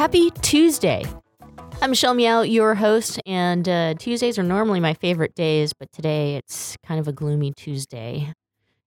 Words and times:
Happy 0.00 0.30
Tuesday. 0.40 1.04
I'm 1.82 1.90
Michelle 1.90 2.14
Meow, 2.14 2.40
your 2.40 2.74
host, 2.74 3.20
and 3.26 3.68
uh, 3.68 3.92
Tuesdays 3.98 4.38
are 4.38 4.42
normally 4.42 4.80
my 4.80 4.94
favorite 4.94 5.34
days, 5.34 5.74
but 5.74 5.92
today 5.92 6.36
it's 6.36 6.74
kind 6.82 6.98
of 6.98 7.06
a 7.06 7.12
gloomy 7.12 7.52
Tuesday. 7.52 8.32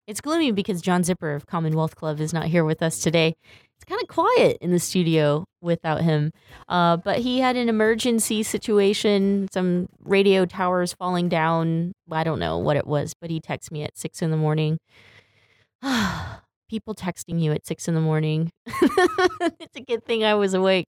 It's 0.07 0.21
gloomy 0.21 0.49
because 0.49 0.81
John 0.81 1.03
Zipperer 1.03 1.35
of 1.35 1.45
Commonwealth 1.45 1.95
Club 1.95 2.19
is 2.19 2.33
not 2.33 2.47
here 2.47 2.65
with 2.65 2.81
us 2.81 2.99
today. 2.99 3.35
It's 3.75 3.85
kind 3.87 4.01
of 4.01 4.07
quiet 4.07 4.57
in 4.59 4.71
the 4.71 4.79
studio 4.79 5.45
without 5.61 6.01
him. 6.01 6.31
Uh, 6.67 6.97
but 6.97 7.19
he 7.19 7.41
had 7.41 7.57
an 7.57 7.69
emergency 7.69 8.41
situation, 8.41 9.47
some 9.53 9.89
radio 9.99 10.47
towers 10.47 10.93
falling 10.93 11.29
down. 11.29 11.93
I 12.11 12.23
don't 12.23 12.39
know 12.39 12.57
what 12.57 12.75
it 12.75 12.87
was, 12.87 13.13
but 13.13 13.29
he 13.29 13.39
texted 13.39 13.69
me 13.69 13.83
at 13.83 13.99
six 13.99 14.23
in 14.23 14.31
the 14.31 14.37
morning. 14.37 14.79
People 16.73 16.95
texting 16.95 17.39
you 17.39 17.51
at 17.51 17.67
six 17.67 17.87
in 17.87 17.93
the 17.93 18.01
morning. 18.01 18.49
it's 18.65 19.75
a 19.75 19.81
good 19.81 20.03
thing 20.03 20.23
I 20.23 20.33
was 20.33 20.55
awake. 20.55 20.87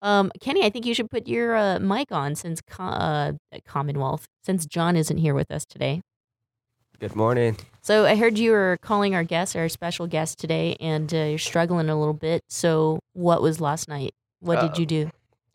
Um, 0.00 0.32
Kenny, 0.40 0.64
I 0.64 0.70
think 0.70 0.86
you 0.86 0.94
should 0.94 1.10
put 1.10 1.28
your 1.28 1.54
uh, 1.54 1.78
mic 1.80 2.12
on 2.12 2.34
since 2.34 2.62
uh, 2.78 3.32
Commonwealth, 3.66 4.24
since 4.42 4.64
John 4.64 4.96
isn't 4.96 5.18
here 5.18 5.34
with 5.34 5.50
us 5.50 5.66
today. 5.66 6.00
Good 6.98 7.14
morning. 7.14 7.58
So 7.82 8.06
I 8.06 8.16
heard 8.16 8.38
you 8.38 8.52
were 8.52 8.78
calling 8.80 9.14
our 9.14 9.22
guest, 9.22 9.54
our 9.54 9.68
special 9.68 10.06
guest 10.06 10.38
today, 10.38 10.78
and 10.80 11.12
uh, 11.12 11.24
you're 11.24 11.38
struggling 11.38 11.90
a 11.90 11.98
little 11.98 12.14
bit. 12.14 12.42
So 12.48 13.00
what 13.12 13.42
was 13.42 13.60
last 13.60 13.90
night? 13.90 14.14
What 14.40 14.62
did 14.62 14.78
you 14.78 14.86
do? 14.86 15.10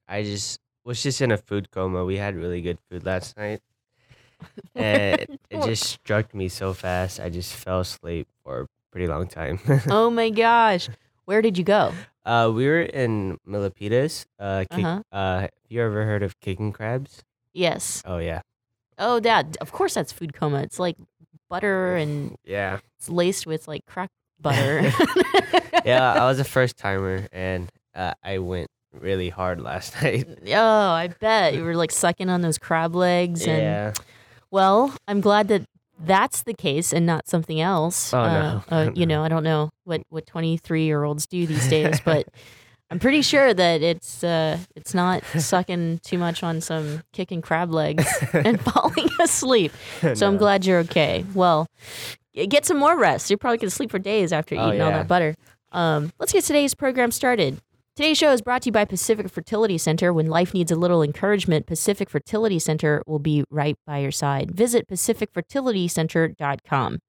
I 0.07 0.21
just 0.21 0.59
was 0.85 1.01
just 1.01 1.19
in 1.19 1.31
a 1.31 1.37
food 1.37 1.71
coma. 1.71 2.05
We 2.05 2.17
had 2.17 2.35
really 2.35 2.61
good 2.61 2.77
food 2.91 3.07
last 3.07 3.35
night. 3.37 3.61
And 4.75 5.39
it 5.49 5.63
just 5.63 5.83
struck 5.83 6.35
me 6.35 6.47
so 6.47 6.73
fast. 6.73 7.19
I 7.19 7.29
just 7.29 7.55
fell 7.55 7.79
asleep 7.79 8.27
for 8.43 8.67
pretty 8.91 9.07
long 9.07 9.27
time. 9.27 9.59
oh 9.89 10.09
my 10.09 10.29
gosh. 10.29 10.89
Where 11.25 11.41
did 11.41 11.57
you 11.57 11.63
go? 11.63 11.93
uh, 12.25 12.51
we 12.53 12.67
were 12.67 12.81
in 12.81 13.37
Milpitas. 13.47 14.25
Uh, 14.39 14.65
kick, 14.69 14.83
Uh-huh. 14.85 15.01
uh, 15.11 15.39
have 15.41 15.49
you 15.69 15.81
ever 15.81 16.05
heard 16.05 16.23
of 16.23 16.39
kicking 16.39 16.71
crabs? 16.71 17.23
Yes. 17.53 18.01
Oh 18.05 18.17
yeah, 18.19 18.41
Oh, 18.97 19.19
that. 19.21 19.57
Of 19.61 19.71
course, 19.71 19.93
that's 19.95 20.11
food 20.11 20.33
coma. 20.33 20.61
It's 20.61 20.77
like 20.79 20.97
butter 21.49 21.95
and 21.95 22.35
yeah, 22.45 22.79
it's 22.99 23.09
laced 23.09 23.45
with 23.47 23.67
like 23.67 23.85
crack 23.85 24.09
butter. 24.41 24.91
yeah. 25.85 26.13
I 26.13 26.25
was 26.25 26.39
a 26.39 26.43
first 26.57 26.77
timer, 26.77 27.27
and 27.31 27.69
uh, 27.95 28.13
I 28.23 28.37
went 28.39 28.67
really 28.93 29.29
hard 29.29 29.61
last 29.61 30.01
night. 30.01 30.27
oh, 30.47 30.89
I 30.91 31.07
bet 31.19 31.53
you 31.55 31.63
were 31.63 31.75
like 31.75 31.91
sucking 31.91 32.29
on 32.29 32.41
those 32.41 32.57
crab 32.57 32.95
legs. 32.95 33.45
And 33.47 33.61
yeah. 33.61 33.93
well, 34.51 34.93
I'm 35.07 35.21
glad 35.21 35.47
that 35.49 35.63
that's 36.05 36.43
the 36.43 36.53
case 36.53 36.93
and 36.93 37.05
not 37.05 37.27
something 37.27 37.59
else. 37.61 38.13
Oh, 38.13 38.19
uh, 38.19 38.61
no. 38.69 38.75
uh, 38.75 38.91
you 38.95 39.05
know, 39.05 39.23
I 39.23 39.27
don't 39.27 39.43
know 39.43 39.69
what 39.83 40.01
what 40.09 40.25
23 40.25 40.83
year 40.85 41.03
olds 41.03 41.27
do 41.27 41.45
these 41.45 41.67
days, 41.69 41.99
but 42.03 42.27
I'm 42.89 42.99
pretty 42.99 43.21
sure 43.21 43.53
that 43.53 43.81
it's 43.81 44.23
uh, 44.23 44.57
it's 44.75 44.93
not 44.93 45.23
sucking 45.37 45.99
too 46.03 46.17
much 46.17 46.43
on 46.43 46.61
some 46.61 47.03
kicking 47.13 47.41
crab 47.41 47.71
legs 47.71 48.05
and 48.33 48.59
falling 48.61 49.09
asleep. 49.21 49.71
So 50.13 50.27
I'm 50.27 50.37
glad 50.37 50.65
you're 50.65 50.79
okay. 50.79 51.23
Well, 51.33 51.67
get 52.33 52.65
some 52.65 52.77
more 52.77 52.97
rest. 52.97 53.29
You're 53.29 53.37
probably 53.37 53.59
gonna 53.59 53.71
sleep 53.71 53.91
for 53.91 53.99
days 53.99 54.33
after 54.33 54.55
Oh, 54.55 54.67
eating 54.69 54.81
all 54.81 54.91
that 54.91 55.07
butter. 55.07 55.35
Um, 55.71 56.11
let's 56.19 56.33
get 56.33 56.43
today's 56.43 56.73
program 56.73 57.11
started. 57.11 57.59
Today's 57.97 58.17
show 58.17 58.31
is 58.31 58.41
brought 58.41 58.61
to 58.61 58.67
you 58.67 58.71
by 58.71 58.85
Pacific 58.85 59.29
Fertility 59.29 59.77
Center. 59.77 60.13
When 60.13 60.27
life 60.27 60.53
needs 60.53 60.71
a 60.71 60.77
little 60.77 61.03
encouragement, 61.03 61.67
Pacific 61.67 62.09
Fertility 62.09 62.57
Center 62.57 63.03
will 63.05 63.19
be 63.19 63.43
right 63.49 63.75
by 63.85 63.97
your 63.97 64.11
side. 64.11 64.51
Visit 64.51 64.87
pacificfertilitycenter.com. 64.87 66.99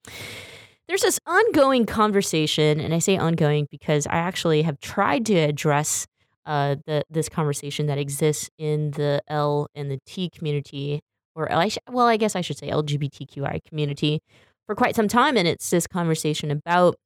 There's 0.88 1.02
this 1.02 1.20
ongoing 1.24 1.86
conversation, 1.86 2.80
and 2.80 2.92
I 2.92 2.98
say 2.98 3.16
ongoing 3.16 3.68
because 3.70 4.08
I 4.08 4.16
actually 4.16 4.62
have 4.62 4.80
tried 4.80 5.24
to 5.26 5.36
address 5.36 6.04
uh, 6.46 6.74
the 6.84 7.04
this 7.08 7.28
conversation 7.28 7.86
that 7.86 7.98
exists 7.98 8.50
in 8.58 8.90
the 8.90 9.22
L 9.28 9.68
and 9.76 9.88
the 9.88 10.00
T 10.04 10.30
community, 10.30 11.00
or 11.36 11.52
I 11.52 11.68
sh- 11.68 11.78
well, 11.88 12.06
I 12.06 12.16
guess 12.16 12.34
I 12.34 12.40
should 12.40 12.58
say 12.58 12.70
LGBTQI 12.70 13.60
community, 13.68 14.20
for 14.66 14.74
quite 14.74 14.96
some 14.96 15.06
time, 15.06 15.36
and 15.36 15.46
it's 15.46 15.70
this 15.70 15.86
conversation 15.86 16.50
about 16.50 16.96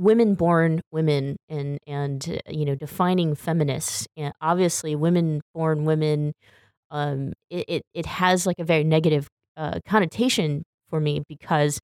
women 0.00 0.34
born 0.34 0.80
women 0.90 1.36
and 1.50 1.78
and 1.86 2.40
uh, 2.46 2.50
you 2.50 2.64
know 2.64 2.74
defining 2.74 3.34
feminists 3.34 4.08
and 4.16 4.32
obviously 4.40 4.96
women 4.96 5.42
born 5.54 5.84
women 5.84 6.32
um 6.90 7.34
it, 7.50 7.64
it, 7.68 7.82
it 7.92 8.06
has 8.06 8.46
like 8.46 8.58
a 8.58 8.64
very 8.64 8.82
negative 8.82 9.28
uh, 9.58 9.78
connotation 9.86 10.62
for 10.88 11.00
me 11.00 11.22
because 11.28 11.78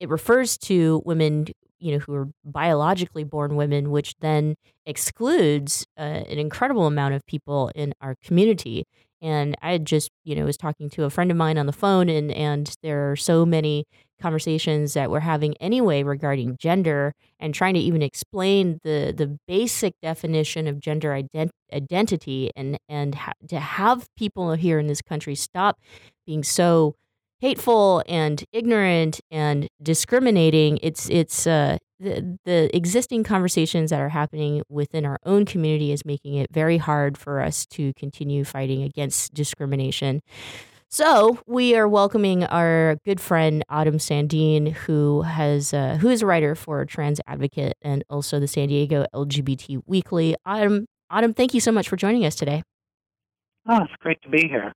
it 0.00 0.08
refers 0.08 0.56
to 0.56 1.02
women 1.04 1.46
you 1.78 1.92
know 1.92 1.98
who 1.98 2.14
are 2.14 2.28
biologically 2.46 3.24
born 3.24 3.56
women 3.56 3.90
which 3.90 4.14
then 4.20 4.54
excludes 4.86 5.86
uh, 5.98 6.02
an 6.02 6.38
incredible 6.38 6.86
amount 6.86 7.12
of 7.12 7.24
people 7.26 7.70
in 7.74 7.92
our 8.00 8.14
community. 8.24 8.84
And 9.22 9.54
i 9.60 9.76
just 9.76 10.10
you 10.24 10.34
know 10.34 10.46
was 10.46 10.56
talking 10.56 10.88
to 10.90 11.04
a 11.04 11.10
friend 11.10 11.30
of 11.30 11.36
mine 11.36 11.58
on 11.58 11.66
the 11.66 11.74
phone 11.74 12.08
and 12.08 12.32
and 12.32 12.74
there 12.82 13.10
are 13.10 13.16
so 13.16 13.44
many 13.44 13.84
conversations 14.20 14.94
that 14.94 15.10
we're 15.10 15.20
having 15.20 15.56
anyway 15.56 16.02
regarding 16.02 16.56
gender 16.58 17.12
and 17.38 17.54
trying 17.54 17.74
to 17.74 17.80
even 17.80 18.02
explain 18.02 18.80
the 18.84 19.14
the 19.16 19.38
basic 19.48 19.94
definition 20.02 20.66
of 20.66 20.80
gender 20.80 21.10
ident- 21.10 21.50
identity 21.72 22.50
and 22.56 22.78
and 22.88 23.14
ha- 23.14 23.32
to 23.48 23.58
have 23.58 24.06
people 24.16 24.52
here 24.54 24.78
in 24.78 24.86
this 24.86 25.02
country 25.02 25.34
stop 25.34 25.78
being 26.26 26.42
so 26.42 26.94
hateful 27.40 28.02
and 28.06 28.44
ignorant 28.52 29.20
and 29.30 29.68
discriminating. 29.82 30.78
It's 30.82 31.08
it's 31.10 31.46
uh 31.46 31.78
the, 31.98 32.38
the 32.46 32.74
existing 32.74 33.24
conversations 33.24 33.90
that 33.90 34.00
are 34.00 34.08
happening 34.08 34.62
within 34.70 35.04
our 35.04 35.18
own 35.26 35.44
community 35.44 35.92
is 35.92 36.04
making 36.04 36.34
it 36.36 36.50
very 36.50 36.78
hard 36.78 37.18
for 37.18 37.40
us 37.40 37.66
to 37.66 37.92
continue 37.94 38.42
fighting 38.42 38.82
against 38.82 39.34
discrimination 39.34 40.22
so 40.92 41.38
we 41.46 41.76
are 41.76 41.86
welcoming 41.86 42.42
our 42.44 42.96
good 43.04 43.20
friend 43.20 43.64
Autumn 43.68 43.98
Sandeen, 43.98 44.72
who 44.72 45.22
has 45.22 45.72
uh, 45.72 45.96
who 46.00 46.08
is 46.08 46.22
a 46.22 46.26
writer 46.26 46.56
for 46.56 46.84
Trans 46.84 47.20
Advocate 47.28 47.74
and 47.80 48.02
also 48.10 48.40
the 48.40 48.48
San 48.48 48.68
Diego 48.68 49.06
LGBT 49.14 49.82
Weekly. 49.86 50.34
Autumn, 50.44 50.86
Autumn, 51.08 51.32
thank 51.32 51.54
you 51.54 51.60
so 51.60 51.70
much 51.70 51.88
for 51.88 51.96
joining 51.96 52.26
us 52.26 52.34
today. 52.34 52.64
Oh, 53.68 53.84
it's 53.84 53.92
great 54.00 54.20
to 54.22 54.28
be 54.28 54.48
here. 54.48 54.72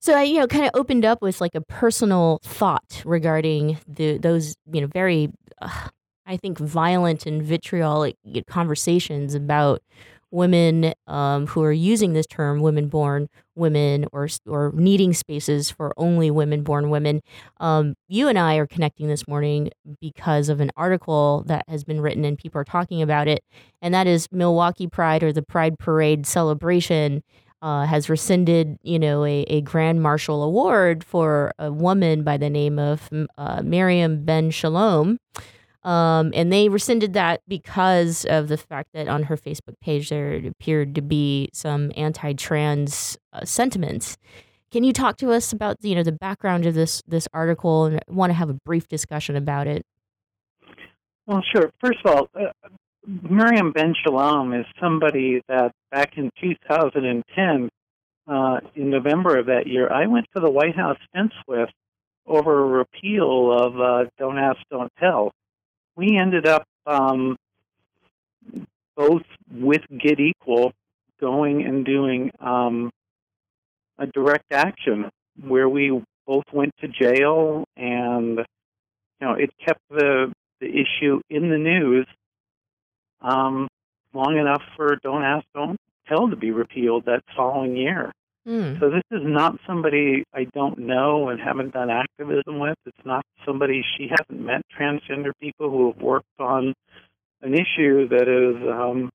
So 0.00 0.14
I, 0.14 0.22
you 0.22 0.38
know, 0.38 0.46
kind 0.46 0.64
of 0.64 0.70
opened 0.72 1.04
up 1.04 1.20
with 1.20 1.42
like 1.42 1.54
a 1.54 1.60
personal 1.60 2.40
thought 2.42 3.02
regarding 3.04 3.78
the 3.86 4.16
those 4.16 4.56
you 4.72 4.80
know 4.80 4.86
very, 4.86 5.30
uh, 5.60 5.88
I 6.24 6.38
think, 6.38 6.58
violent 6.58 7.26
and 7.26 7.42
vitriolic 7.42 8.16
conversations 8.48 9.34
about 9.34 9.82
women 10.30 10.92
um, 11.06 11.46
who 11.46 11.62
are 11.62 11.72
using 11.72 12.12
this 12.12 12.26
term 12.26 12.60
women 12.60 12.88
born 12.88 13.28
women 13.54 14.06
or 14.12 14.28
or 14.46 14.72
needing 14.74 15.12
spaces 15.12 15.70
for 15.70 15.92
only 15.96 16.30
women 16.30 16.62
born 16.62 16.90
women 16.90 17.20
um, 17.60 17.94
you 18.08 18.28
and 18.28 18.38
i 18.38 18.56
are 18.56 18.66
connecting 18.66 19.08
this 19.08 19.26
morning 19.26 19.70
because 20.00 20.48
of 20.48 20.60
an 20.60 20.70
article 20.76 21.42
that 21.46 21.64
has 21.68 21.84
been 21.84 22.00
written 22.00 22.24
and 22.24 22.38
people 22.38 22.60
are 22.60 22.64
talking 22.64 23.02
about 23.02 23.26
it 23.28 23.42
and 23.82 23.94
that 23.94 24.06
is 24.06 24.28
milwaukee 24.30 24.86
pride 24.86 25.22
or 25.22 25.32
the 25.32 25.42
pride 25.42 25.78
parade 25.78 26.26
celebration 26.26 27.22
uh, 27.60 27.84
has 27.86 28.08
rescinded, 28.08 28.78
you 28.82 28.98
know, 28.98 29.24
a, 29.24 29.42
a 29.48 29.60
Grand 29.62 30.02
Marshal 30.02 30.42
Award 30.42 31.02
for 31.02 31.52
a 31.58 31.72
woman 31.72 32.22
by 32.22 32.36
the 32.36 32.50
name 32.50 32.78
of 32.78 33.08
uh, 33.36 33.62
Miriam 33.62 34.24
Ben 34.24 34.50
Shalom. 34.50 35.18
Um, 35.88 36.32
and 36.34 36.52
they 36.52 36.68
rescinded 36.68 37.14
that 37.14 37.40
because 37.48 38.26
of 38.26 38.48
the 38.48 38.58
fact 38.58 38.90
that 38.92 39.08
on 39.08 39.22
her 39.22 39.38
Facebook 39.38 39.80
page 39.80 40.10
there 40.10 40.34
appeared 40.34 40.94
to 40.96 41.00
be 41.00 41.48
some 41.54 41.92
anti 41.96 42.34
trans 42.34 43.16
uh, 43.32 43.46
sentiments. 43.46 44.18
Can 44.70 44.84
you 44.84 44.92
talk 44.92 45.16
to 45.16 45.32
us 45.32 45.50
about 45.50 45.78
you 45.80 45.94
know 45.94 46.02
the 46.02 46.12
background 46.12 46.66
of 46.66 46.74
this 46.74 47.02
this 47.08 47.26
article 47.32 47.86
and 47.86 48.00
want 48.06 48.28
to 48.28 48.34
have 48.34 48.50
a 48.50 48.58
brief 48.66 48.86
discussion 48.86 49.34
about 49.34 49.66
it? 49.66 49.86
Well, 51.26 51.42
sure. 51.54 51.70
First 51.80 52.00
of 52.04 52.14
all, 52.14 52.28
uh, 52.34 52.52
Miriam 53.06 53.72
Ben 53.72 53.94
Shalom 54.04 54.52
is 54.52 54.66
somebody 54.78 55.40
that 55.48 55.72
back 55.90 56.18
in 56.18 56.30
2010, 56.38 57.70
uh, 58.26 58.60
in 58.74 58.90
November 58.90 59.38
of 59.38 59.46
that 59.46 59.66
year, 59.66 59.90
I 59.90 60.06
went 60.06 60.26
to 60.36 60.42
the 60.42 60.50
White 60.50 60.76
House 60.76 60.98
fence 61.14 61.32
with 61.46 61.70
over 62.26 62.60
a 62.60 62.66
repeal 62.66 63.50
of 63.58 63.80
uh, 63.80 64.10
Don't 64.18 64.36
Ask, 64.36 64.58
Don't 64.70 64.92
Tell. 65.00 65.32
We 65.98 66.16
ended 66.16 66.46
up 66.46 66.62
um, 66.86 67.36
both 68.96 69.24
with 69.50 69.82
Get 69.98 70.20
Equal 70.20 70.70
going 71.20 71.66
and 71.66 71.84
doing 71.84 72.30
um, 72.38 72.92
a 73.98 74.06
direct 74.06 74.44
action 74.52 75.10
where 75.44 75.68
we 75.68 76.00
both 76.24 76.44
went 76.52 76.72
to 76.82 76.86
jail 76.86 77.64
and 77.76 78.38
you 78.38 79.26
know 79.26 79.32
it 79.32 79.50
kept 79.58 79.80
the 79.90 80.32
the 80.60 80.68
issue 80.68 81.20
in 81.30 81.50
the 81.50 81.58
news 81.58 82.06
um, 83.20 83.66
long 84.14 84.38
enough 84.38 84.62
for 84.76 85.00
Don't 85.02 85.24
Ask, 85.24 85.46
Don't 85.52 85.76
Tell 86.06 86.30
to 86.30 86.36
be 86.36 86.52
repealed 86.52 87.06
that 87.06 87.24
following 87.36 87.76
year. 87.76 88.12
Mm. 88.48 88.80
So 88.80 88.88
this 88.88 89.02
is 89.10 89.20
not 89.22 89.56
somebody 89.66 90.24
I 90.32 90.44
don't 90.54 90.78
know 90.78 91.28
and 91.28 91.38
haven't 91.38 91.74
done 91.74 91.90
activism 91.90 92.58
with. 92.58 92.76
It's 92.86 92.96
not 93.04 93.24
somebody 93.44 93.84
she 93.96 94.08
hasn't 94.08 94.44
met 94.44 94.62
transgender 94.78 95.32
people 95.38 95.68
who 95.70 95.92
have 95.92 96.00
worked 96.00 96.26
on 96.38 96.72
an 97.42 97.54
issue 97.54 98.08
that 98.08 98.26
is, 98.26 98.56
um, 98.68 99.10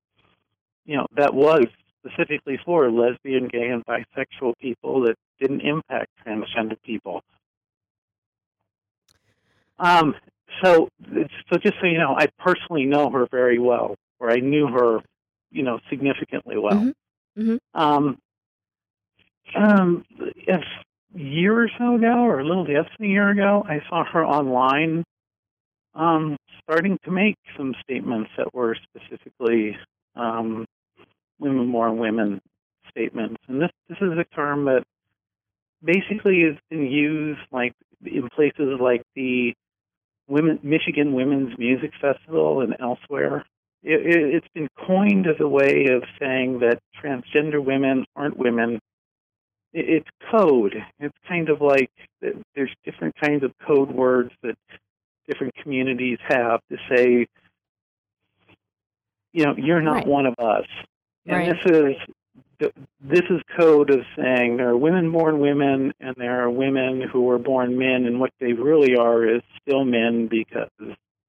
you 0.86 0.98
know, 0.98 1.08
that 1.18 1.34
was 1.34 1.66
specifically 2.06 2.60
for 2.64 2.92
lesbian, 2.92 3.48
gay, 3.48 3.70
and 3.70 3.84
bisexual 3.86 4.54
people 4.62 5.02
that 5.06 5.16
didn't 5.40 5.62
impact 5.62 6.12
transgender 6.26 6.78
people. 6.84 7.22
Um, 9.80 10.14
so, 10.64 10.90
so 11.52 11.58
just 11.58 11.76
so 11.82 11.88
you 11.88 11.98
know, 11.98 12.16
I 12.16 12.28
personally 12.38 12.86
know 12.86 13.10
her 13.10 13.28
very 13.32 13.58
well, 13.58 13.96
or 14.20 14.32
I 14.32 14.38
knew 14.38 14.68
her, 14.68 15.00
you 15.52 15.64
know, 15.64 15.80
significantly 15.90 16.58
well. 16.58 16.94
Mm-hmm. 17.38 17.42
Mm-hmm. 17.42 17.82
Um, 17.82 18.18
um, 19.56 20.04
a 20.48 20.60
year 21.16 21.64
or 21.64 21.70
so 21.78 21.96
ago, 21.96 22.24
or 22.24 22.40
a 22.40 22.46
little 22.46 22.64
less 22.64 22.90
than 22.98 23.08
a 23.08 23.10
year 23.10 23.30
ago, 23.30 23.64
I 23.68 23.80
saw 23.90 24.04
her 24.06 24.26
online, 24.26 25.04
um, 25.96 26.38
starting 26.64 26.98
to 27.06 27.12
make 27.12 27.36
some 27.58 27.76
statements 27.84 28.32
that 28.38 28.54
were 28.54 28.76
specifically 28.76 29.78
um, 30.16 30.66
women 31.40 31.68
more 31.68 31.94
women 31.94 32.42
statements. 32.90 33.38
And 33.48 33.62
this 33.62 33.72
this 33.90 33.98
is 34.02 34.18
a 34.18 34.36
term 34.36 34.66
that 34.66 34.84
basically 35.84 36.44
has 36.44 36.58
been 36.70 36.86
used 36.86 37.42
like 37.52 37.74
in 38.06 38.30
places 38.30 38.80
like 38.80 39.04
the 39.16 39.54
Women 40.28 40.60
Michigan 40.64 41.14
Women's 41.14 41.58
Music 41.58 41.92
Festival 42.00 42.62
and 42.62 42.76
elsewhere. 42.80 43.46
It, 43.84 44.00
it, 44.00 44.36
it's 44.36 44.48
been 44.54 44.70
coined 44.88 45.28
as 45.28 45.36
a 45.40 45.48
way 45.48 45.88
of 45.92 46.04
saying 46.20 46.60
that 46.60 46.80
transgender 47.04 47.64
women 47.64 48.06
aren't 48.16 48.38
women. 48.38 48.80
It, 49.74 49.90
it's 49.90 50.10
code. 50.32 50.76
It's 51.00 51.18
kind 51.28 51.50
of 51.50 51.62
like 51.62 51.90
there's 52.56 52.74
different 52.86 53.16
kinds 53.22 53.44
of 53.44 53.52
code 53.66 53.92
words 53.92 54.32
that 54.44 54.56
different 55.28 55.54
communities 55.56 56.20
have 56.28 56.60
to 56.70 56.78
say, 56.94 57.28
you 59.34 59.46
know, 59.46 59.56
you're 59.58 59.82
not 59.82 59.96
Right. 59.96 60.08
one 60.08 60.26
of 60.26 60.36
us. 60.40 60.66
And 61.26 61.38
Right. 61.38 61.56
this 61.64 61.72
is 61.72 61.96
this 63.02 63.24
is 63.30 63.42
code 63.60 63.90
of 63.90 64.06
saying 64.16 64.56
there 64.56 64.70
are 64.70 64.78
women 64.78 65.12
born 65.12 65.40
women 65.40 65.92
and 66.00 66.16
there 66.18 66.42
are 66.42 66.50
women 66.50 67.02
who 67.02 67.24
were 67.24 67.38
born 67.40 67.78
men, 67.78 68.06
and 68.06 68.20
what 68.22 68.32
they 68.40 68.54
really 68.54 68.96
are 68.96 69.26
is 69.26 69.42
still 69.62 69.84
men 69.84 70.28
because 70.28 70.70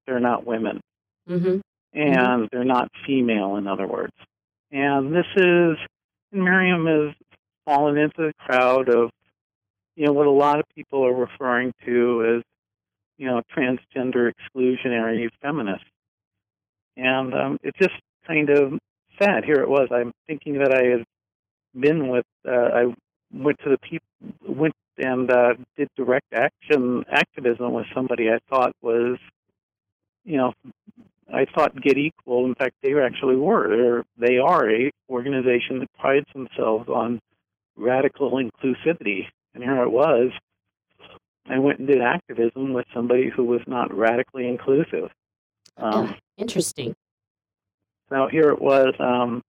they're 0.06 0.20
not 0.20 0.44
women 0.46 0.80
Mm-hmm. 1.28 1.58
and 1.98 2.48
they're 2.52 2.64
not 2.64 2.88
female, 3.06 3.56
in 3.56 3.66
other 3.66 3.86
words. 3.86 4.12
And 4.70 5.12
this 5.14 5.26
is, 5.36 5.76
and 6.32 6.44
Miriam 6.44 6.86
has 6.86 7.14
fallen 7.64 7.96
into 7.96 8.18
the 8.18 8.32
crowd 8.38 8.88
of, 8.88 9.10
you 9.96 10.06
know, 10.06 10.12
what 10.12 10.26
a 10.26 10.30
lot 10.30 10.58
of 10.58 10.64
people 10.74 11.04
are 11.06 11.14
referring 11.14 11.72
to 11.84 12.36
as, 12.36 12.42
you 13.16 13.26
know, 13.26 13.42
transgender 13.56 14.32
exclusionary 14.32 15.28
feminists. 15.40 15.86
And 16.96 17.34
um, 17.34 17.58
it's 17.62 17.78
just 17.78 17.94
kind 18.26 18.50
of 18.50 18.78
sad. 19.20 19.44
Here 19.44 19.62
it 19.62 19.68
was. 19.68 19.88
I'm 19.90 20.12
thinking 20.26 20.58
that 20.58 20.72
I 20.72 20.84
had 20.84 21.04
been 21.78 22.08
with, 22.08 22.26
uh, 22.46 22.50
I 22.50 22.94
went 23.32 23.58
to 23.64 23.70
the 23.70 23.78
people, 23.78 24.06
went 24.46 24.74
and 24.96 25.30
uh, 25.30 25.54
did 25.76 25.88
direct 25.96 26.32
action 26.32 27.04
activism 27.10 27.72
with 27.72 27.86
somebody 27.94 28.28
I 28.28 28.38
thought 28.48 28.72
was, 28.80 29.18
you 30.24 30.36
know, 30.36 30.52
I 31.32 31.46
thought 31.46 31.80
Get 31.80 31.98
Equal. 31.98 32.44
In 32.44 32.54
fact, 32.54 32.76
they 32.82 32.94
actually 32.94 33.36
were. 33.36 33.68
They're, 33.68 34.04
they 34.16 34.38
are 34.38 34.70
a 34.70 34.90
organization 35.10 35.80
that 35.80 35.88
prides 35.98 36.26
themselves 36.32 36.88
on 36.88 37.20
radical 37.76 38.32
inclusivity. 38.32 39.26
And 39.54 39.62
here 39.62 39.82
it 39.82 39.90
was. 39.90 40.30
I 41.46 41.58
went 41.58 41.78
and 41.78 41.88
did 41.88 42.00
activism 42.00 42.72
with 42.72 42.86
somebody 42.94 43.28
who 43.28 43.44
was 43.44 43.60
not 43.66 43.94
radically 43.94 44.48
inclusive. 44.48 45.10
Um, 45.76 46.06
Yeah. 46.06 46.14
Interesting. 46.38 46.96
so 48.08 48.26
here 48.28 48.50
it 48.50 48.60
was. 48.60 48.94
Um, 48.98 49.42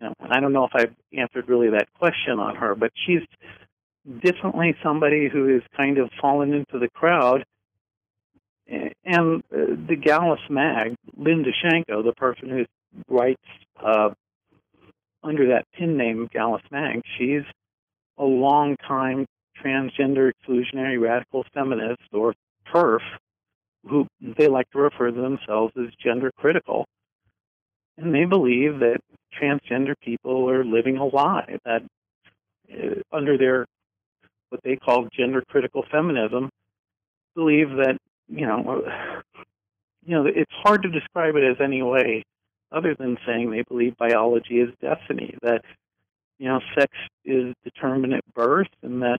you 0.00 0.08
know, 0.08 0.14
I 0.20 0.40
don't 0.40 0.52
know 0.52 0.64
if 0.64 0.72
I've 0.74 0.94
answered 1.16 1.48
really 1.48 1.70
that 1.70 1.88
question 1.98 2.38
on 2.38 2.56
her, 2.56 2.74
but 2.74 2.92
she's 3.06 3.22
definitely 4.20 4.74
somebody 4.82 5.28
who 5.28 5.46
has 5.54 5.62
kind 5.76 5.98
of 5.98 6.10
fallen 6.20 6.52
into 6.52 6.78
the 6.78 6.88
crowd. 6.90 7.44
And 8.68 9.42
uh, 9.52 9.76
the 9.88 9.96
Gallus 10.00 10.40
Mag, 10.48 10.94
Linda 11.16 11.50
Shanko, 11.62 12.04
the 12.04 12.14
person 12.16 12.48
who 12.48 12.64
writes 13.08 13.42
uh, 13.84 14.10
under 15.22 15.48
that 15.48 15.66
pin 15.74 15.96
name 15.96 16.28
Gallus 16.32 16.62
Mag, 16.70 17.02
she's 17.18 17.42
a 18.18 18.24
long-time 18.24 19.26
transgender 19.64 20.30
exclusionary 20.30 21.00
radical 21.00 21.44
feminist 21.54 22.02
or 22.12 22.34
TERF, 22.72 23.00
who 23.88 24.06
they 24.20 24.48
like 24.48 24.70
to 24.70 24.78
refer 24.78 25.10
to 25.10 25.20
themselves 25.20 25.72
as 25.76 25.92
gender 26.02 26.30
critical. 26.36 26.86
And 27.98 28.14
they 28.14 28.24
believe 28.24 28.80
that 28.80 28.98
transgender 29.40 29.94
people 30.02 30.48
are 30.48 30.64
living 30.64 30.96
a 30.96 31.04
lie 31.04 31.58
that 31.64 31.82
uh, 32.72 33.16
under 33.16 33.36
their 33.38 33.66
what 34.50 34.60
they 34.64 34.76
call 34.76 35.08
gender 35.16 35.42
critical 35.48 35.84
feminism 35.90 36.50
believe 37.34 37.70
that 37.70 37.96
you 38.28 38.46
know 38.46 38.82
uh, 38.86 39.20
you 40.04 40.14
know 40.14 40.26
it's 40.26 40.52
hard 40.52 40.82
to 40.82 40.90
describe 40.90 41.36
it 41.36 41.44
as 41.44 41.56
any 41.62 41.82
way 41.82 42.22
other 42.72 42.94
than 42.94 43.18
saying 43.26 43.50
they 43.50 43.62
believe 43.62 43.96
biology 43.96 44.60
is 44.60 44.70
destiny 44.80 45.36
that 45.42 45.62
you 46.38 46.48
know 46.48 46.60
sex 46.78 46.92
is 47.24 47.54
determined 47.64 48.14
at 48.14 48.24
birth 48.34 48.68
and 48.82 49.02
that 49.02 49.18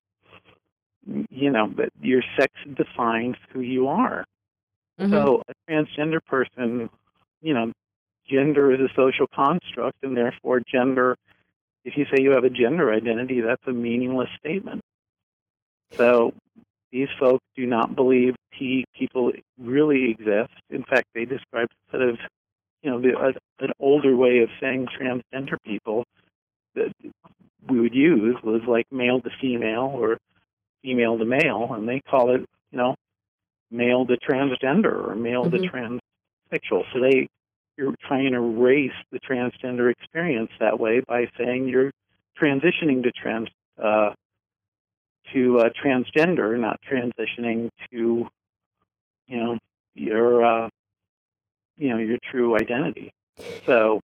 you 1.29 1.49
know 1.51 1.71
that 1.77 1.89
your 2.01 2.23
sex 2.37 2.53
defines 2.75 3.35
who 3.51 3.61
you 3.61 3.87
are 3.87 4.25
Mhm. 4.99 5.09
so 5.09 5.41
a 5.47 5.71
transgender 5.71 6.23
person, 6.23 6.89
you 7.41 7.53
know, 7.53 7.71
gender 8.27 8.71
is 8.73 8.79
a 8.79 8.93
social 8.95 9.27
construct, 9.27 9.97
and 10.03 10.15
therefore 10.15 10.61
gender. 10.61 11.17
If 11.83 11.97
you 11.97 12.05
say 12.05 12.21
you 12.23 12.31
have 12.31 12.43
a 12.43 12.49
gender 12.49 12.93
identity, 12.93 13.41
that's 13.41 13.65
a 13.67 13.71
meaningless 13.73 14.29
statement. 14.39 14.81
So 15.97 16.33
these 16.91 17.09
folks 17.19 17.43
do 17.55 17.65
not 17.65 17.95
believe 17.95 18.35
T 18.57 18.85
people 18.97 19.33
really 19.57 20.11
exist. 20.11 20.53
In 20.69 20.83
fact, 20.83 21.07
they 21.13 21.25
describe 21.25 21.69
sort 21.91 22.03
of, 22.03 22.19
you 22.83 22.91
know, 22.91 23.01
the, 23.01 23.17
uh, 23.17 23.31
an 23.59 23.71
older 23.79 24.15
way 24.15 24.39
of 24.39 24.49
saying 24.59 24.87
transgender 24.87 25.57
people 25.65 26.03
that 26.75 26.91
we 27.67 27.79
would 27.79 27.95
use 27.95 28.35
was 28.43 28.61
like 28.67 28.85
male 28.91 29.21
to 29.21 29.29
female 29.41 29.91
or 29.95 30.17
female 30.83 31.17
to 31.17 31.25
male, 31.25 31.73
and 31.73 31.87
they 31.87 32.01
call 32.01 32.35
it, 32.35 32.41
you 32.71 32.77
know, 32.77 32.95
male 33.71 34.05
to 34.05 34.17
transgender 34.17 35.09
or 35.09 35.15
male 35.15 35.49
to 35.49 35.57
Mhm. 35.57 35.99
transsexual. 36.51 36.83
So 36.93 36.99
they 36.99 37.27
you're 37.77 37.95
trying 38.07 38.33
to 38.33 38.37
erase 38.37 38.93
the 39.11 39.19
transgender 39.19 39.89
experience 39.89 40.51
that 40.59 40.79
way 40.79 40.99
by 40.99 41.27
saying 41.37 41.69
you're 41.69 41.91
transitioning 42.39 43.01
to 43.03 43.11
trans 43.11 43.49
uh, 43.81 44.13
to 45.31 45.59
uh, 45.59 45.69
transgender, 45.83 46.59
not 46.59 46.79
transitioning 46.81 47.69
to 47.91 48.29
you 49.27 49.37
know 49.37 49.57
your 49.95 50.45
uh, 50.45 50.69
you 51.77 51.89
know 51.89 51.97
your 51.97 52.17
true 52.31 52.55
identity. 52.55 53.11
So 53.65 53.99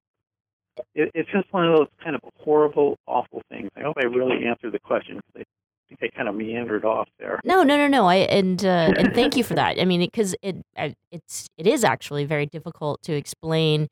it, 0.96 1.12
it's 1.14 1.30
just 1.32 1.52
one 1.52 1.68
of 1.68 1.78
those 1.78 1.88
kind 2.04 2.16
of 2.16 2.22
horrible, 2.40 2.98
awful 3.08 3.42
things. 3.50 3.70
I 3.76 3.82
hope 3.82 3.98
I 4.00 4.06
really 4.06 4.46
answered 4.46 4.72
the 4.72 4.80
question. 4.80 5.16
'cause 5.16 5.44
I 5.92 5.96
think 5.96 6.14
I 6.14 6.16
kind 6.16 6.30
of 6.30 6.36
meandered 6.36 6.86
off 6.86 7.08
there. 7.20 7.40
No, 7.44 7.64
no, 7.64 7.76
no, 7.76 7.88
no. 7.88 8.06
I 8.08 8.16
and 8.18 8.64
uh, 8.64 8.92
and 8.98 9.14
thank 9.14 9.36
you 9.36 9.44
for 9.44 9.56
that. 9.56 9.80
I 9.80 9.86
mean, 9.86 10.00
because 10.02 10.36
it, 10.42 10.58
I- 10.78 10.94
it's 11.12 11.48
it 11.58 11.68
is 11.68 11.84
actually 11.84 12.26
very 12.26 12.46
difficult 12.46 13.02
to 13.04 13.14
explain 13.14 13.88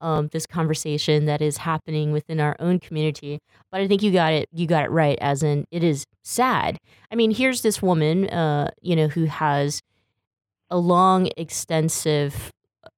um, 0.00 0.28
this 0.32 0.46
conversation 0.46 1.26
that 1.26 1.40
is 1.40 1.58
happening 1.58 2.10
within 2.12 2.40
our 2.40 2.56
own 2.58 2.80
community. 2.80 3.38
But 3.70 3.80
I 3.82 3.88
think 3.88 4.02
you 4.02 4.10
got 4.12 4.32
it. 4.32 4.48
You 4.52 4.66
got 4.66 4.84
it 4.84 4.90
right. 4.90 5.18
As 5.20 5.42
in, 5.42 5.64
it 5.70 5.84
is 5.84 6.04
sad. 6.22 6.78
I 7.10 7.14
mean, 7.16 7.30
here's 7.32 7.62
this 7.62 7.80
woman, 7.82 8.28
uh, 8.30 8.70
you 8.80 8.96
know, 8.96 9.08
who 9.08 9.24
has 9.26 9.80
a 10.70 10.76
long, 10.78 11.28
extensive, 11.36 12.50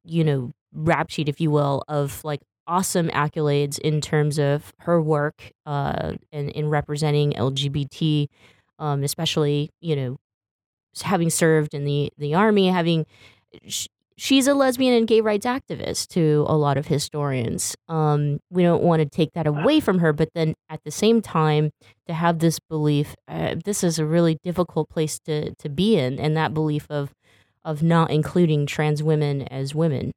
you 0.05 0.25
know, 0.25 0.53
rap 0.73 1.11
sheet, 1.11 1.29
if 1.29 1.41
you 1.41 1.51
will, 1.51 1.83
of 1.89 2.23
like 2.25 2.41
awesome 2.67 3.09
accolades 3.09 3.79
in 3.79 4.01
terms 4.01 4.39
of 4.39 4.73
her 4.81 5.01
work 5.01 5.53
uh, 5.67 6.15
in, 6.33 6.51
in 6.51 6.69
representing 6.69 7.33
LGBT, 7.33 8.29
um, 8.79 9.03
especially, 9.03 9.71
you 9.81 9.97
know, 9.97 10.17
having 11.03 11.31
served 11.31 11.75
in 11.75 11.85
the, 11.85 12.13
the 12.19 12.35
army, 12.35 12.69
having 12.69 13.07
she's 14.17 14.47
a 14.47 14.55
lesbian 14.55 14.95
and 14.95 15.09
gay 15.09 15.21
rights 15.21 15.47
activist 15.47 16.09
to 16.09 16.45
a 16.49 16.57
lot 16.57 16.77
of 16.77 16.87
historians. 16.87 17.77
Um, 17.89 18.41
we 18.51 18.63
don't 18.63 18.83
want 18.83 19.01
to 19.01 19.09
take 19.09 19.33
that 19.33 19.47
away 19.47 19.81
from 19.81 19.99
her, 19.99 20.13
but 20.13 20.29
then 20.35 20.55
at 20.69 20.81
the 20.85 20.91
same 20.91 21.21
time, 21.21 21.71
to 22.07 22.15
have 22.15 22.39
this 22.39 22.59
belief, 22.59 23.15
uh, 23.29 23.57
this 23.65 23.83
is 23.83 23.99
a 23.99 24.07
really 24.07 24.39
difficult 24.45 24.89
place 24.89 25.19
to 25.21 25.55
to 25.55 25.69
be 25.69 25.97
in, 25.97 26.19
and 26.19 26.37
that 26.37 26.55
belief 26.55 26.87
of 26.91 27.13
of 27.65 27.83
not 27.83 28.11
including 28.11 28.67
trans 28.67 29.03
women 29.03 29.43
as 29.43 29.75
women. 29.75 30.13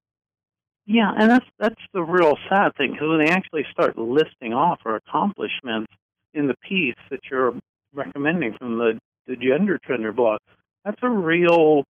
Yeah, 0.85 1.11
and 1.17 1.29
that's 1.29 1.45
that's 1.59 1.81
the 1.93 2.01
real 2.01 2.35
sad 2.49 2.75
thing 2.77 2.93
because 2.93 3.09
when 3.09 3.25
they 3.25 3.31
actually 3.31 3.65
start 3.71 3.97
listing 3.97 4.53
off 4.53 4.79
her 4.85 4.95
accomplishments 4.95 5.91
in 6.33 6.47
the 6.47 6.55
piece 6.67 6.95
that 7.09 7.19
you're 7.29 7.53
recommending 7.93 8.53
from 8.57 8.77
the 8.77 8.99
the 9.27 9.35
gender 9.35 9.79
trender 9.85 10.15
blog, 10.15 10.39
that's 10.85 10.99
a 11.01 11.09
real 11.09 11.83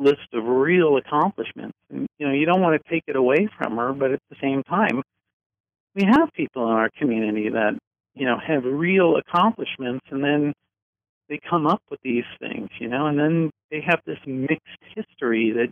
list 0.00 0.32
of 0.32 0.44
real 0.44 0.96
accomplishments. 0.96 1.76
And, 1.90 2.08
you 2.18 2.26
know, 2.26 2.32
you 2.32 2.46
don't 2.46 2.62
want 2.62 2.82
to 2.82 2.90
take 2.90 3.04
it 3.06 3.16
away 3.16 3.48
from 3.58 3.76
her, 3.76 3.92
but 3.92 4.12
at 4.12 4.20
the 4.30 4.36
same 4.40 4.62
time, 4.62 5.02
we 5.94 6.04
have 6.04 6.32
people 6.32 6.62
in 6.62 6.72
our 6.72 6.88
community 6.98 7.50
that, 7.50 7.78
you 8.14 8.24
know, 8.24 8.38
have 8.38 8.64
real 8.64 9.16
accomplishments 9.16 10.06
and 10.10 10.24
then 10.24 10.52
they 11.28 11.38
come 11.48 11.66
up 11.66 11.82
with 11.90 12.00
these 12.02 12.24
things, 12.40 12.70
you 12.80 12.88
know, 12.88 13.06
and 13.06 13.18
then 13.18 13.50
they 13.70 13.82
have 13.86 14.00
this 14.06 14.18
mixed 14.26 14.66
history 14.94 15.52
that, 15.52 15.68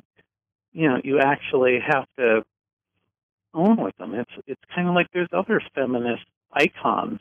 you 0.72 0.88
know, 0.88 1.00
you 1.02 1.20
actually 1.20 1.78
have 1.86 2.06
to 2.18 2.44
own 3.54 3.82
with 3.82 3.96
them. 3.96 4.14
It's 4.14 4.30
it's 4.46 4.60
kind 4.74 4.88
of 4.88 4.94
like 4.94 5.08
there's 5.12 5.28
other 5.32 5.60
feminist 5.74 6.24
icons, 6.52 7.20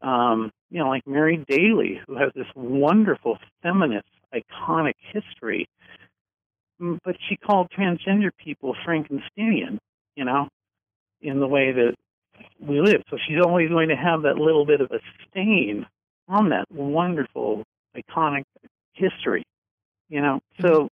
um, 0.00 0.50
you 0.70 0.78
know, 0.78 0.88
like 0.88 1.06
Mary 1.06 1.44
Daly, 1.48 2.00
who 2.06 2.16
has 2.16 2.32
this 2.34 2.46
wonderful 2.54 3.38
feminist 3.62 4.08
iconic 4.34 4.94
history 5.12 5.68
Mm, 6.82 6.98
but 7.04 7.16
she 7.28 7.36
called 7.36 7.70
transgender 7.76 8.30
people 8.42 8.74
Frankensteinian, 8.86 9.78
you 10.16 10.24
know, 10.24 10.48
in 11.20 11.38
the 11.38 11.46
way 11.46 11.72
that 11.72 11.94
we 12.60 12.80
live. 12.80 13.02
So 13.08 13.16
she's 13.26 13.40
always 13.44 13.68
going 13.68 13.88
to 13.88 13.96
have 13.96 14.22
that 14.22 14.36
little 14.36 14.66
bit 14.66 14.80
of 14.80 14.90
a 14.90 14.98
stain 15.28 15.86
on 16.28 16.48
that 16.48 16.64
wonderful, 16.70 17.62
iconic 17.96 18.44
history, 18.94 19.44
you 20.12 20.20
know. 20.20 20.40
So 20.60 20.68
mm-hmm. 20.68 20.86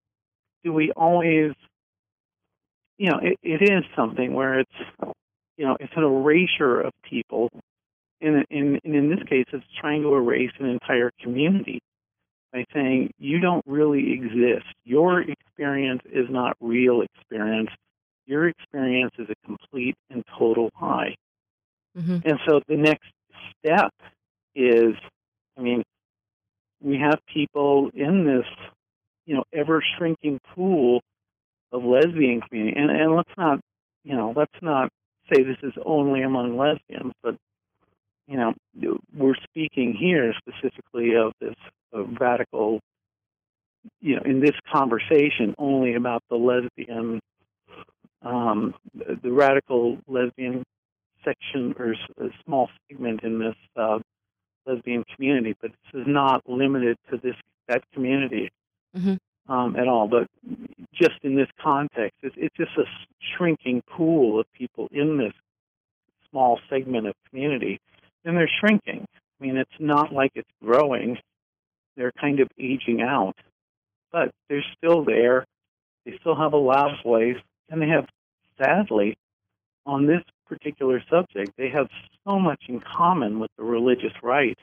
do 0.63 0.73
we 0.73 0.91
always, 0.91 1.53
you 2.97 3.11
know, 3.11 3.19
it, 3.21 3.37
it 3.43 3.61
is 3.61 3.83
something 3.95 4.33
where 4.33 4.59
it's, 4.59 4.71
you 5.57 5.65
know, 5.65 5.77
it's 5.79 5.93
an 5.95 6.03
erasure 6.03 6.81
of 6.81 6.91
people. 7.07 7.49
And 8.19 8.45
in, 8.49 8.79
in, 8.83 8.95
in 8.95 9.09
this 9.09 9.23
case, 9.29 9.45
it's 9.53 9.63
trying 9.79 10.01
to 10.01 10.15
erase 10.15 10.51
an 10.59 10.65
entire 10.65 11.11
community 11.21 11.81
by 12.51 12.65
saying 12.73 13.11
you 13.19 13.39
don't 13.39 13.63
really 13.67 14.11
exist. 14.11 14.65
Your 14.85 15.21
experience 15.21 16.01
is 16.11 16.25
not 16.29 16.57
real 16.59 17.01
experience. 17.01 17.69
Your 18.25 18.47
experience 18.47 19.13
is 19.19 19.27
a 19.29 19.35
complete 19.45 19.95
and 20.09 20.23
total 20.37 20.71
lie. 20.81 21.15
Mm-hmm. 21.97 22.17
And 22.25 22.39
so 22.47 22.61
the 22.67 22.77
next 22.77 23.09
step 23.59 23.93
is, 24.55 24.95
I 25.57 25.61
mean, 25.61 25.83
we 26.81 26.97
have 26.97 27.19
people 27.31 27.91
in 27.93 28.25
this, 28.25 28.47
you 29.31 29.37
know, 29.37 29.45
ever 29.53 29.81
shrinking 29.97 30.41
pool 30.53 30.99
of 31.71 31.85
lesbian 31.85 32.41
community. 32.41 32.77
And, 32.77 32.91
and 32.91 33.15
let's 33.15 33.31
not, 33.37 33.61
you 34.03 34.13
know, 34.13 34.33
let's 34.35 34.51
not 34.61 34.89
say 35.31 35.41
this 35.41 35.55
is 35.63 35.71
only 35.85 36.21
among 36.21 36.57
lesbians, 36.57 37.13
but 37.23 37.37
you 38.27 38.35
know, 38.35 38.53
we're 39.15 39.35
speaking 39.41 39.95
here 39.97 40.33
specifically 40.37 41.15
of 41.15 41.31
this 41.39 41.55
radical, 42.19 42.81
you 44.01 44.17
know, 44.17 44.21
in 44.25 44.41
this 44.41 44.55
conversation 44.69 45.55
only 45.57 45.95
about 45.95 46.23
the 46.29 46.35
lesbian, 46.35 47.21
um, 48.23 48.75
the 48.93 49.31
radical 49.31 49.97
lesbian 50.09 50.61
section 51.23 51.73
or 51.79 51.95
a 52.17 52.29
small 52.43 52.69
segment 52.89 53.23
in 53.23 53.39
this 53.39 53.55
uh, 53.77 53.99
lesbian 54.65 55.05
community, 55.15 55.55
but 55.61 55.71
this 55.71 56.01
is 56.01 56.05
not 56.05 56.41
limited 56.49 56.97
to 57.09 57.15
this 57.15 57.35
that 57.69 57.81
community 57.93 58.51
mm-hmm. 58.95 59.51
um, 59.51 59.75
at 59.75 59.87
all. 59.87 60.07
But 60.07 60.27
just 60.93 61.19
in 61.23 61.35
this 61.35 61.49
context, 61.61 62.17
it's, 62.21 62.35
it's 62.37 62.55
just 62.55 62.71
a 62.77 62.85
shrinking 63.37 63.81
pool 63.89 64.39
of 64.39 64.45
people 64.53 64.87
in 64.91 65.17
this 65.17 65.33
small 66.29 66.59
segment 66.69 67.07
of 67.07 67.13
community 67.29 67.79
and 68.25 68.37
they're 68.37 68.49
shrinking. 68.59 69.05
I 69.39 69.43
mean, 69.43 69.57
it's 69.57 69.69
not 69.79 70.13
like 70.13 70.31
it's 70.35 70.49
growing. 70.63 71.17
They're 71.97 72.11
kind 72.11 72.39
of 72.39 72.47
aging 72.59 73.01
out, 73.01 73.35
but 74.11 74.31
they're 74.49 74.65
still 74.77 75.03
there. 75.03 75.45
They 76.05 76.17
still 76.19 76.35
have 76.35 76.53
a 76.53 76.57
loud 76.57 76.97
voice, 77.03 77.37
and 77.69 77.81
they 77.81 77.87
have, 77.87 78.05
sadly, 78.57 79.17
on 79.85 80.05
this 80.05 80.21
particular 80.47 81.01
subject, 81.09 81.51
they 81.57 81.69
have 81.69 81.87
so 82.27 82.39
much 82.39 82.63
in 82.67 82.81
common 82.81 83.39
with 83.39 83.51
the 83.57 83.63
religious 83.63 84.13
right 84.21 84.57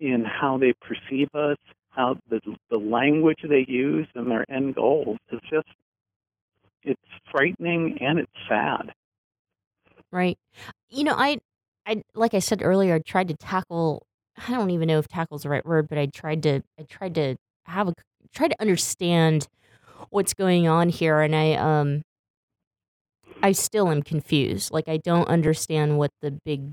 in 0.00 0.24
how 0.24 0.58
they 0.58 0.72
perceive 0.72 1.28
us, 1.34 1.56
how 1.94 2.16
the 2.28 2.40
the 2.70 2.78
language 2.78 3.38
they 3.48 3.64
use, 3.68 4.06
and 4.14 4.30
their 4.30 4.44
end 4.50 4.74
goals. 4.74 5.18
is 5.32 5.40
just, 5.50 5.68
it's 6.82 7.00
frightening 7.30 7.98
and 8.00 8.18
it's 8.18 8.32
sad. 8.48 8.92
Right. 10.12 10.38
You 10.90 11.04
know, 11.04 11.14
I 11.16 11.38
I 11.86 12.02
like 12.14 12.34
I 12.34 12.38
said 12.38 12.62
earlier, 12.62 12.94
I 12.94 12.98
tried 13.00 13.28
to 13.28 13.36
tackle. 13.36 14.06
I 14.48 14.52
don't 14.52 14.70
even 14.70 14.88
know 14.88 14.98
if 14.98 15.08
tackle 15.08 15.36
is 15.36 15.42
the 15.42 15.48
right 15.48 15.64
word, 15.64 15.88
but 15.88 15.98
I 15.98 16.06
tried 16.06 16.42
to. 16.44 16.62
I 16.78 16.82
tried 16.88 17.14
to 17.16 17.36
have 17.66 17.88
a 17.88 17.94
try 18.34 18.48
to 18.48 18.60
understand 18.60 19.48
what's 20.10 20.34
going 20.34 20.66
on 20.68 20.88
here, 20.88 21.20
and 21.20 21.34
I 21.34 21.54
um. 21.54 22.02
I 23.42 23.52
still 23.52 23.90
am 23.90 24.02
confused. 24.02 24.70
Like 24.72 24.88
I 24.88 24.96
don't 24.96 25.28
understand 25.28 25.98
what 25.98 26.10
the 26.22 26.30
big 26.30 26.72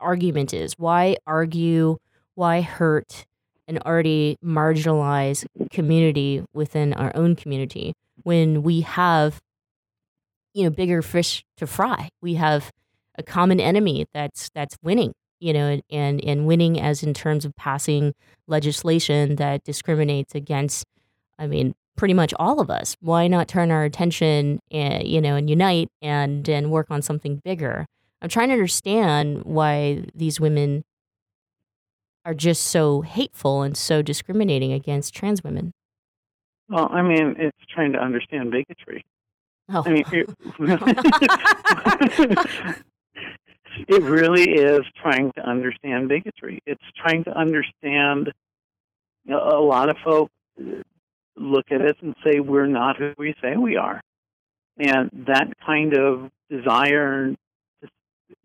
argument 0.00 0.54
is. 0.54 0.78
Why 0.78 1.16
argue? 1.26 1.98
Why 2.36 2.62
hurt 2.62 3.26
an 3.66 3.78
already 3.78 4.36
marginalized 4.44 5.46
community 5.70 6.44
within 6.52 6.92
our 6.92 7.12
own 7.14 7.36
community 7.36 7.94
when 8.22 8.62
we 8.62 8.82
have 8.82 9.40
you 10.52 10.64
know 10.64 10.70
bigger 10.70 11.02
fish 11.02 11.44
to 11.56 11.66
fry? 11.66 12.08
We 12.22 12.34
have 12.34 12.70
a 13.16 13.22
common 13.22 13.60
enemy 13.60 14.06
that's 14.12 14.50
that's 14.54 14.76
winning 14.82 15.12
you 15.40 15.52
know 15.52 15.80
and 15.90 16.24
and 16.24 16.46
winning 16.46 16.80
as 16.80 17.02
in 17.02 17.14
terms 17.14 17.44
of 17.44 17.54
passing 17.54 18.14
legislation 18.46 19.36
that 19.36 19.62
discriminates 19.64 20.34
against 20.34 20.84
i 21.38 21.46
mean 21.46 21.74
pretty 21.96 22.14
much 22.14 22.32
all 22.38 22.60
of 22.60 22.70
us 22.70 22.96
why 23.00 23.28
not 23.28 23.46
turn 23.46 23.70
our 23.70 23.84
attention 23.84 24.58
and 24.70 24.94
eh, 24.94 25.06
you 25.06 25.20
know 25.20 25.36
and 25.36 25.50
unite 25.50 25.88
and 26.02 26.48
and 26.48 26.70
work 26.70 26.86
on 26.90 27.02
something 27.02 27.40
bigger 27.44 27.86
i'm 28.22 28.28
trying 28.28 28.48
to 28.48 28.54
understand 28.54 29.44
why 29.44 30.02
these 30.14 30.40
women 30.40 30.82
are 32.24 32.34
just 32.34 32.64
so 32.64 33.02
hateful 33.02 33.62
and 33.62 33.76
so 33.76 34.02
discriminating 34.02 34.72
against 34.72 35.14
trans 35.14 35.42
women 35.42 35.72
well 36.68 36.88
i 36.90 37.02
mean 37.02 37.34
it's 37.38 37.56
trying 37.72 37.92
to 37.92 37.98
understand 37.98 38.50
bigotry 38.50 39.04
Oh. 39.70 39.82
I 39.84 39.90
mean, 39.90 40.04
it, 40.12 40.28
it 43.88 44.02
really 44.02 44.50
is 44.50 44.82
trying 45.00 45.32
to 45.32 45.40
understand 45.40 46.08
bigotry. 46.08 46.60
It's 46.66 46.84
trying 46.96 47.24
to 47.24 47.30
understand. 47.30 48.32
You 49.24 49.32
know, 49.32 49.38
a 49.38 49.64
lot 49.64 49.88
of 49.88 49.96
folks 50.04 50.32
uh, 50.60 50.82
look 51.36 51.66
at 51.70 51.80
us 51.80 51.96
and 52.02 52.14
say 52.22 52.40
we're 52.40 52.66
not 52.66 52.98
who 52.98 53.14
we 53.16 53.34
say 53.42 53.56
we 53.56 53.76
are, 53.76 54.02
and 54.78 55.10
that 55.26 55.48
kind 55.64 55.96
of 55.96 56.30
desire, 56.50 57.34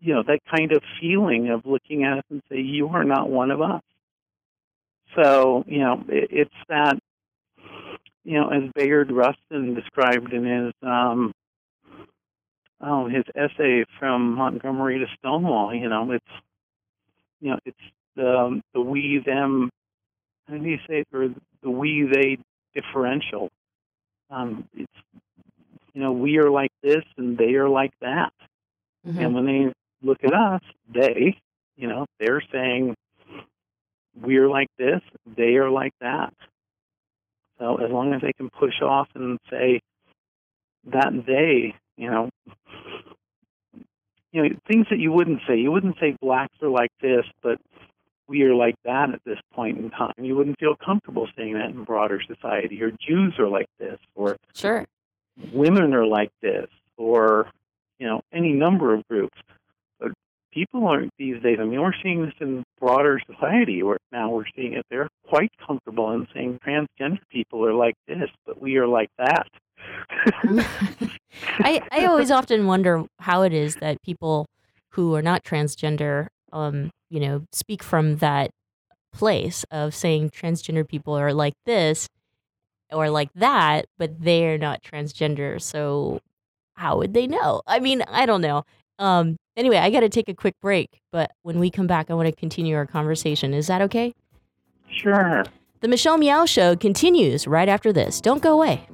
you 0.00 0.14
know, 0.14 0.22
that 0.26 0.40
kind 0.54 0.72
of 0.72 0.82
feeling 1.00 1.50
of 1.50 1.66
looking 1.66 2.04
at 2.04 2.18
us 2.18 2.24
and 2.30 2.42
say 2.50 2.60
you 2.60 2.88
are 2.88 3.04
not 3.04 3.28
one 3.28 3.50
of 3.50 3.60
us. 3.60 3.82
So 5.16 5.64
you 5.66 5.80
know, 5.80 6.04
it, 6.08 6.28
it's 6.30 6.54
that. 6.68 6.98
You 8.22 8.38
know, 8.38 8.50
as 8.50 8.70
Bayard 8.74 9.10
Rustin 9.10 9.74
described 9.74 10.32
in 10.32 10.44
his 10.44 10.74
um, 10.82 11.32
oh, 12.80 13.08
his 13.08 13.24
essay 13.34 13.84
from 13.98 14.34
Montgomery 14.34 14.98
to 14.98 15.06
Stonewall. 15.18 15.74
You 15.74 15.88
know, 15.88 16.12
it's 16.12 16.24
you 17.40 17.50
know, 17.50 17.58
it's 17.64 17.78
the 18.16 18.60
the 18.74 18.80
we 18.80 19.22
them. 19.24 19.70
How 20.48 20.56
do 20.56 20.68
you 20.68 20.78
say 20.88 21.00
it? 21.00 21.08
Or 21.12 21.28
the 21.62 21.70
we 21.70 22.08
they 22.12 22.38
differential. 22.74 23.50
Um, 24.30 24.68
it's 24.74 24.92
you 25.94 26.02
know, 26.02 26.12
we 26.12 26.38
are 26.38 26.50
like 26.50 26.72
this 26.82 27.04
and 27.16 27.36
they 27.36 27.54
are 27.54 27.68
like 27.68 27.92
that. 28.00 28.32
Mm-hmm. 29.06 29.18
And 29.18 29.34
when 29.34 29.46
they 29.46 29.72
look 30.02 30.18
at 30.24 30.32
us, 30.32 30.62
they, 30.92 31.38
you 31.76 31.88
know, 31.88 32.06
they're 32.18 32.42
saying 32.52 32.94
we're 34.20 34.48
like 34.48 34.68
this, 34.78 35.00
they 35.36 35.56
are 35.56 35.70
like 35.70 35.92
that. 36.00 36.34
So 37.58 37.76
as 37.76 37.90
long 37.90 38.14
as 38.14 38.22
they 38.22 38.32
can 38.32 38.50
push 38.50 38.80
off 38.82 39.08
and 39.14 39.38
say 39.50 39.80
that 40.92 41.12
they, 41.26 41.74
you 41.96 42.10
know, 42.10 42.30
you 44.32 44.42
know, 44.42 44.48
things 44.66 44.86
that 44.90 44.98
you 44.98 45.12
wouldn't 45.12 45.40
say. 45.46 45.56
You 45.56 45.72
wouldn't 45.72 45.96
say 46.00 46.16
blacks 46.20 46.54
are 46.62 46.68
like 46.68 46.92
this, 47.02 47.24
but 47.42 47.58
we 48.28 48.42
are 48.42 48.54
like 48.54 48.76
that 48.84 49.10
at 49.12 49.20
this 49.24 49.38
point 49.52 49.78
in 49.78 49.90
time. 49.90 50.14
You 50.18 50.36
wouldn't 50.36 50.58
feel 50.60 50.76
comfortable 50.76 51.28
saying 51.36 51.54
that 51.54 51.70
in 51.70 51.84
broader 51.84 52.22
society. 52.26 52.80
Or 52.82 52.92
Jews 52.92 53.34
are 53.38 53.48
like 53.48 53.68
this, 53.78 53.98
or 54.14 54.36
Sure. 54.54 54.86
women 55.52 55.92
are 55.94 56.06
like 56.06 56.30
this, 56.40 56.68
or 56.96 57.50
you 58.00 58.06
know, 58.06 58.22
any 58.32 58.52
number 58.52 58.94
of 58.94 59.06
groups. 59.08 59.36
But 60.00 60.10
people 60.52 60.86
aren't 60.88 61.12
these 61.18 61.40
days. 61.42 61.58
I 61.60 61.64
mean, 61.64 61.80
we're 61.80 61.92
seeing 62.02 62.24
this 62.24 62.34
in 62.40 62.64
broader 62.80 63.20
society. 63.30 63.82
Where 63.82 63.98
now 64.10 64.30
we're 64.30 64.44
seeing 64.56 64.72
it. 64.72 64.86
They're 64.90 65.08
quite 65.28 65.52
comfortable 65.64 66.10
in 66.12 66.26
saying 66.34 66.58
transgender 66.66 67.20
people 67.30 67.64
are 67.64 67.74
like 67.74 67.94
this, 68.08 68.30
but 68.46 68.60
we 68.60 68.78
are 68.78 68.88
like 68.88 69.10
that. 69.18 69.46
I, 71.60 71.82
I 71.92 72.06
always 72.06 72.30
often 72.30 72.66
wonder 72.66 73.04
how 73.20 73.42
it 73.42 73.52
is 73.52 73.76
that 73.76 74.02
people 74.02 74.46
who 74.90 75.14
are 75.14 75.22
not 75.22 75.44
transgender, 75.44 76.28
um, 76.52 76.90
you 77.08 77.20
know, 77.20 77.46
speak 77.52 77.82
from 77.82 78.16
that 78.16 78.50
place 79.12 79.64
of 79.70 79.94
saying 79.94 80.30
transgender 80.30 80.86
people 80.86 81.14
are 81.14 81.32
like 81.32 81.54
this 81.66 82.08
or 82.92 83.08
like 83.10 83.30
that, 83.34 83.86
but 83.98 84.20
they're 84.20 84.58
not 84.58 84.82
transgender. 84.82 85.60
So 85.60 86.20
how 86.80 86.96
would 86.96 87.12
they 87.12 87.26
know? 87.26 87.60
I 87.66 87.78
mean, 87.78 88.02
I 88.08 88.24
don't 88.24 88.40
know. 88.40 88.64
Um, 88.98 89.36
anyway, 89.56 89.76
I 89.76 89.90
got 89.90 90.00
to 90.00 90.08
take 90.08 90.28
a 90.28 90.34
quick 90.34 90.54
break, 90.62 91.00
but 91.12 91.30
when 91.42 91.58
we 91.58 91.70
come 91.70 91.86
back, 91.86 92.10
I 92.10 92.14
want 92.14 92.26
to 92.26 92.34
continue 92.34 92.74
our 92.74 92.86
conversation. 92.86 93.52
Is 93.52 93.66
that 93.66 93.82
okay? 93.82 94.14
Sure. 94.90 95.44
The 95.80 95.88
Michelle 95.88 96.16
Meow 96.18 96.46
Show 96.46 96.76
continues 96.76 97.46
right 97.46 97.68
after 97.68 97.92
this. 97.92 98.20
Don't 98.20 98.42
go 98.42 98.54
away. 98.54 98.86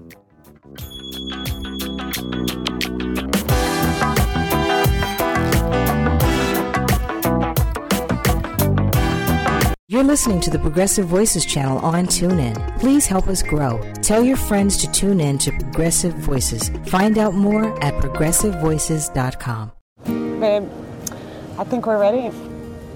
You're 9.88 10.02
listening 10.02 10.40
to 10.40 10.50
the 10.50 10.58
Progressive 10.58 11.06
Voices 11.06 11.46
channel 11.46 11.78
on 11.78 12.06
TuneIn. 12.06 12.76
Please 12.80 13.06
help 13.06 13.28
us 13.28 13.40
grow. 13.40 13.80
Tell 14.02 14.20
your 14.20 14.36
friends 14.36 14.76
to 14.78 14.90
tune 14.90 15.20
in 15.20 15.38
to 15.38 15.52
Progressive 15.52 16.12
Voices. 16.14 16.70
Find 16.86 17.16
out 17.18 17.34
more 17.34 17.66
at 17.84 17.94
progressivevoices.com. 18.02 19.70
Babe, 20.40 20.68
I 21.56 21.62
think 21.62 21.86
we're 21.86 22.00
ready. 22.00 22.36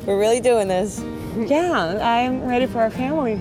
We're 0.04 0.18
really 0.18 0.40
doing 0.40 0.66
this. 0.66 1.00
Yeah, 1.36 1.96
I'm 2.02 2.44
ready 2.44 2.66
for 2.66 2.80
our 2.80 2.90
family. 2.90 3.40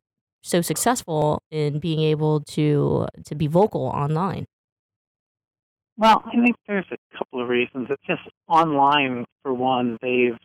so 0.43 0.61
successful 0.61 1.41
in 1.51 1.79
being 1.79 2.01
able 2.01 2.41
to 2.41 3.07
to 3.25 3.35
be 3.35 3.47
vocal 3.47 3.83
online? 3.87 4.45
Well, 5.97 6.23
I 6.25 6.31
think 6.31 6.55
there's 6.67 6.85
a 6.91 7.17
couple 7.17 7.41
of 7.41 7.49
reasons. 7.49 7.87
It's 7.89 8.01
just 8.07 8.21
online, 8.47 9.25
for 9.43 9.53
one, 9.53 9.97
they've 10.01 10.37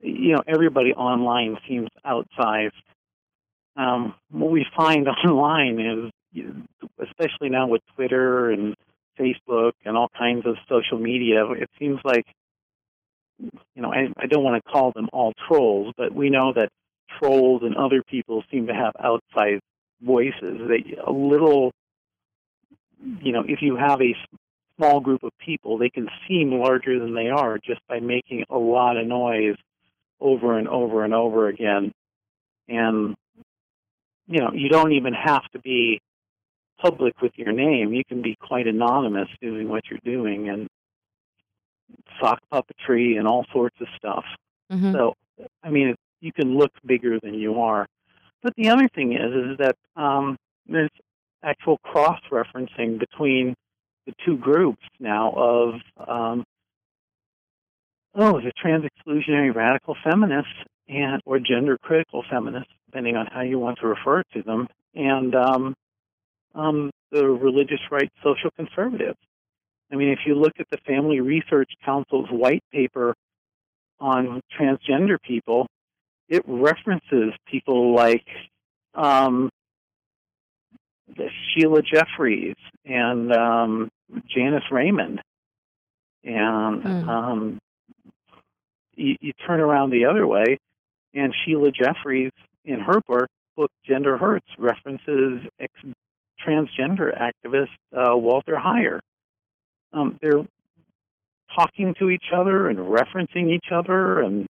you 0.00 0.34
know, 0.34 0.42
everybody 0.46 0.92
online 0.92 1.56
seems 1.68 1.88
outsized. 2.04 2.70
Um, 3.76 4.14
what 4.30 4.50
we 4.50 4.66
find 4.76 5.06
online 5.26 6.12
is, 6.34 6.42
especially 7.02 7.48
now 7.48 7.68
with 7.68 7.82
Twitter 7.94 8.50
and 8.50 8.74
Facebook 9.18 9.72
and 9.84 9.96
all 9.96 10.08
kinds 10.16 10.46
of 10.46 10.56
social 10.68 10.98
media, 10.98 11.50
it 11.52 11.70
seems 11.78 11.98
like, 12.04 12.26
you 13.38 13.82
know, 13.82 13.92
I, 13.92 14.08
I 14.18 14.26
don't 14.26 14.44
want 14.44 14.62
to 14.62 14.70
call 14.70 14.92
them 14.92 15.08
all 15.12 15.32
trolls, 15.48 15.92
but 15.96 16.14
we 16.14 16.30
know 16.30 16.52
that 16.54 16.68
trolls 17.18 17.62
and 17.62 17.76
other 17.76 18.02
people 18.02 18.42
seem 18.50 18.66
to 18.66 18.74
have 18.74 18.92
outsized 18.94 19.60
voices. 20.02 20.60
They 20.68 20.96
a 21.06 21.10
little, 21.10 21.72
you 23.22 23.32
know, 23.32 23.44
if 23.46 23.60
you 23.62 23.76
have 23.76 24.00
a 24.00 24.14
small 24.76 25.00
group 25.00 25.22
of 25.22 25.32
people, 25.38 25.78
they 25.78 25.90
can 25.90 26.08
seem 26.28 26.52
larger 26.52 26.98
than 26.98 27.14
they 27.14 27.28
are 27.28 27.58
just 27.58 27.80
by 27.88 28.00
making 28.00 28.44
a 28.50 28.58
lot 28.58 28.96
of 28.96 29.06
noise 29.06 29.56
over 30.20 30.58
and 30.58 30.68
over 30.68 31.04
and 31.04 31.14
over 31.14 31.48
again. 31.48 31.92
And, 32.68 33.14
you 34.26 34.40
know, 34.40 34.52
you 34.52 34.68
don't 34.68 34.92
even 34.92 35.14
have 35.14 35.44
to 35.52 35.58
be 35.58 36.00
public 36.80 37.20
with 37.22 37.32
your 37.36 37.52
name. 37.52 37.92
You 37.92 38.04
can 38.04 38.22
be 38.22 38.36
quite 38.40 38.66
anonymous 38.66 39.28
doing 39.40 39.68
what 39.68 39.84
you're 39.90 40.00
doing 40.04 40.48
and 40.48 40.68
sock 42.20 42.40
puppetry 42.52 43.18
and 43.18 43.26
all 43.26 43.46
sorts 43.52 43.76
of 43.80 43.86
stuff. 43.96 44.24
Mm-hmm. 44.72 44.92
So, 44.92 45.14
I 45.62 45.70
mean, 45.70 45.94
you 46.20 46.32
can 46.32 46.56
look 46.56 46.72
bigger 46.84 47.20
than 47.20 47.34
you 47.34 47.60
are. 47.60 47.86
But 48.42 48.54
the 48.56 48.70
other 48.70 48.88
thing 48.88 49.12
is, 49.12 49.32
is 49.52 49.58
that 49.58 49.76
um, 49.96 50.36
there's 50.66 50.90
actual 51.42 51.78
cross-referencing 51.78 52.98
between 52.98 53.54
the 54.06 54.12
two 54.24 54.36
groups 54.36 54.82
now 54.98 55.32
of 55.32 55.74
um, 56.08 56.44
oh, 58.14 58.40
the 58.40 58.52
trans 58.56 58.84
exclusionary 58.84 59.54
radical 59.54 59.96
feminists 60.02 60.52
and 60.88 61.20
or 61.26 61.38
gender 61.38 61.76
critical 61.78 62.24
feminists, 62.30 62.72
depending 62.86 63.16
on 63.16 63.26
how 63.26 63.42
you 63.42 63.58
want 63.58 63.78
to 63.80 63.86
refer 63.86 64.22
to 64.32 64.42
them, 64.42 64.68
and 64.94 65.34
um, 65.34 65.74
um, 66.54 66.90
the 67.12 67.24
religious 67.26 67.80
right 67.90 68.10
social 68.22 68.50
conservatives. 68.56 69.18
I 69.92 69.96
mean, 69.96 70.08
if 70.08 70.20
you 70.26 70.34
look 70.34 70.54
at 70.58 70.66
the 70.70 70.78
Family 70.78 71.20
Research 71.20 71.70
Council's 71.84 72.28
white 72.30 72.64
paper 72.72 73.14
on 74.00 74.40
transgender 74.58 75.16
people, 75.22 75.66
it 76.28 76.42
references 76.46 77.32
people 77.46 77.94
like 77.94 78.26
um, 78.94 79.48
Sheila 81.14 81.82
Jeffreys 81.82 82.56
and 82.84 83.32
um, 83.32 83.90
Janice 84.28 84.64
Raymond. 84.70 85.20
And 86.24 86.82
Hmm. 86.82 87.08
um, 87.08 87.58
you, 88.96 89.16
you 89.20 89.32
turn 89.46 89.60
around 89.60 89.90
the 89.90 90.06
other 90.06 90.26
way, 90.26 90.58
and 91.14 91.32
Sheila 91.44 91.70
Jeffreys, 91.70 92.32
in 92.64 92.80
her 92.80 93.00
book, 93.06 93.28
book 93.56 93.70
Gender 93.86 94.16
Hurts, 94.18 94.46
references 94.58 95.40
ex- 95.60 95.94
transgender 96.44 97.12
activist 97.16 97.68
uh, 97.96 98.16
Walter 98.16 98.56
Heyer. 98.56 99.00
Um, 99.92 100.18
they're 100.20 100.44
talking 101.54 101.94
to 101.98 102.10
each 102.10 102.26
other 102.34 102.68
and 102.68 102.78
referencing 102.78 103.50
each 103.50 103.66
other, 103.72 104.20
and 104.20 104.46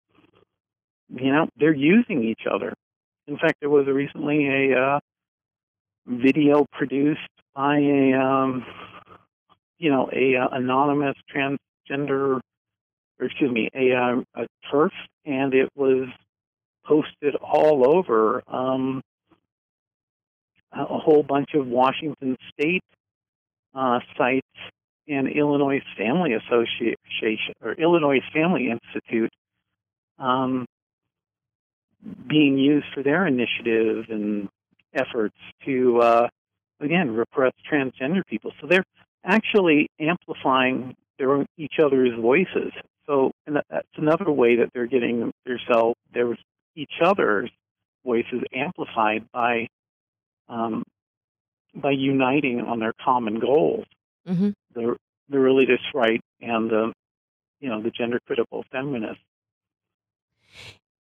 you 1.09 1.31
know 1.31 1.47
they're 1.57 1.73
using 1.73 2.23
each 2.23 2.43
other. 2.51 2.73
In 3.27 3.37
fact, 3.37 3.55
there 3.61 3.69
was 3.69 3.87
recently 3.87 4.71
a 4.71 4.79
uh, 4.79 4.99
video 6.05 6.65
produced 6.71 7.19
by 7.55 7.77
a 7.77 8.13
um, 8.13 8.65
you 9.77 9.89
know 9.89 10.09
a 10.13 10.35
uh, 10.35 10.47
anonymous 10.51 11.15
transgender, 11.33 12.39
or 13.19 13.25
excuse 13.25 13.51
me, 13.51 13.69
a 13.75 13.93
uh, 13.93 14.21
a 14.35 14.47
TERF, 14.71 14.91
and 15.25 15.53
it 15.53 15.69
was 15.75 16.07
posted 16.85 17.35
all 17.35 17.87
over 17.87 18.41
um, 18.47 19.01
a 20.71 20.97
whole 20.97 21.23
bunch 21.23 21.53
of 21.53 21.67
Washington 21.67 22.37
State 22.53 22.83
uh, 23.75 23.99
sites 24.17 24.47
and 25.07 25.27
Illinois 25.27 25.81
Family 25.97 26.33
Association 26.33 27.53
or 27.61 27.73
Illinois 27.73 28.21
Family 28.33 28.69
Institute 28.69 29.31
um, 30.17 30.65
being 32.27 32.57
used 32.57 32.87
for 32.93 33.03
their 33.03 33.27
initiative 33.27 34.05
and 34.09 34.47
efforts 34.93 35.35
to 35.65 35.99
uh, 36.01 36.27
again 36.79 37.11
repress 37.11 37.53
transgender 37.71 38.25
people. 38.27 38.51
So 38.61 38.67
they're 38.67 38.85
actually 39.23 39.89
amplifying 39.99 40.95
their 41.17 41.33
own, 41.33 41.45
each 41.57 41.75
other's 41.83 42.11
voices. 42.19 42.71
So 43.07 43.31
and 43.47 43.57
that's 43.69 43.87
another 43.97 44.31
way 44.31 44.57
that 44.57 44.69
they're 44.73 44.87
getting 44.87 45.31
themselves 45.45 45.95
their 46.13 46.37
each 46.75 46.93
other's 47.03 47.49
voices 48.05 48.41
amplified 48.53 49.25
by 49.31 49.67
um, 50.49 50.83
by 51.75 51.91
uniting 51.91 52.61
on 52.61 52.79
their 52.79 52.93
common 53.03 53.39
goals 53.39 53.85
Mm-hmm. 54.27 54.49
the 54.75 54.95
the 55.29 55.39
religious 55.39 55.81
right 55.95 56.21
and 56.41 56.69
the 56.69 56.93
you 57.59 57.69
know 57.69 57.81
the 57.81 57.89
gender 57.89 58.19
critical 58.27 58.63
feminists. 58.71 59.23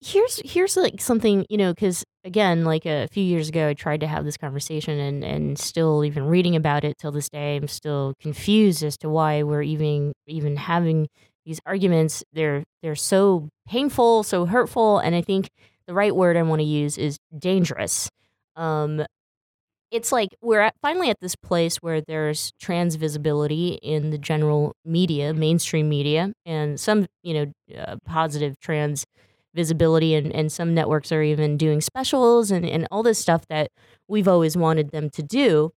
Here's 0.05 0.41
here's 0.45 0.77
like 0.77 1.01
something 1.01 1.47
you 1.49 1.57
know 1.57 1.73
because 1.73 2.05
again 2.25 2.65
like 2.65 2.85
a 2.85 3.09
few 3.09 3.25
years 3.25 3.49
ago 3.49 3.69
i 3.69 3.75
tried 3.75 4.01
to 4.01 4.07
have 4.07 4.25
this 4.25 4.37
conversation 4.37 4.99
and 4.99 5.25
and 5.25 5.59
still 5.59 6.05
even 6.05 6.25
reading 6.25 6.55
about 6.55 6.85
it 6.85 6.99
till 6.99 7.11
this 7.11 7.31
day 7.31 7.57
i'm 7.57 7.67
still 7.67 8.13
confused 8.21 8.83
as 8.83 8.99
to 8.99 9.09
why 9.09 9.43
we're 9.43 9.63
even 9.63 10.13
even 10.27 10.57
having 10.57 11.09
these 11.45 11.61
arguments. 11.67 12.25
They're 12.33 12.65
they're 12.83 12.95
so 12.97 13.49
painful 13.67 14.23
so 14.23 14.47
hurtful 14.47 14.99
and 14.99 15.15
i 15.15 15.23
think 15.23 15.49
the 15.87 15.95
right 15.95 16.15
word 16.15 16.37
i 16.37 16.43
want 16.43 16.61
to 16.61 16.67
use 16.67 16.99
is 16.99 17.19
dangerous. 17.37 18.11
Um 18.57 19.05
it's 19.91 20.11
like 20.11 20.31
we're 20.43 20.61
at, 20.61 20.75
finally 20.83 21.09
at 21.09 21.21
this 21.21 21.37
place 21.37 21.77
where 21.77 22.01
there's 22.01 22.53
trans 22.61 22.97
visibility 22.97 23.79
in 23.83 24.11
the 24.11 24.19
general 24.19 24.75
media 24.85 25.33
mainstream 25.33 25.89
media 25.89 26.33
and 26.45 26.81
some 26.81 27.07
you 27.23 27.35
know 27.35 27.79
uh, 27.79 27.97
positive 28.07 28.59
trans 28.61 29.05
visibility 29.55 30.15
and, 30.15 30.33
and 30.35 30.51
some 30.51 30.75
networks 30.75 31.13
are 31.13 31.23
even 31.23 31.57
doing 31.57 31.81
specials 31.81 32.51
and, 32.51 32.67
and 32.67 32.87
all 32.91 33.03
this 33.03 33.19
stuff 33.19 33.47
that 33.49 33.71
we've 34.09 34.29
always 34.29 34.57
wanted 34.57 34.91
them 34.91 35.11
to 35.11 35.23
do. 35.23 35.71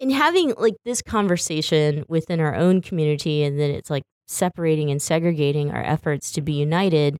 In 0.00 0.10
having 0.10 0.54
like 0.58 0.74
this 0.84 1.00
conversation 1.02 2.04
within 2.08 2.40
our 2.40 2.54
own 2.54 2.82
community 2.82 3.42
and 3.42 3.58
then 3.58 3.70
it's 3.70 3.90
like 3.90 4.02
separating 4.26 4.90
and 4.90 5.00
segregating 5.00 5.70
our 5.70 5.82
efforts 5.82 6.32
to 6.32 6.40
be 6.40 6.52
united 6.54 7.16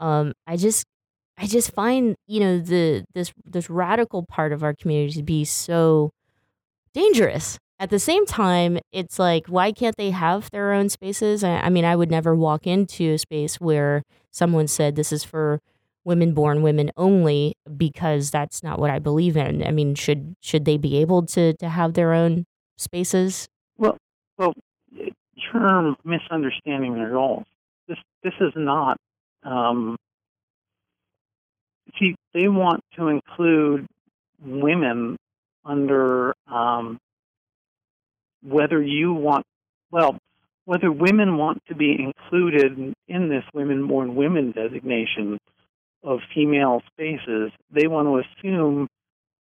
um, 0.00 0.32
i 0.46 0.56
just 0.56 0.84
i 1.38 1.46
just 1.46 1.72
find 1.72 2.16
you 2.26 2.40
know 2.40 2.58
the 2.58 3.04
this 3.14 3.32
this 3.44 3.70
radical 3.70 4.24
part 4.26 4.52
of 4.52 4.62
our 4.64 4.74
community 4.74 5.12
to 5.12 5.22
be 5.22 5.44
so 5.44 6.10
dangerous 6.94 7.58
at 7.78 7.90
the 7.90 7.98
same 7.98 8.26
time, 8.26 8.78
it's 8.92 9.18
like, 9.18 9.46
why 9.46 9.72
can't 9.72 9.96
they 9.96 10.10
have 10.10 10.50
their 10.50 10.72
own 10.72 10.88
spaces? 10.88 11.44
I, 11.44 11.58
I 11.58 11.68
mean, 11.68 11.84
I 11.84 11.94
would 11.94 12.10
never 12.10 12.34
walk 12.34 12.66
into 12.66 13.12
a 13.12 13.18
space 13.18 13.60
where 13.60 14.02
someone 14.30 14.66
said 14.66 14.96
this 14.96 15.12
is 15.12 15.24
for 15.24 15.60
women 16.04 16.32
born 16.32 16.62
women 16.62 16.90
only 16.96 17.54
because 17.76 18.30
that's 18.30 18.62
not 18.62 18.78
what 18.78 18.90
I 18.90 18.98
believe 18.98 19.36
in. 19.36 19.62
I 19.62 19.70
mean, 19.70 19.94
should 19.94 20.34
should 20.40 20.64
they 20.64 20.76
be 20.76 20.96
able 20.98 21.26
to 21.26 21.52
to 21.54 21.68
have 21.68 21.94
their 21.94 22.12
own 22.12 22.46
spaces? 22.76 23.48
Well, 23.76 23.96
well, 24.38 24.54
you're 24.90 25.96
misunderstanding 26.04 26.94
their 26.94 27.10
goals. 27.10 27.44
This 27.86 27.98
this 28.22 28.34
is 28.40 28.52
not. 28.56 28.96
Um, 29.44 29.96
see, 31.98 32.16
they 32.34 32.48
want 32.48 32.80
to 32.96 33.08
include 33.08 33.86
women 34.40 35.16
under 35.64 36.34
um, 36.50 36.98
whether 38.48 38.82
you 38.82 39.12
want, 39.12 39.44
well, 39.90 40.18
whether 40.64 40.92
women 40.92 41.38
want 41.38 41.62
to 41.68 41.74
be 41.74 41.96
included 41.98 42.94
in 43.06 43.28
this 43.28 43.44
women 43.54 43.86
born 43.86 44.14
women 44.14 44.52
designation 44.52 45.38
of 46.02 46.20
female 46.34 46.82
spaces, 46.92 47.50
they 47.70 47.86
want 47.86 48.06
to 48.06 48.22
assume 48.48 48.88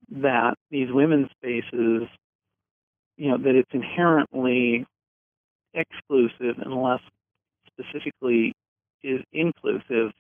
that 0.10 0.56
these 0.72 0.88
women's 0.92 1.30
spaces, 1.32 2.08
you 3.18 3.30
know, 3.30 3.38
that 3.38 3.56
it's 3.56 3.72
inherently 3.74 4.86
exclusive 5.74 6.56
unless 6.66 7.02
specifically 7.68 8.54
is 9.04 9.22
inclusive 9.34 10.12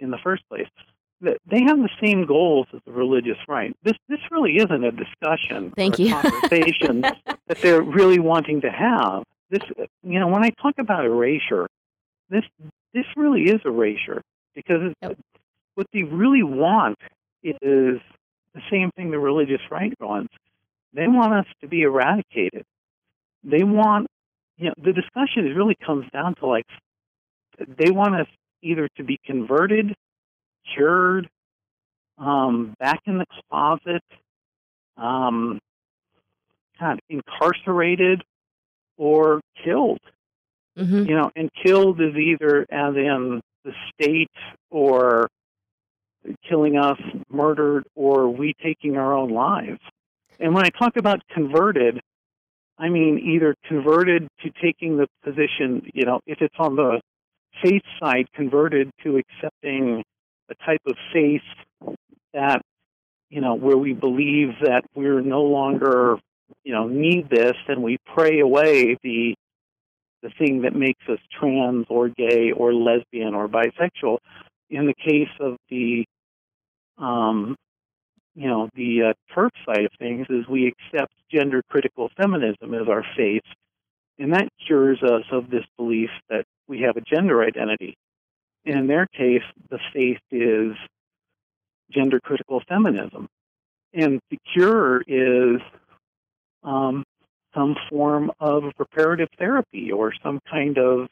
in 0.00 0.10
the 0.10 0.18
first 0.22 0.42
place. 0.48 0.66
They 1.52 1.60
have 1.64 1.76
the 1.76 1.90
same 2.02 2.24
goals 2.24 2.66
as 2.72 2.80
the 2.86 2.92
religious 2.92 3.36
right. 3.46 3.76
This 3.82 3.98
this 4.08 4.20
really 4.30 4.56
isn't 4.56 4.84
a 4.84 4.90
discussion 4.90 5.70
Thank 5.76 6.00
or 6.00 6.02
a 6.02 6.06
you. 6.06 6.14
conversation 6.14 7.00
that 7.46 7.58
they're 7.60 7.82
really 7.82 8.18
wanting 8.18 8.62
to 8.62 8.70
have. 8.70 9.24
This, 9.50 9.60
you 10.02 10.18
know, 10.18 10.28
when 10.28 10.42
I 10.42 10.48
talk 10.62 10.76
about 10.78 11.04
erasure, 11.04 11.66
this 12.30 12.44
this 12.94 13.04
really 13.16 13.42
is 13.50 13.60
erasure 13.66 14.22
because 14.54 14.94
it's, 15.02 15.20
what 15.74 15.86
they 15.92 16.04
really 16.04 16.42
want 16.42 16.96
is 17.42 18.00
the 18.54 18.62
same 18.70 18.90
thing 18.96 19.10
the 19.10 19.18
religious 19.18 19.60
right 19.70 19.92
wants. 20.00 20.32
They 20.94 21.06
want 21.06 21.34
us 21.34 21.46
to 21.60 21.68
be 21.68 21.82
eradicated. 21.82 22.64
They 23.44 23.62
want, 23.62 24.06
you 24.56 24.68
know, 24.68 24.74
the 24.82 24.94
discussion 24.94 25.54
really 25.54 25.76
comes 25.84 26.06
down 26.14 26.34
to 26.36 26.46
like 26.46 26.64
they 27.58 27.90
want 27.90 28.14
us 28.14 28.26
either 28.62 28.88
to 28.96 29.04
be 29.04 29.20
converted, 29.26 29.94
cured, 30.74 31.28
um, 32.18 32.74
back 32.78 33.00
in 33.06 33.18
the 33.18 33.26
closet, 33.48 34.02
um, 34.96 35.58
God, 36.78 37.00
incarcerated, 37.08 38.22
or 38.96 39.40
killed. 39.64 40.00
Mm-hmm. 40.76 41.04
You 41.04 41.16
know, 41.16 41.30
and 41.36 41.50
killed 41.64 42.00
is 42.00 42.14
either 42.16 42.66
as 42.70 42.94
in 42.96 43.40
the 43.64 43.72
state 43.92 44.30
or 44.70 45.28
killing 46.48 46.76
us, 46.76 46.98
murdered, 47.30 47.84
or 47.94 48.28
we 48.28 48.54
taking 48.62 48.96
our 48.96 49.14
own 49.14 49.30
lives. 49.30 49.80
And 50.40 50.54
when 50.54 50.64
I 50.64 50.70
talk 50.70 50.96
about 50.96 51.22
converted, 51.28 52.00
I 52.78 52.88
mean 52.88 53.18
either 53.18 53.54
converted 53.66 54.28
to 54.42 54.50
taking 54.62 54.96
the 54.96 55.06
position, 55.22 55.90
you 55.94 56.04
know, 56.04 56.20
if 56.26 56.40
it's 56.40 56.54
on 56.58 56.76
the 56.76 57.00
faith 57.62 57.82
side, 58.00 58.26
converted 58.34 58.90
to 59.04 59.18
accepting 59.18 60.02
a 60.52 60.64
type 60.64 60.82
of 60.86 60.96
faith 61.12 61.42
that, 62.32 62.62
you 63.30 63.40
know, 63.40 63.54
where 63.54 63.76
we 63.76 63.92
believe 63.92 64.50
that 64.62 64.82
we're 64.94 65.20
no 65.20 65.42
longer, 65.42 66.18
you 66.64 66.72
know, 66.72 66.86
need 66.86 67.28
this 67.30 67.54
and 67.68 67.82
we 67.82 67.98
pray 68.14 68.40
away 68.40 68.96
the 69.02 69.34
the 70.22 70.30
thing 70.38 70.62
that 70.62 70.72
makes 70.72 71.02
us 71.08 71.18
trans 71.40 71.84
or 71.88 72.08
gay 72.08 72.52
or 72.52 72.72
lesbian 72.72 73.34
or 73.34 73.48
bisexual. 73.48 74.18
In 74.70 74.86
the 74.86 74.94
case 74.94 75.34
of 75.40 75.56
the 75.68 76.04
um, 76.96 77.56
you 78.34 78.48
know, 78.48 78.68
the 78.74 79.10
uh, 79.10 79.34
TERF 79.34 79.50
side 79.66 79.84
of 79.84 79.90
things 79.98 80.26
is 80.30 80.46
we 80.48 80.68
accept 80.68 81.12
gender 81.30 81.62
critical 81.68 82.10
feminism 82.16 82.72
as 82.74 82.88
our 82.88 83.04
faith, 83.16 83.42
and 84.18 84.32
that 84.32 84.48
cures 84.66 85.02
us 85.02 85.24
of 85.32 85.50
this 85.50 85.64
belief 85.76 86.10
that 86.30 86.44
we 86.68 86.80
have 86.82 86.96
a 86.96 87.00
gender 87.00 87.42
identity. 87.42 87.96
And 88.64 88.78
in 88.78 88.86
their 88.86 89.06
case, 89.06 89.42
the 89.70 89.78
faith 89.92 90.20
is 90.30 90.76
gender 91.90 92.20
critical 92.20 92.62
feminism. 92.68 93.28
And 93.92 94.20
the 94.30 94.38
cure 94.54 95.02
is 95.06 95.60
um, 96.62 97.04
some 97.54 97.76
form 97.90 98.30
of 98.40 98.64
reparative 98.78 99.28
therapy 99.38 99.92
or 99.92 100.12
some 100.22 100.40
kind 100.50 100.78
of 100.78 101.08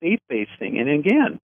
faith 0.00 0.20
based 0.28 0.52
thing. 0.58 0.78
And 0.78 0.88
again, 0.88 1.38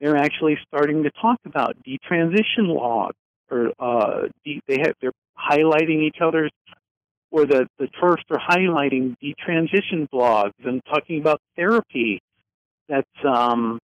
they're 0.00 0.16
actually 0.16 0.58
starting 0.66 1.04
to 1.04 1.10
talk 1.10 1.38
about 1.44 1.76
detransition 1.86 2.68
laws 2.68 3.12
or 3.50 3.72
uh, 3.78 4.28
de- 4.44 4.60
they 4.66 4.78
have 4.80 4.94
they're 5.00 5.12
highlighting 5.38 6.02
each 6.02 6.18
other's 6.20 6.50
or 7.30 7.46
the 7.46 7.66
the 7.78 7.88
TERFs 8.00 8.24
are 8.30 8.38
highlighting 8.38 9.16
detransition 9.22 10.08
blogs 10.12 10.52
and 10.64 10.82
talking 10.86 11.20
about 11.20 11.40
therapy 11.56 12.20
that's 12.88 13.06
um, 13.24 13.78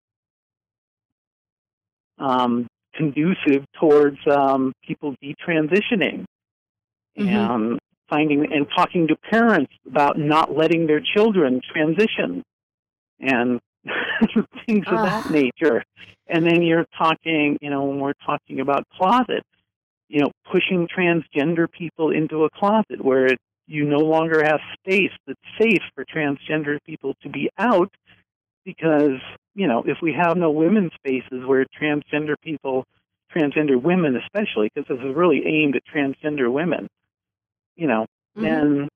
um, 2.20 2.68
conducive 2.96 3.66
towards 3.80 4.18
um, 4.30 4.74
people 4.86 5.16
detransitioning 5.24 6.26
Mm-hmm. 7.18 7.30
and 7.30 7.80
finding 8.10 8.54
and 8.54 8.68
talking 8.76 9.08
to 9.08 9.16
parents 9.32 9.74
about 9.88 10.20
not 10.20 10.56
letting 10.56 10.86
their 10.86 11.02
children 11.16 11.62
transition 11.74 12.44
and 13.20 13.60
things 14.66 14.86
of 14.88 15.04
that 15.04 15.30
nature. 15.32 15.84
And 16.28 16.46
then 16.46 16.62
you're 16.62 16.86
talking, 16.98 17.58
you 17.60 17.70
know, 17.70 17.86
when 17.86 18.00
we're 18.00 18.14
talking 18.26 18.60
about 18.60 18.84
closet, 18.94 19.44
you 20.10 20.22
know, 20.22 20.32
pushing 20.52 20.88
transgender 20.88 21.70
people 21.72 22.12
into 22.12 22.44
a 22.44 22.50
closet 22.52 23.04
where 23.04 23.26
it, 23.26 23.40
you 23.66 23.84
no 23.84 24.00
longer 24.00 24.44
have 24.46 24.60
space 24.80 25.12
that's 25.26 25.40
safe 25.60 25.82
for 25.96 26.06
transgender 26.06 26.78
people 26.86 27.16
to 27.24 27.30
be 27.30 27.50
out 27.58 27.90
because, 28.64 29.20
you 29.58 29.66
know, 29.68 29.84
if 29.88 29.98
we 30.04 30.14
have 30.14 30.38
no 30.38 30.52
women's 30.52 30.94
spaces 30.94 31.44
where 31.44 31.66
transgender 31.82 32.36
people, 32.44 32.86
transgender 33.36 33.82
women 33.82 34.16
especially, 34.16 34.70
because 34.74 34.88
this 34.88 35.04
is 35.04 35.16
really 35.16 35.42
aimed 35.48 35.76
at 35.76 35.82
transgender 35.92 36.50
women, 36.52 36.88
you 37.76 37.88
know, 37.88 38.06
then 38.36 38.88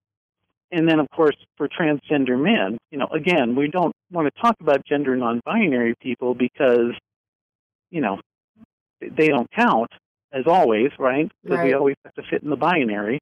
and 0.71 0.88
then 0.88 1.00
of 1.00 1.10
course 1.10 1.36
for 1.58 1.67
transgender 1.67 2.39
men, 2.39 2.78
you 2.91 3.00
know, 3.00 3.08
again, 3.08 3.56
we 3.56 3.69
don't 3.69 3.91
want 4.12 4.32
to 4.32 4.41
talk 4.41 4.56
about 4.62 4.86
gender 4.86 5.15
non-binary 5.15 5.95
people 6.00 6.36
because, 6.36 6.93
you 7.89 8.02
know, 8.02 8.19
they 9.00 9.30
don't 9.30 9.50
count 9.50 9.89
as 10.32 10.45
always, 10.45 10.91
right? 11.00 11.32
Because 11.43 11.58
we 11.65 11.74
always 11.74 11.95
have 12.06 12.13
to 12.13 12.24
fit 12.30 12.43
in 12.43 12.52
the 12.52 12.56
binary. 12.56 13.19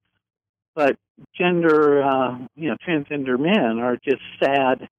But 0.75 0.97
gender, 1.38 2.04
uh, 2.04 2.38
you 2.58 2.67
know, 2.67 2.75
transgender 2.86 3.39
men 3.39 3.80
are 3.80 3.97
just 4.04 4.21
sad 4.43 4.89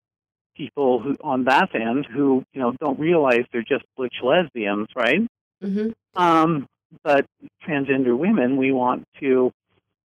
people 0.60 1.00
who 1.00 1.16
on 1.24 1.44
that 1.44 1.74
end 1.74 2.06
who 2.14 2.44
you 2.52 2.60
know 2.60 2.72
don't 2.80 2.98
realize 2.98 3.44
they're 3.50 3.62
just 3.62 3.84
butch 3.96 4.16
lesbians, 4.22 4.88
right? 4.94 5.26
Mm-hmm. 5.62 5.90
Um, 6.20 6.66
but 7.02 7.24
transgender 7.66 8.16
women, 8.18 8.56
we 8.56 8.72
want 8.72 9.06
to, 9.20 9.52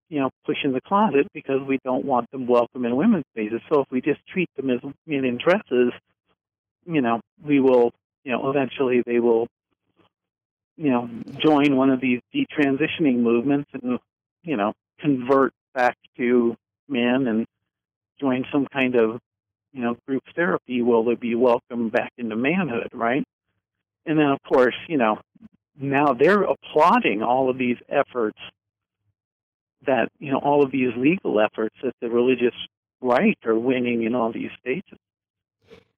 you 0.08 0.20
know, 0.20 0.30
push 0.44 0.58
in 0.64 0.72
the 0.72 0.80
closet 0.80 1.26
because 1.34 1.60
we 1.66 1.78
don't 1.84 2.04
want 2.04 2.30
them 2.30 2.46
welcome 2.46 2.84
in 2.84 2.96
women's 2.96 3.24
spaces. 3.34 3.60
So 3.70 3.80
if 3.80 3.88
we 3.90 4.00
just 4.00 4.20
treat 4.32 4.48
them 4.56 4.70
as 4.70 4.80
men 5.06 5.24
in 5.24 5.38
dresses, 5.38 5.92
you 6.86 7.00
know, 7.00 7.20
we 7.44 7.60
will, 7.60 7.92
you 8.24 8.32
know, 8.32 8.48
eventually 8.50 9.02
they 9.04 9.18
will, 9.18 9.48
you 10.76 10.90
know, 10.90 11.10
join 11.38 11.76
one 11.76 11.90
of 11.90 12.00
these 12.00 12.20
detransitioning 12.34 13.18
movements 13.18 13.68
and, 13.72 13.98
you 14.42 14.56
know, 14.56 14.72
convert 15.00 15.52
back 15.74 15.96
to 16.16 16.56
men 16.88 17.26
and 17.26 17.46
join 18.20 18.44
some 18.52 18.66
kind 18.66 18.94
of, 18.94 19.18
you 19.76 19.82
know, 19.82 19.96
group 20.08 20.22
therapy. 20.34 20.80
Will 20.80 21.04
they 21.04 21.16
be 21.16 21.34
welcomed 21.34 21.92
back 21.92 22.10
into 22.16 22.34
manhood, 22.34 22.88
right? 22.94 23.22
And 24.06 24.18
then, 24.18 24.28
of 24.28 24.38
course, 24.42 24.74
you 24.88 24.96
know, 24.96 25.18
now 25.78 26.14
they're 26.14 26.44
applauding 26.44 27.22
all 27.22 27.50
of 27.50 27.58
these 27.58 27.76
efforts 27.90 28.38
that, 29.84 30.08
you 30.18 30.32
know, 30.32 30.38
all 30.38 30.64
of 30.64 30.72
these 30.72 30.88
legal 30.96 31.38
efforts 31.40 31.76
that 31.82 31.92
the 32.00 32.08
religious 32.08 32.54
right 33.02 33.36
are 33.44 33.54
winning 33.54 34.04
in 34.04 34.14
all 34.14 34.32
these 34.32 34.50
states. 34.58 34.88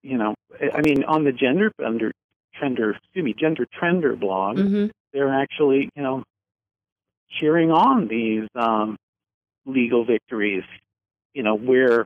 You 0.03 0.19
know, 0.19 0.35
I 0.61 0.81
mean, 0.81 1.05
on 1.05 1.23
the 1.23 1.33
gender 1.33 1.71
under 1.85 2.11
trender, 2.61 2.97
excuse 2.97 3.25
me, 3.25 3.35
gender 3.39 3.65
trender 3.81 4.19
blog, 4.19 4.57
Mm-hmm. 4.57 4.87
they're 5.13 5.33
actually, 5.33 5.89
you 5.95 6.03
know, 6.03 6.25
cheering 7.39 7.71
on 7.71 8.09
these 8.09 8.49
um, 8.57 8.97
legal 9.67 10.05
victories. 10.05 10.65
You 11.33 11.45
know, 11.45 11.55
where 11.55 12.05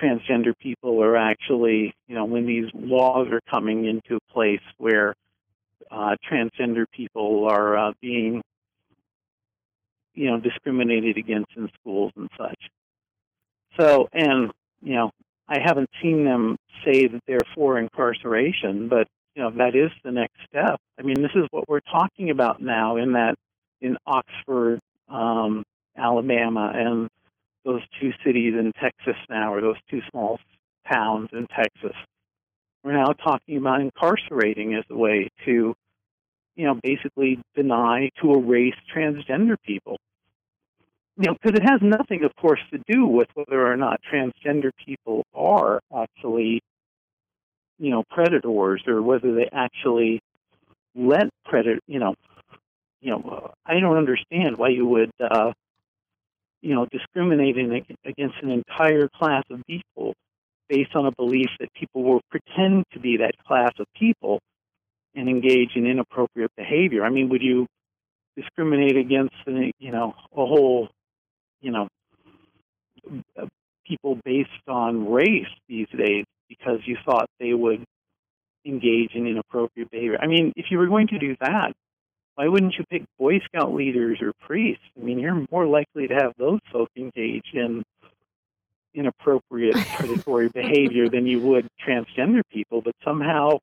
transgender 0.00 0.52
people 0.58 1.02
are 1.02 1.16
actually, 1.16 1.94
you 2.06 2.14
know, 2.14 2.24
when 2.24 2.46
these 2.46 2.66
laws 2.74 3.28
are 3.30 3.40
coming 3.50 3.86
into 3.86 4.18
place 4.32 4.60
where 4.78 5.14
uh, 5.90 6.16
transgender 6.30 6.84
people 6.90 7.46
are 7.48 7.76
uh, 7.76 7.92
being, 8.00 8.42
you 10.14 10.30
know, 10.30 10.40
discriminated 10.40 11.16
against 11.16 11.50
in 11.56 11.68
schools 11.80 12.12
and 12.16 12.28
such. 12.36 12.58
So, 13.78 14.08
and 14.12 14.50
you 14.82 14.94
know, 14.94 15.10
I 15.48 15.58
haven't 15.64 15.90
seen 16.02 16.24
them 16.24 16.56
say 16.84 17.06
that 17.06 17.20
they're 17.26 17.38
for 17.54 17.78
incarceration, 17.78 18.88
but 18.88 19.06
you 19.34 19.42
know, 19.42 19.50
that 19.50 19.74
is 19.74 19.90
the 20.04 20.12
next 20.12 20.36
step. 20.48 20.78
I 20.98 21.02
mean, 21.02 21.22
this 21.22 21.30
is 21.34 21.44
what 21.50 21.68
we're 21.68 21.80
talking 21.80 22.30
about 22.30 22.60
now 22.60 22.96
in 22.96 23.12
that 23.12 23.36
in 23.80 23.96
Oxford, 24.06 24.80
um, 25.08 25.64
Alabama, 25.96 26.72
and 26.74 27.08
those 27.64 27.82
two 28.00 28.12
cities 28.24 28.54
in 28.54 28.72
Texas 28.80 29.16
now, 29.28 29.52
or 29.52 29.60
those 29.60 29.76
two 29.90 30.00
small 30.10 30.38
towns 30.90 31.28
in 31.32 31.46
Texas. 31.46 31.96
We're 32.84 32.92
now 32.92 33.12
talking 33.12 33.56
about 33.56 33.80
incarcerating 33.80 34.74
as 34.74 34.84
a 34.90 34.96
way 34.96 35.28
to, 35.44 35.74
you 36.56 36.66
know, 36.66 36.78
basically 36.82 37.38
deny, 37.54 38.10
to 38.20 38.32
erase 38.32 38.74
transgender 38.94 39.56
people. 39.64 39.96
You 41.16 41.28
know, 41.28 41.36
because 41.40 41.58
it 41.58 41.68
has 41.68 41.80
nothing, 41.82 42.24
of 42.24 42.34
course, 42.36 42.60
to 42.72 42.80
do 42.88 43.06
with 43.06 43.28
whether 43.34 43.64
or 43.64 43.76
not 43.76 44.00
transgender 44.12 44.70
people 44.84 45.24
are 45.34 45.80
actually, 45.94 46.60
you 47.78 47.90
know, 47.90 48.02
predators 48.10 48.82
or 48.86 49.02
whether 49.02 49.34
they 49.34 49.48
actually 49.52 50.20
let 50.94 51.28
predator, 51.44 51.80
you 51.86 51.98
know, 51.98 52.14
you 53.00 53.10
know, 53.10 53.52
I 53.66 53.78
don't 53.80 53.96
understand 53.96 54.56
why 54.56 54.68
you 54.68 54.86
would, 54.86 55.10
uh, 55.20 55.52
you 56.62 56.74
know, 56.74 56.86
discriminating 56.90 57.84
against 58.04 58.36
an 58.42 58.50
entire 58.50 59.08
class 59.08 59.42
of 59.50 59.60
people 59.66 60.14
based 60.68 60.94
on 60.94 61.06
a 61.06 61.12
belief 61.12 61.48
that 61.60 61.68
people 61.74 62.02
will 62.02 62.20
pretend 62.30 62.84
to 62.92 63.00
be 63.00 63.18
that 63.18 63.32
class 63.46 63.72
of 63.78 63.86
people 63.98 64.38
and 65.14 65.28
engage 65.28 65.70
in 65.74 65.86
inappropriate 65.86 66.50
behavior. 66.56 67.04
I 67.04 67.10
mean, 67.10 67.28
would 67.28 67.42
you 67.42 67.66
discriminate 68.36 68.96
against, 68.96 69.34
you 69.46 69.92
know, 69.92 70.14
a 70.32 70.46
whole, 70.46 70.88
you 71.60 71.72
know, 71.72 71.88
uh, 73.38 73.46
people 73.84 74.18
based 74.24 74.48
on 74.68 75.10
race 75.10 75.52
these 75.68 75.88
days 75.88 76.24
because 76.48 76.78
you 76.84 76.96
thought 77.04 77.26
they 77.40 77.52
would 77.52 77.84
engage 78.64 79.10
in 79.14 79.26
inappropriate 79.26 79.90
behavior? 79.90 80.18
I 80.22 80.28
mean, 80.28 80.52
if 80.56 80.66
you 80.70 80.78
were 80.78 80.86
going 80.86 81.08
to 81.08 81.18
do 81.18 81.36
that, 81.40 81.72
why 82.34 82.48
wouldn't 82.48 82.74
you 82.78 82.84
pick 82.88 83.04
Boy 83.18 83.40
Scout 83.40 83.74
leaders 83.74 84.18
or 84.22 84.32
priests? 84.40 84.84
I 84.98 85.04
mean, 85.04 85.18
you're 85.18 85.46
more 85.50 85.66
likely 85.66 86.08
to 86.08 86.14
have 86.14 86.32
those 86.38 86.60
folk 86.72 86.88
engage 86.96 87.50
in, 87.52 87.84
inappropriate 88.94 89.76
predatory 89.96 90.48
behavior 90.48 91.08
than 91.08 91.26
you 91.26 91.40
would 91.40 91.68
transgender 91.86 92.42
people. 92.50 92.80
But 92.80 92.94
somehow, 93.04 93.58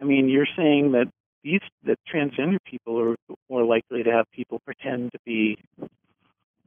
I 0.00 0.04
mean, 0.04 0.28
you're 0.28 0.48
saying 0.56 0.92
that 0.92 1.08
these 1.44 1.60
that 1.84 1.98
transgender 2.12 2.58
people 2.64 3.00
are 3.00 3.16
more 3.48 3.64
likely 3.64 4.02
to 4.02 4.10
have 4.10 4.26
people 4.32 4.60
pretend 4.64 5.12
to 5.12 5.18
be. 5.24 5.58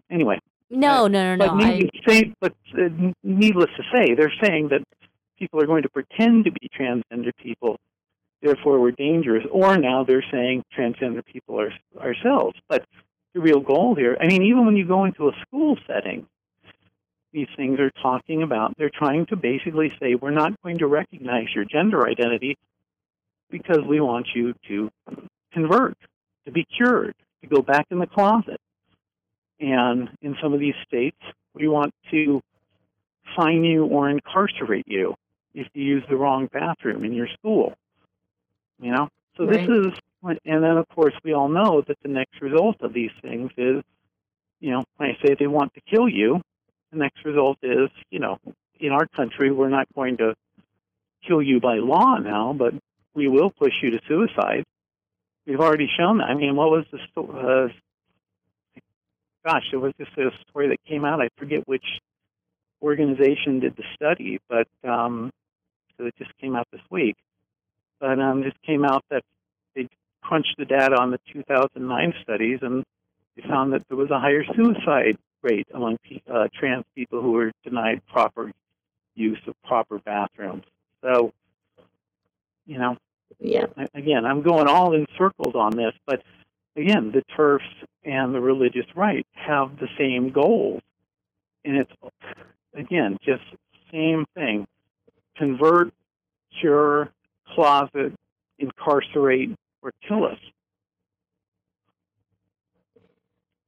Anyway, 0.10 0.40
No, 0.70 1.08
no, 1.08 1.36
no, 1.36 1.48
but 1.48 1.56
no. 1.56 1.66
I, 1.66 1.74
needless, 1.80 1.92
to 2.06 2.12
say, 2.12 2.34
but 2.40 2.54
uh, 2.78 2.90
needless 3.24 3.70
to 3.78 3.84
say, 3.92 4.14
they're 4.14 4.34
saying 4.44 4.70
that 4.70 4.82
people 5.38 5.62
are 5.62 5.66
going 5.66 5.84
to 5.84 5.90
pretend 5.90 6.46
to 6.46 6.52
be 6.52 6.70
transgender 6.78 7.32
people, 7.38 7.78
therefore 8.42 8.80
we're 8.80 8.92
dangerous. 8.92 9.46
Or 9.52 9.78
now 9.78 10.04
they're 10.04 10.26
saying 10.32 10.64
transgender 10.78 11.26
people 11.26 11.60
are 11.60 11.72
ourselves. 12.00 12.58
But 12.68 12.86
the 13.34 13.40
real 13.40 13.60
goal 13.60 13.96
here, 13.96 14.18
I 14.20 14.28
mean, 14.28 14.44
even 14.44 14.66
when 14.66 14.76
you 14.76 14.86
go 14.86 15.06
into 15.06 15.30
a 15.30 15.32
school 15.46 15.78
setting, 15.88 16.28
these 17.34 17.48
things 17.56 17.80
are 17.80 17.92
talking 18.02 18.44
about. 18.44 18.78
They're 18.78 18.92
trying 18.94 19.26
to 19.28 19.36
basically 19.36 19.92
say 20.00 20.16
we're 20.16 20.32
not 20.32 20.62
going 20.64 20.80
to 20.80 20.88
recognize 20.88 21.48
your 21.56 21.66
gender 21.66 22.06
identity 22.08 22.58
because 23.50 23.80
we 23.88 24.00
want 24.02 24.28
you 24.36 24.54
to 24.68 24.92
convert, 25.54 25.98
to 26.46 26.52
be 26.52 26.66
cured, 26.66 27.16
to 27.42 27.48
go 27.48 27.62
back 27.62 27.88
in 27.90 28.00
the 28.00 28.08
closet. 28.08 28.60
And 29.60 30.10
in 30.22 30.36
some 30.42 30.54
of 30.54 30.60
these 30.60 30.74
states, 30.88 31.20
we 31.54 31.68
want 31.68 31.94
to 32.12 32.42
fine 33.36 33.64
you 33.64 33.86
or 33.86 34.10
incarcerate 34.10 34.88
you 34.88 35.16
if 35.54 35.68
you 35.74 35.84
use 35.84 36.04
the 36.10 36.16
wrong 36.16 36.50
bathroom 36.52 37.04
in 37.06 37.14
your 37.14 37.28
school. 37.38 37.74
You 38.82 38.92
know? 38.92 39.08
So 39.38 39.46
Right. 39.46 39.68
this 39.68 39.70
is, 39.70 39.94
and 40.24 40.64
then 40.64 40.78
of 40.78 40.88
course 40.90 41.14
we 41.24 41.34
all 41.34 41.48
know 41.48 41.82
that 41.88 41.98
the 42.02 42.10
next 42.10 42.42
result 42.42 42.82
of 42.82 42.94
these 42.94 43.12
things 43.22 43.52
is, 43.58 43.84
you 44.60 44.72
know, 44.72 44.84
when 44.98 45.10
I 45.10 45.18
say 45.26 45.36
they 45.40 45.48
want 45.48 45.74
to 45.76 45.82
kill 45.82 46.08
you, 46.10 46.42
the 46.92 46.98
next 46.98 47.24
result 47.24 47.58
is, 47.64 47.90
you 48.10 48.20
know, 48.20 48.38
in 48.80 48.92
our 48.92 49.08
country, 49.08 49.52
we're 49.52 49.70
not 49.70 49.88
going 49.96 50.18
to 50.18 50.36
kill 51.28 51.42
you 51.42 51.60
by 51.60 51.76
law 51.78 52.18
now, 52.18 52.54
but 52.54 52.74
we 53.14 53.28
will 53.28 53.52
push 53.52 53.74
you 53.82 53.92
to 53.92 54.00
suicide. 54.08 54.64
We've 55.46 55.60
already 55.60 55.88
shown 55.98 56.20
that. 56.20 56.26
I 56.26 56.34
mean, 56.34 56.56
what 56.56 56.70
was 56.70 56.86
the 56.92 57.00
sto- 57.12 57.32
uh, 57.32 58.82
gosh, 59.46 59.64
there 59.72 59.80
was 59.80 59.94
just 59.98 60.12
a 60.18 60.30
story 60.50 60.70
that 60.70 60.84
came 60.88 61.06
out. 61.06 61.22
I 61.22 61.30
forget 61.38 61.68
which 61.68 61.86
organization 62.82 63.60
did 63.60 63.76
the 63.76 63.84
study, 63.96 64.40
but 64.50 64.68
um, 64.88 65.32
so 65.98 66.06
it 66.06 66.16
just 66.18 66.36
came 66.38 66.56
out 66.56 66.68
this 66.72 66.82
week. 66.90 67.16
But 68.02 68.20
um, 68.20 68.42
this 68.42 68.54
came 68.66 68.84
out 68.84 69.06
that 69.12 69.24
they 69.76 69.88
crunched 70.22 70.56
the 70.58 70.66
data 70.66 71.00
on 71.00 71.12
the 71.12 71.20
2009 71.32 72.14
studies, 72.24 72.60
and 72.64 72.84
they 73.38 73.44
found 73.44 73.72
that 73.74 73.88
there 73.88 73.96
was 73.96 74.10
a 74.10 74.20
higher 74.20 74.44
suicide 74.56 75.18
rate 75.44 75.68
among 75.74 75.98
uh, 76.30 76.48
trans 76.60 76.84
people 76.96 77.22
who 77.22 77.32
were 77.32 77.52
denied 77.64 78.02
proper 78.12 78.52
use 79.16 79.40
of 79.48 79.56
proper 79.64 80.00
bathrooms. 80.00 80.64
So, 81.04 81.32
you 82.66 82.80
know, 82.80 82.98
yeah. 83.40 83.68
I- 83.78 83.88
again, 83.94 84.26
I'm 84.26 84.42
going 84.42 84.68
all 84.68 84.94
in 84.94 85.06
circles 85.18 85.54
on 85.56 85.76
this, 85.76 85.94
but 86.08 86.24
again, 86.76 87.12
the 87.12 87.24
TERFs 87.38 87.62
and 88.04 88.34
the 88.34 88.42
religious 88.42 88.86
right 88.96 89.26
have 89.34 89.78
the 89.80 89.88
same 89.98 90.32
goals, 90.32 90.82
and 91.64 91.78
it's 91.78 91.92
again 92.74 93.18
just 93.24 93.44
same 93.92 94.26
thing: 94.36 94.68
convert, 95.36 95.94
cure, 96.60 97.12
closet, 97.54 98.14
incarcerate, 98.60 99.56
or 99.82 99.92
kill 100.08 100.26
us. 100.26 100.38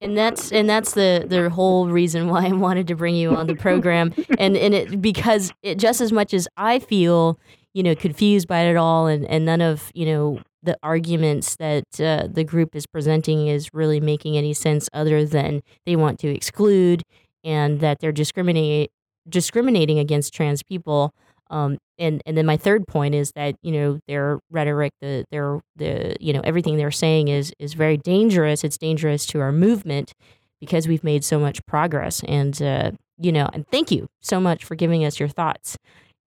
and 0.04 0.18
that's 0.18 0.52
and 0.52 0.70
that's 0.70 0.94
the 0.94 1.26
the 1.26 1.50
whole 1.50 1.88
reason 1.88 2.28
why 2.28 2.48
I 2.48 2.52
wanted 2.52 2.88
to 2.88 2.96
bring 2.96 3.16
you 3.16 3.36
on 3.36 3.48
the 3.48 3.56
program, 3.56 4.14
and 4.38 4.56
and 4.58 4.74
it 4.74 5.02
because 5.02 5.52
it 5.64 5.80
just 5.80 6.02
as 6.02 6.12
much 6.12 6.34
as 6.34 6.48
I 6.58 6.80
feel 6.80 7.40
you 7.74 7.82
know 7.82 7.96
confused 7.96 8.48
by 8.48 8.62
it 8.62 8.76
all, 8.76 9.08
and 9.08 9.26
and 9.26 9.46
none 9.46 9.62
of 9.62 9.90
you 9.96 10.06
know 10.06 10.42
the 10.62 10.78
arguments 10.84 11.56
that 11.56 11.86
uh, 12.00 12.28
the 12.30 12.44
group 12.44 12.76
is 12.76 12.86
presenting 12.86 13.48
is 13.48 13.74
really 13.74 14.00
making 14.00 14.38
any 14.38 14.54
sense 14.54 14.90
other 14.94 15.26
than 15.26 15.62
they 15.86 15.96
want 15.96 16.20
to 16.20 16.28
exclude 16.28 17.04
and 17.44 17.80
that 17.80 18.00
they're 18.00 18.12
discriminating 18.12 18.88
discriminating 19.28 20.00
against 20.00 20.34
trans 20.34 20.62
people. 20.64 21.14
Um, 21.54 21.78
and 22.00 22.22
and 22.26 22.36
then 22.36 22.48
my 22.48 22.58
third 22.58 22.88
point 22.88 23.14
is 23.14 23.32
that 23.36 23.56
you 23.62 23.72
know 23.72 24.00
their 24.08 24.40
rhetoric, 24.50 24.92
the 25.02 25.24
their 25.32 25.62
the 25.76 26.16
you 26.20 26.34
know 26.34 26.42
everything 26.44 26.78
they're 26.78 26.90
saying 26.92 27.28
is 27.28 27.54
is 27.60 27.76
very 27.76 27.96
dangerous. 27.96 28.64
It's 28.64 28.78
dangerous 28.78 29.26
to 29.28 29.40
our 29.40 29.52
movement 29.52 30.14
because 30.60 30.88
we've 30.88 31.04
made 31.04 31.24
so 31.24 31.40
much 31.40 31.64
progress. 31.68 32.24
And 32.28 32.60
uh, 32.60 32.92
you 33.20 33.32
know, 33.32 33.48
and 33.54 33.68
thank 33.68 33.92
you 33.92 34.08
so 34.22 34.40
much 34.40 34.66
for 34.66 34.74
giving 34.74 35.06
us 35.06 35.20
your 35.20 35.30
thoughts 35.30 35.78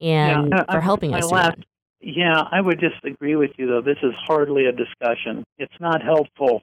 and 0.00 0.52
Yeah, 0.52 0.64
for 0.70 0.80
helping 0.80 1.10
my 1.10 1.18
us. 1.18 1.30
that. 1.30 1.58
Yeah, 2.00 2.42
I 2.52 2.60
would 2.60 2.78
just 2.78 3.04
agree 3.04 3.34
with 3.34 3.50
you 3.58 3.66
though. 3.66 3.82
This 3.82 3.98
is 4.04 4.14
hardly 4.28 4.66
a 4.66 4.72
discussion. 4.72 5.42
It's 5.58 5.74
not 5.80 6.02
helpful. 6.02 6.62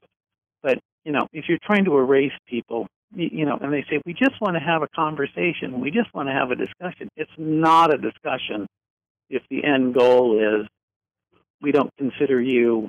But 0.62 0.78
you 1.04 1.12
know, 1.12 1.28
if 1.34 1.50
you're 1.50 1.58
trying 1.62 1.84
to 1.84 1.98
erase 1.98 2.32
people, 2.48 2.86
you, 3.14 3.46
know, 3.46 3.58
and 3.60 3.72
they 3.72 3.84
say 3.88 4.00
we 4.04 4.12
just 4.12 4.40
want 4.40 4.54
to 4.56 4.60
have 4.60 4.82
a 4.82 4.88
conversation, 4.88 5.80
we 5.80 5.90
just 5.90 6.12
want 6.14 6.28
to 6.28 6.32
have 6.32 6.50
a 6.50 6.56
discussion. 6.56 7.08
It's 7.16 7.30
not 7.38 7.92
a 7.92 7.98
discussion 7.98 8.66
if 9.30 9.42
the 9.50 9.64
end 9.64 9.94
goal 9.94 10.38
is 10.38 10.66
we 11.60 11.72
don't 11.72 11.90
consider 11.96 12.40
you. 12.40 12.88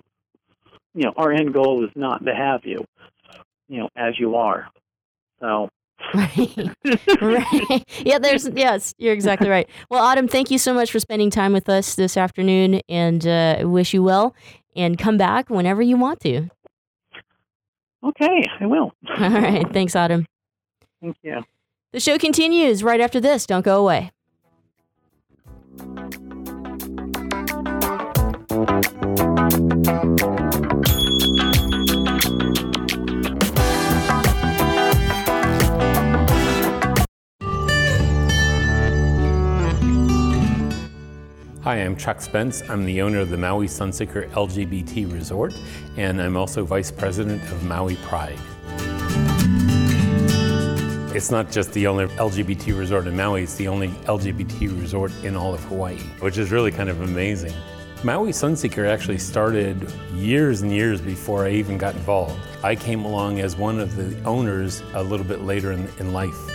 You 0.93 1.03
know, 1.03 1.13
our 1.17 1.31
end 1.31 1.53
goal 1.53 1.83
is 1.83 1.91
not 1.95 2.25
to 2.25 2.33
have 2.33 2.61
you. 2.63 2.85
You 3.67 3.79
know, 3.79 3.89
as 3.95 4.19
you 4.19 4.35
are. 4.35 4.67
So. 5.39 5.69
right. 6.13 6.73
Yeah, 8.05 8.19
there's 8.19 8.47
yes, 8.49 8.93
you're 8.97 9.13
exactly 9.13 9.49
right. 9.49 9.67
Well, 9.89 10.03
Autumn, 10.03 10.27
thank 10.27 10.51
you 10.51 10.57
so 10.57 10.73
much 10.73 10.91
for 10.91 10.99
spending 10.99 11.29
time 11.29 11.53
with 11.53 11.67
us 11.69 11.95
this 11.95 12.17
afternoon 12.17 12.81
and 12.87 13.25
uh, 13.25 13.59
wish 13.63 13.93
you 13.93 14.03
well 14.03 14.35
and 14.75 14.97
come 14.97 15.17
back 15.17 15.49
whenever 15.49 15.81
you 15.81 15.97
want 15.97 16.19
to. 16.21 16.49
Okay, 18.05 18.43
I 18.59 18.65
will. 18.67 18.93
All 19.17 19.29
right. 19.29 19.71
Thanks, 19.73 19.95
Autumn. 19.95 20.27
Thank 21.01 21.17
you. 21.23 21.43
The 21.91 21.99
show 21.99 22.17
continues 22.17 22.83
right 22.83 22.99
after 23.01 23.19
this. 23.19 23.45
Don't 23.45 23.65
go 23.65 23.81
away. 23.81 24.11
Hi, 41.65 41.77
I'm 41.77 41.95
Chuck 41.95 42.21
Spence. 42.21 42.61
I'm 42.69 42.85
the 42.85 43.01
owner 43.01 43.17
of 43.17 43.31
the 43.31 43.37
Maui 43.37 43.65
Sunseeker 43.65 44.29
LGBT 44.33 45.11
Resort, 45.11 45.57
and 45.97 46.21
I'm 46.21 46.37
also 46.37 46.63
vice 46.63 46.91
president 46.91 47.41
of 47.51 47.63
Maui 47.63 47.95
Pride. 48.03 48.37
It's 51.15 51.31
not 51.31 51.49
just 51.49 51.73
the 51.73 51.87
only 51.87 52.05
LGBT 52.05 52.77
resort 52.77 53.07
in 53.07 53.17
Maui, 53.17 53.41
it's 53.41 53.55
the 53.55 53.67
only 53.67 53.87
LGBT 53.87 54.79
resort 54.79 55.11
in 55.23 55.35
all 55.35 55.55
of 55.55 55.63
Hawaii, 55.63 55.97
which 56.19 56.37
is 56.37 56.51
really 56.51 56.69
kind 56.69 56.87
of 56.87 57.01
amazing. 57.01 57.55
Maui 58.03 58.29
Sunseeker 58.29 58.87
actually 58.87 59.17
started 59.17 59.91
years 60.13 60.61
and 60.61 60.71
years 60.71 61.01
before 61.01 61.47
I 61.47 61.49
even 61.49 61.79
got 61.79 61.95
involved. 61.95 62.39
I 62.63 62.75
came 62.75 63.05
along 63.05 63.39
as 63.39 63.55
one 63.55 63.79
of 63.79 63.95
the 63.95 64.15
owners 64.23 64.83
a 64.93 65.01
little 65.01 65.25
bit 65.25 65.41
later 65.41 65.71
in, 65.71 65.89
in 65.97 66.13
life. 66.13 66.54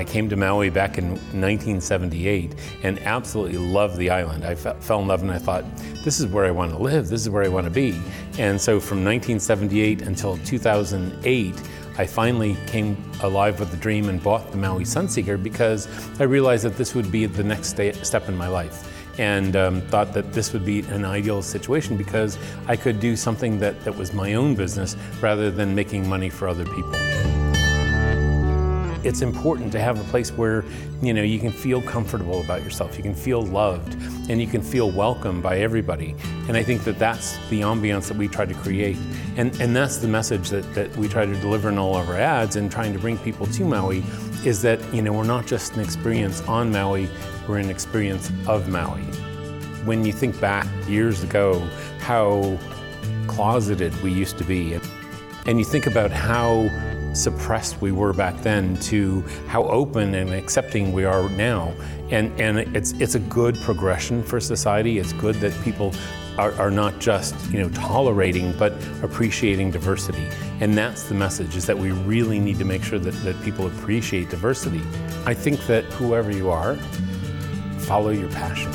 I 0.00 0.04
came 0.04 0.30
to 0.30 0.36
Maui 0.36 0.70
back 0.70 0.96
in 0.96 1.10
1978 1.10 2.54
and 2.84 2.98
absolutely 3.00 3.58
loved 3.58 3.98
the 3.98 4.08
island. 4.08 4.46
I 4.46 4.54
fe- 4.54 4.74
fell 4.80 5.02
in 5.02 5.08
love 5.08 5.20
and 5.20 5.30
I 5.30 5.36
thought, 5.36 5.62
this 6.04 6.20
is 6.20 6.26
where 6.26 6.46
I 6.46 6.50
want 6.50 6.72
to 6.72 6.78
live, 6.78 7.10
this 7.10 7.20
is 7.20 7.28
where 7.28 7.42
I 7.42 7.48
want 7.48 7.64
to 7.64 7.70
be. 7.70 8.00
And 8.38 8.58
so 8.58 8.80
from 8.80 9.04
1978 9.04 10.00
until 10.00 10.38
2008, 10.38 11.54
I 11.98 12.06
finally 12.06 12.56
came 12.66 12.96
alive 13.22 13.60
with 13.60 13.70
the 13.72 13.76
dream 13.76 14.08
and 14.08 14.22
bought 14.22 14.50
the 14.50 14.56
Maui 14.56 14.84
Sunseeker 14.84 15.40
because 15.40 15.86
I 16.18 16.22
realized 16.22 16.64
that 16.64 16.78
this 16.78 16.94
would 16.94 17.12
be 17.12 17.26
the 17.26 17.44
next 17.44 17.68
step 17.68 18.26
in 18.26 18.38
my 18.38 18.48
life. 18.48 18.90
And 19.18 19.54
um, 19.54 19.82
thought 19.82 20.14
that 20.14 20.32
this 20.32 20.54
would 20.54 20.64
be 20.64 20.80
an 20.80 21.04
ideal 21.04 21.42
situation 21.42 21.98
because 21.98 22.38
I 22.66 22.74
could 22.74 23.00
do 23.00 23.16
something 23.16 23.58
that, 23.58 23.84
that 23.84 23.94
was 23.94 24.14
my 24.14 24.32
own 24.32 24.54
business 24.54 24.96
rather 25.20 25.50
than 25.50 25.74
making 25.74 26.08
money 26.08 26.30
for 26.30 26.48
other 26.48 26.64
people 26.64 27.29
it's 29.04 29.22
important 29.22 29.72
to 29.72 29.80
have 29.80 29.98
a 30.00 30.04
place 30.10 30.30
where 30.32 30.64
you 31.02 31.12
know 31.14 31.22
you 31.22 31.38
can 31.38 31.52
feel 31.52 31.80
comfortable 31.82 32.40
about 32.40 32.62
yourself 32.62 32.96
you 32.96 33.02
can 33.02 33.14
feel 33.14 33.42
loved 33.42 33.96
and 34.30 34.40
you 34.40 34.46
can 34.46 34.62
feel 34.62 34.92
welcome 34.92 35.42
by 35.42 35.58
everybody. 35.58 36.14
And 36.46 36.56
i 36.56 36.62
think 36.62 36.84
that 36.84 36.98
that's 37.00 37.36
the 37.48 37.62
ambiance 37.62 38.06
that 38.08 38.16
we 38.16 38.28
try 38.28 38.46
to 38.46 38.54
create. 38.54 38.96
And 39.36 39.60
and 39.60 39.74
that's 39.74 39.96
the 39.96 40.06
message 40.06 40.50
that, 40.50 40.72
that 40.74 40.96
we 40.96 41.08
try 41.08 41.26
to 41.26 41.34
deliver 41.40 41.68
in 41.68 41.78
all 41.78 41.96
of 41.96 42.08
our 42.08 42.16
ads 42.16 42.54
and 42.54 42.70
trying 42.70 42.92
to 42.92 42.98
bring 43.00 43.18
people 43.18 43.46
to 43.46 43.64
maui 43.64 44.04
is 44.44 44.62
that 44.62 44.78
you 44.94 45.02
know 45.02 45.12
we're 45.12 45.24
not 45.24 45.46
just 45.46 45.74
an 45.74 45.80
experience 45.80 46.42
on 46.42 46.70
maui 46.70 47.08
we're 47.48 47.58
an 47.58 47.70
experience 47.70 48.30
of 48.46 48.68
maui. 48.68 49.02
When 49.84 50.04
you 50.04 50.12
think 50.12 50.40
back 50.40 50.68
years 50.88 51.24
ago 51.24 51.58
how 51.98 52.56
closeted 53.26 53.92
we 54.02 54.12
used 54.12 54.38
to 54.38 54.44
be 54.44 54.78
and 55.46 55.58
you 55.58 55.64
think 55.64 55.86
about 55.86 56.12
how 56.12 56.68
suppressed 57.12 57.80
we 57.80 57.92
were 57.92 58.12
back 58.12 58.40
then 58.42 58.76
to 58.76 59.22
how 59.46 59.64
open 59.64 60.14
and 60.14 60.32
accepting 60.32 60.92
we 60.92 61.04
are 61.04 61.28
now. 61.30 61.72
And, 62.10 62.38
and 62.40 62.58
it's, 62.76 62.92
it's 62.92 63.14
a 63.14 63.20
good 63.20 63.56
progression 63.62 64.22
for 64.22 64.40
society. 64.40 64.98
It's 64.98 65.12
good 65.14 65.36
that 65.36 65.52
people 65.62 65.92
are, 66.38 66.52
are 66.54 66.70
not 66.70 66.98
just 66.98 67.34
you 67.50 67.60
know 67.60 67.68
tolerating 67.70 68.52
but 68.52 68.72
appreciating 69.02 69.70
diversity. 69.70 70.26
And 70.60 70.76
that's 70.76 71.04
the 71.04 71.14
message 71.14 71.56
is 71.56 71.66
that 71.66 71.78
we 71.78 71.92
really 71.92 72.38
need 72.38 72.58
to 72.58 72.64
make 72.64 72.82
sure 72.82 72.98
that, 72.98 73.14
that 73.24 73.40
people 73.42 73.66
appreciate 73.66 74.30
diversity. 74.30 74.82
I 75.26 75.34
think 75.34 75.66
that 75.66 75.84
whoever 75.84 76.30
you 76.30 76.50
are, 76.50 76.76
follow 77.80 78.10
your 78.10 78.30
passion. 78.30 78.72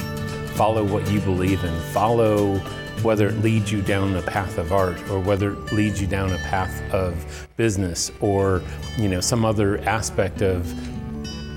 Follow 0.55 0.83
what 0.83 1.09
you 1.11 1.19
believe 1.21 1.63
in. 1.63 1.73
Follow 1.91 2.61
whether 3.05 3.27
it 3.27 3.37
leads 3.43 3.71
you 3.71 3.83
down 3.83 4.15
a 4.15 4.21
path 4.23 4.57
of 4.57 4.73
art 4.73 4.99
or 5.09 5.19
whether 5.19 5.53
it 5.53 5.71
leads 5.71 6.01
you 6.01 6.07
down 6.07 6.31
a 6.31 6.37
path 6.39 6.81
of 6.91 7.47
business 7.55 8.11
or 8.19 8.63
you 8.97 9.07
know 9.07 9.21
some 9.21 9.45
other 9.45 9.77
aspect 9.81 10.41
of 10.41 10.73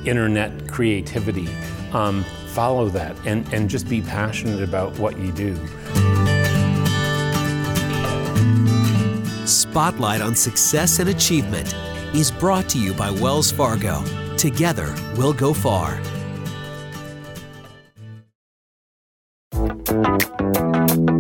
internet 0.07 0.68
creativity. 0.68 1.49
Um, 1.92 2.22
follow 2.53 2.90
that 2.90 3.16
and, 3.24 3.51
and 3.53 3.70
just 3.70 3.88
be 3.88 4.03
passionate 4.03 4.62
about 4.62 4.99
what 4.99 5.18
you 5.18 5.32
do. 5.32 5.57
Spotlight 9.46 10.20
on 10.20 10.34
Success 10.34 10.99
and 10.99 11.09
Achievement 11.09 11.74
is 12.14 12.30
brought 12.30 12.68
to 12.70 12.78
you 12.78 12.92
by 12.92 13.11
Wells 13.11 13.51
Fargo. 13.51 14.05
Together, 14.36 14.94
we'll 15.16 15.32
go 15.32 15.55
far. 15.55 15.99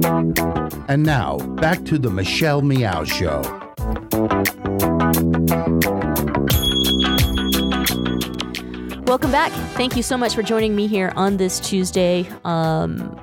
And 0.08 1.02
now, 1.02 1.36
back 1.36 1.84
to 1.84 1.98
the 1.98 2.08
Michelle 2.08 2.62
Meow 2.62 3.04
Show. 3.04 3.42
Welcome 9.04 9.30
back. 9.30 9.52
Thank 9.76 9.96
you 9.96 10.02
so 10.02 10.16
much 10.16 10.34
for 10.34 10.42
joining 10.42 10.74
me 10.74 10.86
here 10.86 11.12
on 11.14 11.36
this 11.36 11.60
Tuesday. 11.60 12.26
Um, 12.44 13.20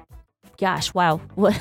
gosh, 0.60 0.94
wow, 0.94 1.18
what 1.36 1.60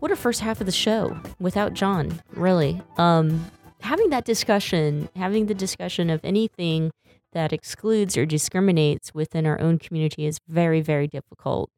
what 0.00 0.10
a 0.12 0.16
first 0.16 0.40
half 0.40 0.60
of 0.60 0.66
the 0.66 0.72
show 0.72 1.18
without 1.40 1.72
John. 1.72 2.20
Really, 2.34 2.82
um, 2.98 3.50
having 3.80 4.10
that 4.10 4.26
discussion, 4.26 5.08
having 5.16 5.46
the 5.46 5.54
discussion 5.54 6.10
of 6.10 6.20
anything 6.22 6.90
that 7.32 7.54
excludes 7.54 8.18
or 8.18 8.26
discriminates 8.26 9.14
within 9.14 9.46
our 9.46 9.58
own 9.60 9.78
community 9.78 10.26
is 10.26 10.40
very, 10.46 10.82
very 10.82 11.08
difficult 11.08 11.70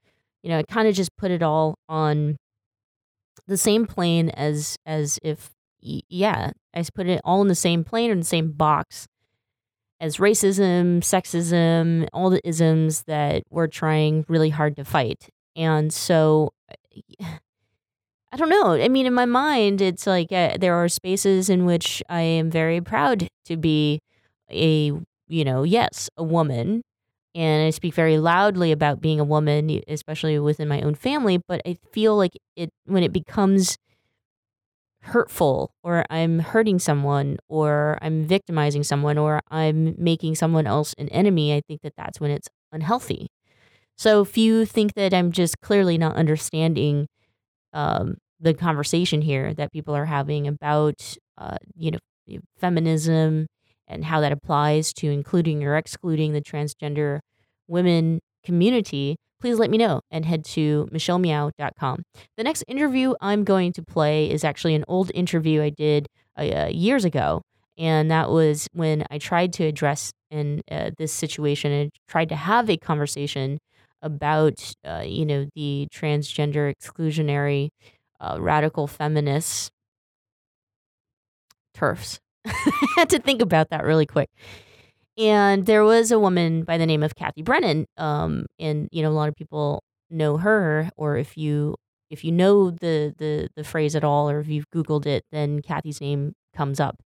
you 0.47 0.53
know, 0.53 0.61
it 0.61 0.68
kind 0.68 0.86
of 0.86 0.94
just 0.94 1.16
put 1.16 1.32
it 1.32 1.42
all 1.42 1.76
on 1.88 2.36
the 3.49 3.57
same 3.57 3.84
plane 3.84 4.28
as 4.30 4.76
as 4.86 5.18
if 5.24 5.51
yeah, 5.80 6.53
I 6.72 6.84
put 6.94 7.09
it 7.09 7.20
all 7.24 7.42
in 7.42 7.49
the 7.49 7.57
same 7.57 7.82
plane 7.82 8.11
or 8.11 8.12
in 8.12 8.20
the 8.20 8.24
same 8.24 8.53
box 8.53 9.09
as 10.01 10.18
racism, 10.18 11.01
sexism, 11.01 12.07
all 12.12 12.30
the 12.30 12.47
isms 12.47 13.03
that 13.09 13.42
we're 13.51 13.66
trying 13.66 14.24
really 14.28 14.51
hard 14.51 14.76
to 14.76 14.84
fight. 14.84 15.30
And 15.57 15.92
so 15.92 16.53
I 17.20 18.36
don't 18.36 18.49
know. 18.49 18.74
I 18.74 18.86
mean, 18.86 19.07
in 19.07 19.14
my 19.14 19.26
mind, 19.26 19.80
it's 19.80 20.07
like 20.07 20.30
uh, 20.30 20.59
there 20.61 20.74
are 20.74 20.88
spaces 20.88 21.51
in 21.51 21.64
which 21.64 22.05
I 22.09 22.20
am 22.20 22.53
very 22.53 22.80
proud 22.80 23.26
to 23.47 23.57
be 23.57 23.99
a, 24.49 24.92
you 25.26 25.44
know, 25.44 25.64
yes, 25.64 26.09
a 26.16 26.22
woman 26.22 26.82
and 27.37 27.66
I 27.66 27.70
speak 27.70 27.95
very 27.95 28.18
loudly 28.18 28.72
about 28.72 29.01
being 29.01 29.20
a 29.20 29.24
woman, 29.24 29.82
especially 29.89 30.39
within 30.39 30.68
my 30.68 30.80
own 30.80 30.95
family. 30.97 31.39
But 31.47 31.62
I 31.66 31.76
feel 31.93 32.16
like 32.16 32.37
it 32.57 32.70
when 32.87 33.03
it 33.05 33.12
becomes 33.12 33.76
hurtful, 35.03 35.72
or 35.84 36.05
I'm 36.11 36.41
hurting 36.41 36.78
someone, 36.80 37.39
or 37.49 37.99
I'm 38.03 38.26
victimizing 38.26 38.82
someone, 38.82 39.18
or 39.18 39.41
I'm 39.51 39.95
making 39.99 40.34
someone 40.34 40.66
else 40.66 40.95
an 40.99 41.09
enemy. 41.11 41.55
I 41.55 41.61
think 41.68 41.82
that 41.82 41.95
that's 41.97 42.20
when 42.20 42.30
it's 42.32 42.49
unhealthy. 42.72 43.28
So 43.97 44.22
if 44.22 44.37
you 44.37 44.64
think 44.66 44.95
that 44.95 45.14
I'm 45.14 45.32
just 45.32 45.61
clearly 45.61 45.99
not 45.99 46.16
understanding 46.16 47.07
um, 47.72 48.16
the 48.41 48.55
conversation 48.55 49.22
here 49.22 49.55
that 49.55 49.72
people 49.72 49.95
are 49.95 50.07
having 50.07 50.49
about, 50.49 51.16
uh, 51.39 51.59
you 51.76 51.93
know, 51.93 51.99
feminism 52.59 53.47
and 53.89 54.05
how 54.05 54.20
that 54.20 54.32
applies 54.32 54.93
to 54.95 55.11
including 55.11 55.64
or 55.64 55.76
excluding 55.76 56.32
the 56.32 56.41
transgender 56.41 57.20
women 57.68 58.20
community, 58.45 59.16
please 59.41 59.59
let 59.59 59.70
me 59.70 59.78
know 59.78 60.01
and 60.11 60.24
head 60.24 60.45
to 60.45 60.89
michellemeow.com. 60.93 62.03
The 62.37 62.45
next 62.45 62.64
interview 62.68 63.14
I'm 63.20 63.45
going 63.45 63.72
to 63.74 63.82
play 63.82 64.30
is 64.30 64.45
actually 64.45 64.74
an 64.74 64.84
old 64.89 65.11
interview 65.14 65.62
I 65.62 65.70
did 65.70 66.07
uh, 66.39 66.68
years 66.70 67.05
ago. 67.05 67.43
And 67.78 68.11
that 68.11 68.30
was 68.30 68.68
when 68.72 69.05
I 69.11 69.18
tried 69.18 69.53
to 69.55 69.64
address 69.64 70.12
in 70.30 70.62
uh, 70.70 70.93
this 70.97 71.12
situation 71.12 71.72
and 71.72 71.91
tried 72.09 72.30
to 72.30 72.37
have 72.37 72.70
a 72.70 72.76
conversation 72.78 73.59
about, 74.01 74.72
uh, 74.84 75.03
you 75.05 75.26
know, 75.26 75.47
the 75.55 75.89
transgender 75.93 76.72
exclusionary 76.72 77.68
uh, 78.20 78.39
radical 78.41 78.87
feminists 78.87 79.70
TERFs. 81.76 82.18
I 82.47 82.86
had 82.97 83.11
to 83.11 83.18
think 83.18 83.42
about 83.42 83.70
that 83.70 83.84
really 83.84 84.07
quick. 84.07 84.30
And 85.18 85.64
there 85.64 85.84
was 85.84 86.11
a 86.11 86.18
woman 86.18 86.64
by 86.64 86.78
the 86.78 86.86
name 86.86 87.03
of 87.03 87.14
Cathy 87.14 87.42
Brennan. 87.42 87.86
Um, 87.97 88.47
and 88.59 88.88
you 88.92 89.03
know, 89.03 89.11
a 89.11 89.12
lot 89.12 89.28
of 89.28 89.34
people 89.34 89.82
know 90.11 90.36
her, 90.36 90.90
or 90.97 91.16
if 91.16 91.36
you 91.36 91.76
if 92.11 92.24
you 92.24 92.32
know 92.32 92.70
the 92.70 93.14
the 93.16 93.49
the 93.57 93.64
phrase 93.64 93.97
at 93.97 94.05
all, 94.05 94.28
or 94.28 94.40
if 94.40 94.49
you've 94.49 94.70
Googled 94.70 95.07
it, 95.07 95.24
then 95.32 95.62
Cathy's 95.62 96.01
name 96.01 96.34
comes 96.55 96.80
up. 96.80 97.03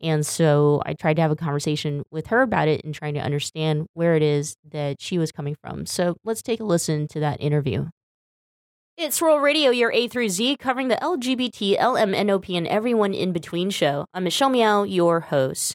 And 0.00 0.26
so 0.26 0.82
I 0.84 0.94
tried 0.94 1.14
to 1.14 1.22
have 1.22 1.30
a 1.30 1.36
conversation 1.36 2.02
with 2.10 2.26
her 2.26 2.42
about 2.42 2.66
it 2.66 2.84
and 2.84 2.92
trying 2.92 3.14
to 3.14 3.20
understand 3.20 3.86
where 3.94 4.16
it 4.16 4.22
is 4.22 4.56
that 4.68 5.00
she 5.00 5.16
was 5.16 5.30
coming 5.30 5.56
from. 5.62 5.86
So 5.86 6.16
let's 6.24 6.42
take 6.42 6.58
a 6.58 6.64
listen 6.64 7.06
to 7.08 7.20
that 7.20 7.40
interview. 7.40 7.86
It's 8.98 9.16
Swirl 9.16 9.38
Radio, 9.38 9.70
your 9.70 9.90
A 9.90 10.06
through 10.06 10.28
Z, 10.28 10.58
covering 10.58 10.88
the 10.88 10.96
LGBT, 10.96 11.78
LMNOP, 11.78 12.54
and 12.54 12.68
everyone 12.68 13.14
in 13.14 13.32
between 13.32 13.70
show. 13.70 14.04
I'm 14.12 14.24
Michelle 14.24 14.50
Meow, 14.50 14.82
your 14.82 15.20
host. 15.20 15.74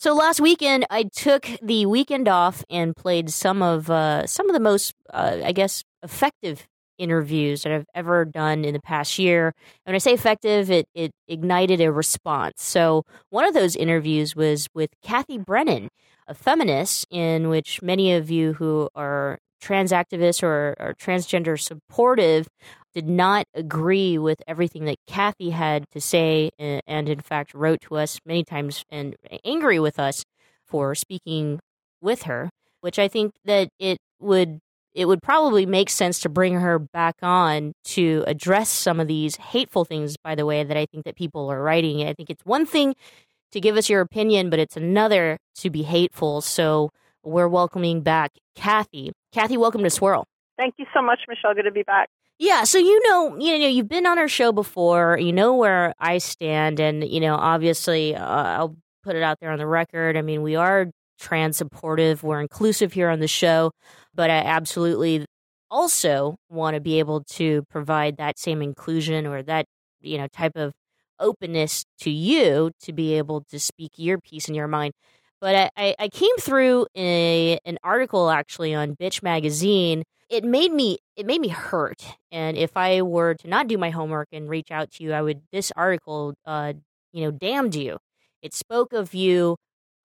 So 0.00 0.14
last 0.14 0.40
weekend, 0.40 0.84
I 0.90 1.04
took 1.04 1.48
the 1.62 1.86
weekend 1.86 2.26
off 2.26 2.64
and 2.68 2.96
played 2.96 3.30
some 3.30 3.62
of 3.62 3.88
uh, 3.88 4.26
some 4.26 4.50
of 4.50 4.54
the 4.54 4.60
most, 4.60 4.94
uh, 5.14 5.36
I 5.44 5.52
guess, 5.52 5.84
effective 6.02 6.66
interviews 6.98 7.62
that 7.62 7.72
I've 7.72 7.86
ever 7.94 8.24
done 8.24 8.64
in 8.64 8.74
the 8.74 8.80
past 8.80 9.16
year. 9.16 9.54
And 9.86 9.92
when 9.92 9.94
I 9.94 9.98
say 9.98 10.12
effective, 10.12 10.72
it 10.72 10.88
it 10.92 11.12
ignited 11.28 11.80
a 11.80 11.92
response. 11.92 12.64
So 12.64 13.04
one 13.30 13.44
of 13.44 13.54
those 13.54 13.76
interviews 13.76 14.34
was 14.34 14.66
with 14.74 14.90
Cathy 15.04 15.38
Brennan, 15.38 15.88
a 16.26 16.34
feminist, 16.34 17.06
in 17.10 17.48
which 17.48 17.80
many 17.80 18.12
of 18.12 18.28
you 18.28 18.54
who 18.54 18.88
are 18.96 19.38
trans 19.60 19.92
activists 19.92 20.42
or, 20.42 20.74
or 20.78 20.94
transgender 20.94 21.60
supportive 21.60 22.48
did 22.94 23.08
not 23.08 23.46
agree 23.54 24.18
with 24.18 24.42
everything 24.46 24.84
that 24.86 24.98
Cathy 25.06 25.50
had 25.50 25.84
to 25.92 26.00
say, 26.00 26.50
and, 26.58 27.08
in 27.08 27.20
fact 27.20 27.54
wrote 27.54 27.80
to 27.82 27.96
us 27.96 28.18
many 28.26 28.42
times 28.44 28.84
and 28.90 29.16
angry 29.44 29.78
with 29.78 29.98
us 29.98 30.24
for 30.66 30.94
speaking 30.94 31.60
with 32.00 32.22
her. 32.22 32.50
Which 32.80 32.98
I 32.98 33.08
think 33.08 33.32
that 33.44 33.68
it 33.78 33.98
would 34.18 34.58
it 34.94 35.04
would 35.04 35.22
probably 35.22 35.66
make 35.66 35.90
sense 35.90 36.18
to 36.20 36.28
bring 36.28 36.54
her 36.54 36.78
back 36.78 37.16
on 37.22 37.72
to 37.84 38.24
address 38.26 38.68
some 38.68 38.98
of 38.98 39.06
these 39.06 39.36
hateful 39.36 39.84
things. 39.84 40.16
By 40.16 40.34
the 40.34 40.46
way, 40.46 40.64
that 40.64 40.76
I 40.76 40.86
think 40.86 41.04
that 41.04 41.14
people 41.14 41.50
are 41.50 41.62
writing. 41.62 42.06
I 42.08 42.14
think 42.14 42.30
it's 42.30 42.44
one 42.44 42.66
thing 42.66 42.94
to 43.52 43.60
give 43.60 43.76
us 43.76 43.88
your 43.88 44.00
opinion, 44.00 44.50
but 44.50 44.58
it's 44.58 44.76
another 44.76 45.38
to 45.56 45.70
be 45.70 45.82
hateful. 45.82 46.40
So 46.40 46.90
we're 47.22 47.48
welcoming 47.48 48.02
back 48.02 48.32
Cathy. 48.54 49.12
Cathy, 49.32 49.56
welcome 49.56 49.82
to 49.82 49.90
Swirl. 49.90 50.26
Thank 50.56 50.74
you 50.78 50.86
so 50.94 51.00
much, 51.00 51.20
Michelle. 51.28 51.54
Good 51.54 51.62
to 51.62 51.70
be 51.70 51.82
back. 51.82 52.08
Yeah, 52.38 52.64
so 52.64 52.78
you 52.78 53.00
know, 53.08 53.36
you 53.38 53.58
know, 53.58 53.68
you've 53.68 53.88
been 53.88 54.06
on 54.06 54.18
our 54.18 54.28
show 54.28 54.50
before. 54.50 55.18
You 55.18 55.32
know 55.32 55.54
where 55.54 55.92
I 55.98 56.18
stand, 56.18 56.80
and 56.80 57.06
you 57.06 57.20
know, 57.20 57.34
obviously, 57.34 58.16
uh, 58.16 58.24
I'll 58.24 58.76
put 59.02 59.14
it 59.14 59.22
out 59.22 59.40
there 59.40 59.50
on 59.50 59.58
the 59.58 59.66
record. 59.66 60.16
I 60.16 60.22
mean, 60.22 60.42
we 60.42 60.56
are 60.56 60.90
trans 61.18 61.58
supportive. 61.58 62.22
We're 62.22 62.40
inclusive 62.40 62.94
here 62.94 63.10
on 63.10 63.20
the 63.20 63.28
show, 63.28 63.72
but 64.14 64.30
I 64.30 64.38
absolutely 64.38 65.26
also 65.70 66.36
want 66.48 66.74
to 66.74 66.80
be 66.80 66.98
able 66.98 67.22
to 67.24 67.62
provide 67.70 68.16
that 68.16 68.38
same 68.38 68.62
inclusion 68.62 69.26
or 69.26 69.42
that 69.42 69.66
you 70.00 70.18
know 70.18 70.26
type 70.28 70.56
of 70.56 70.72
openness 71.18 71.84
to 72.00 72.10
you 72.10 72.70
to 72.80 72.92
be 72.92 73.14
able 73.14 73.44
to 73.50 73.60
speak 73.60 73.92
your 73.96 74.18
piece 74.18 74.48
in 74.48 74.54
your 74.54 74.68
mind. 74.68 74.94
But 75.40 75.72
I, 75.76 75.94
I 75.98 76.08
came 76.08 76.36
through 76.38 76.86
a, 76.96 77.58
an 77.64 77.78
article 77.82 78.30
actually 78.30 78.74
on 78.74 78.94
Bitch 78.96 79.22
Magazine 79.22 80.04
it 80.30 80.44
made 80.44 80.72
me 80.72 80.98
it 81.16 81.26
made 81.26 81.40
me 81.40 81.48
hurt. 81.48 82.04
And 82.30 82.56
if 82.56 82.76
I 82.76 83.02
were 83.02 83.34
to 83.34 83.48
not 83.48 83.66
do 83.66 83.76
my 83.76 83.90
homework 83.90 84.28
and 84.32 84.48
reach 84.48 84.70
out 84.70 84.92
to 84.92 85.04
you, 85.04 85.12
I 85.12 85.20
would 85.20 85.42
this 85.52 85.72
article 85.76 86.34
uh 86.46 86.74
you 87.12 87.24
know 87.24 87.30
damned 87.32 87.74
you. 87.74 87.98
It 88.42 88.54
spoke 88.54 88.92
of 88.92 89.12
you 89.12 89.56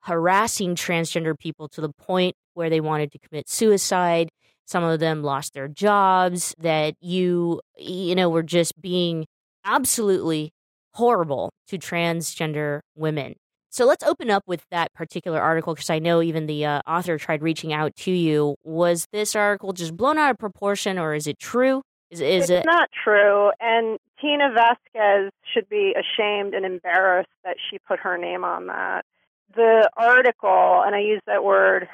harassing 0.02 0.76
transgender 0.76 1.38
people 1.38 1.68
to 1.70 1.82
the 1.82 1.90
point 1.90 2.36
where 2.54 2.70
they 2.70 2.82
wanted 2.82 3.12
to 3.12 3.20
commit 3.20 3.50
suicide. 3.50 4.30
Some 4.66 4.84
of 4.84 5.00
them 5.00 5.24
lost 5.24 5.54
their 5.54 5.68
jobs, 5.68 6.56
that 6.60 6.96
you, 7.00 7.62
you 7.78 8.16
know, 8.16 8.30
were 8.30 8.44
just 8.44 8.80
being 8.82 9.26
absolutely 9.64 10.52
horrible 10.94 11.52
to 11.68 11.78
transgender 11.78 12.82
women. 12.96 13.36
So 13.76 13.86
let's 13.86 14.06
open 14.06 14.32
up 14.32 14.44
with 14.48 14.64
that 14.72 14.94
particular 14.94 15.42
article 15.42 15.74
because 15.74 15.90
I 15.90 16.00
know 16.00 16.22
even 16.22 16.46
the 16.46 16.64
uh, 16.64 16.82
author 16.88 17.18
tried 17.18 17.42
reaching 17.42 17.74
out 17.74 17.94
to 17.98 18.12
you. 18.12 18.56
Was 18.64 19.06
this 19.12 19.36
article 19.36 19.74
just 19.74 19.98
blown 19.98 20.18
out 20.18 20.32
of 20.32 20.38
proportion, 20.38 20.98
or 20.98 21.14
is 21.14 21.28
it 21.28 21.40
true? 21.40 21.82
Is 22.10 22.22
is 22.22 22.44
it's 22.44 22.52
it 22.52 22.66
not 22.66 22.88
true, 23.04 23.52
and 23.60 24.00
Tina 24.22 24.54
Vasquez 24.54 25.30
should 25.54 25.68
be 25.68 25.94
ashamed 25.94 26.54
and 26.54 26.66
embarrassed 26.66 27.28
that 27.44 27.58
she 27.70 27.78
put 27.80 28.00
her 28.00 28.18
name 28.18 28.46
on 28.46 28.68
that. 28.68 29.04
The 29.58 29.90
article, 29.98 30.82
and 30.86 30.96
I 30.96 31.00
use 31.00 31.22
that 31.28 31.44
word 31.44 31.90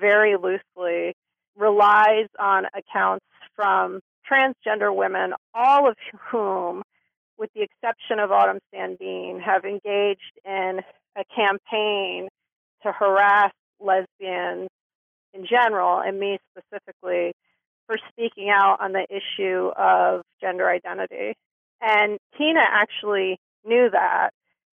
very 0.00 0.36
loosely, 0.36 1.16
relies 1.56 2.28
on 2.38 2.66
accounts 2.66 3.26
from 3.56 3.98
transgender 4.30 4.94
women, 4.94 5.34
all 5.52 5.88
of 5.88 5.96
whom, 6.30 6.84
with 7.36 7.50
the 7.56 7.62
exception 7.62 8.20
of 8.20 8.30
Autumn 8.30 8.60
Sandeen, 8.72 9.40
have 9.40 9.64
engaged 9.64 10.38
in 10.44 10.82
a 11.16 11.24
campaign 11.34 12.28
to 12.82 12.92
harass 12.92 13.52
lesbians 13.80 14.68
in 15.32 15.46
general, 15.46 16.00
and 16.00 16.18
me 16.18 16.38
specifically, 16.52 17.32
for 17.86 17.98
speaking 18.10 18.50
out 18.50 18.78
on 18.80 18.92
the 18.92 19.06
issue 19.10 19.70
of 19.76 20.22
gender 20.40 20.68
identity. 20.68 21.34
And 21.80 22.18
Tina 22.38 22.60
actually 22.60 23.38
knew 23.64 23.90
that 23.90 24.30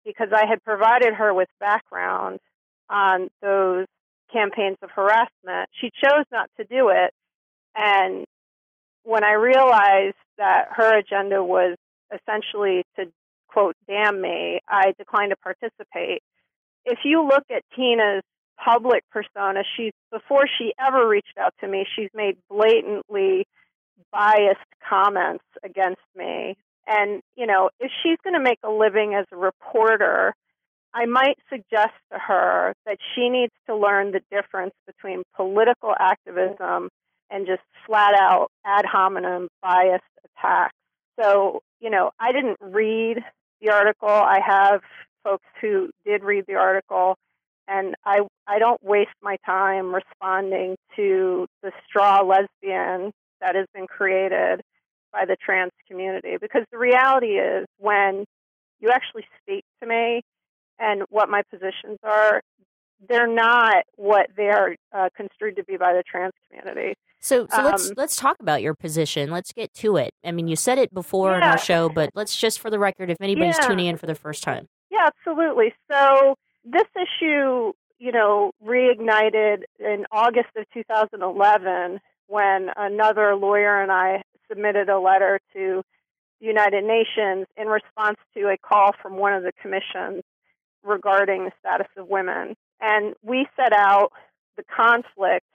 because 0.04 0.28
I 0.32 0.46
had 0.46 0.62
provided 0.62 1.14
her 1.14 1.34
with 1.34 1.48
background 1.60 2.38
on 2.88 3.28
those 3.42 3.86
campaigns 4.32 4.76
of 4.82 4.90
harassment. 4.90 5.68
She 5.80 5.90
chose 6.02 6.24
not 6.30 6.50
to 6.58 6.64
do 6.64 6.90
it. 6.90 7.12
And 7.74 8.24
when 9.02 9.24
I 9.24 9.32
realized 9.32 10.16
that 10.38 10.68
her 10.76 10.98
agenda 10.98 11.42
was 11.42 11.76
essentially 12.12 12.84
to 12.96 13.06
quote, 13.54 13.76
damn 13.86 14.20
me, 14.20 14.60
I 14.68 14.92
declined 14.98 15.30
to 15.30 15.36
participate. 15.36 16.22
If 16.84 16.98
you 17.04 17.24
look 17.24 17.44
at 17.50 17.62
Tina's 17.74 18.22
public 18.62 19.04
persona, 19.10 19.62
she's 19.76 19.92
before 20.10 20.46
she 20.58 20.74
ever 20.84 21.08
reached 21.08 21.38
out 21.40 21.54
to 21.60 21.68
me, 21.68 21.86
she's 21.96 22.10
made 22.14 22.36
blatantly 22.50 23.46
biased 24.12 24.58
comments 24.88 25.44
against 25.62 26.02
me. 26.16 26.56
And, 26.86 27.22
you 27.36 27.46
know, 27.46 27.70
if 27.78 27.90
she's 28.02 28.18
going 28.24 28.34
to 28.34 28.42
make 28.42 28.58
a 28.64 28.70
living 28.70 29.14
as 29.14 29.24
a 29.32 29.36
reporter, 29.36 30.34
I 30.92 31.06
might 31.06 31.38
suggest 31.48 31.94
to 32.12 32.18
her 32.18 32.74
that 32.86 32.98
she 33.14 33.28
needs 33.28 33.52
to 33.66 33.76
learn 33.76 34.10
the 34.10 34.20
difference 34.30 34.74
between 34.86 35.22
political 35.36 35.94
activism 35.98 36.88
and 37.30 37.46
just 37.46 37.62
flat 37.86 38.14
out 38.14 38.48
ad 38.66 38.84
hominem 38.84 39.48
biased 39.62 40.02
attacks. 40.24 40.74
So, 41.20 41.62
you 41.80 41.90
know, 41.90 42.10
I 42.18 42.32
didn't 42.32 42.58
read 42.60 43.18
the 43.60 43.70
article. 43.70 44.08
I 44.08 44.40
have 44.44 44.80
folks 45.22 45.46
who 45.60 45.90
did 46.04 46.22
read 46.22 46.44
the 46.46 46.54
article, 46.54 47.16
and 47.68 47.94
I 48.04 48.20
I 48.46 48.58
don't 48.58 48.82
waste 48.82 49.16
my 49.22 49.36
time 49.46 49.94
responding 49.94 50.76
to 50.96 51.46
the 51.62 51.72
straw 51.86 52.22
lesbian 52.22 53.12
that 53.40 53.54
has 53.54 53.66
been 53.74 53.86
created 53.86 54.60
by 55.12 55.24
the 55.26 55.36
trans 55.36 55.72
community 55.88 56.36
because 56.40 56.64
the 56.72 56.78
reality 56.78 57.38
is 57.38 57.66
when 57.78 58.24
you 58.80 58.90
actually 58.90 59.24
speak 59.40 59.64
to 59.80 59.88
me 59.88 60.22
and 60.78 61.02
what 61.08 61.28
my 61.28 61.42
positions 61.50 61.98
are, 62.02 62.42
they're 63.08 63.26
not 63.26 63.84
what 63.96 64.28
they 64.36 64.48
are 64.48 64.76
uh, 64.92 65.08
construed 65.16 65.56
to 65.56 65.64
be 65.64 65.76
by 65.76 65.92
the 65.92 66.02
trans 66.02 66.32
community. 66.48 66.94
So, 67.20 67.46
so 67.50 67.62
let's 67.62 67.88
Um, 67.88 67.94
let's 67.96 68.16
talk 68.16 68.36
about 68.40 68.60
your 68.62 68.74
position. 68.74 69.30
Let's 69.30 69.52
get 69.52 69.72
to 69.74 69.96
it. 69.96 70.12
I 70.24 70.30
mean, 70.30 70.46
you 70.46 70.56
said 70.56 70.78
it 70.78 70.92
before 70.92 71.36
in 71.36 71.42
our 71.42 71.56
show, 71.58 71.88
but 71.88 72.10
let's 72.14 72.36
just 72.36 72.60
for 72.60 72.68
the 72.70 72.78
record, 72.78 73.10
if 73.10 73.16
anybody's 73.20 73.56
Yeah. 73.60 73.66
tuning 73.68 73.86
in 73.86 73.96
for 73.96 74.06
the 74.06 74.14
first 74.14 74.42
time. 74.42 74.68
Yeah, 74.90 75.06
absolutely. 75.06 75.74
So 75.90 76.36
this 76.64 76.86
issue, 76.94 77.72
you 77.98 78.12
know, 78.12 78.52
reignited 78.62 79.62
in 79.78 80.06
August 80.12 80.50
of 80.56 80.66
2011 80.74 82.00
when 82.26 82.70
another 82.76 83.34
lawyer 83.36 83.80
and 83.80 83.90
I 83.90 84.22
submitted 84.48 84.88
a 84.90 84.98
letter 84.98 85.40
to 85.54 85.82
the 86.40 86.46
United 86.46 86.84
Nations 86.84 87.46
in 87.56 87.68
response 87.68 88.18
to 88.36 88.48
a 88.50 88.58
call 88.58 88.92
from 89.00 89.16
one 89.16 89.32
of 89.32 89.42
the 89.42 89.52
commissions 89.60 90.22
regarding 90.82 91.44
the 91.44 91.52
status 91.58 91.86
of 91.96 92.08
women. 92.08 92.54
And 92.84 93.14
we 93.22 93.46
set 93.56 93.72
out 93.72 94.12
the 94.58 94.62
conflict 94.64 95.46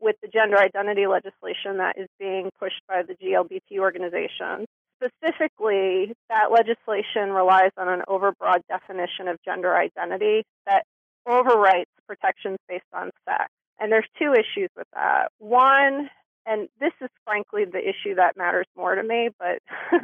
with 0.00 0.14
the 0.22 0.28
gender 0.28 0.56
identity 0.56 1.08
legislation 1.08 1.78
that 1.78 1.98
is 1.98 2.06
being 2.20 2.50
pushed 2.60 2.80
by 2.86 3.02
the 3.02 3.14
GLBT 3.14 3.80
organization. 3.80 4.64
Specifically, 5.02 6.14
that 6.28 6.52
legislation 6.52 7.32
relies 7.32 7.72
on 7.76 7.88
an 7.88 8.02
overbroad 8.08 8.60
definition 8.68 9.26
of 9.26 9.38
gender 9.44 9.76
identity 9.76 10.44
that 10.66 10.84
overwrites 11.26 11.90
protections 12.06 12.58
based 12.68 12.84
on 12.92 13.10
sex. 13.28 13.50
And 13.80 13.90
there's 13.90 14.06
two 14.16 14.32
issues 14.32 14.70
with 14.76 14.86
that. 14.94 15.32
One, 15.38 16.08
and 16.46 16.68
this 16.78 16.92
is 17.00 17.08
frankly 17.24 17.64
the 17.64 17.80
issue 17.80 18.14
that 18.16 18.36
matters 18.36 18.66
more 18.76 18.94
to 18.94 19.02
me, 19.02 19.30
but 19.36 19.58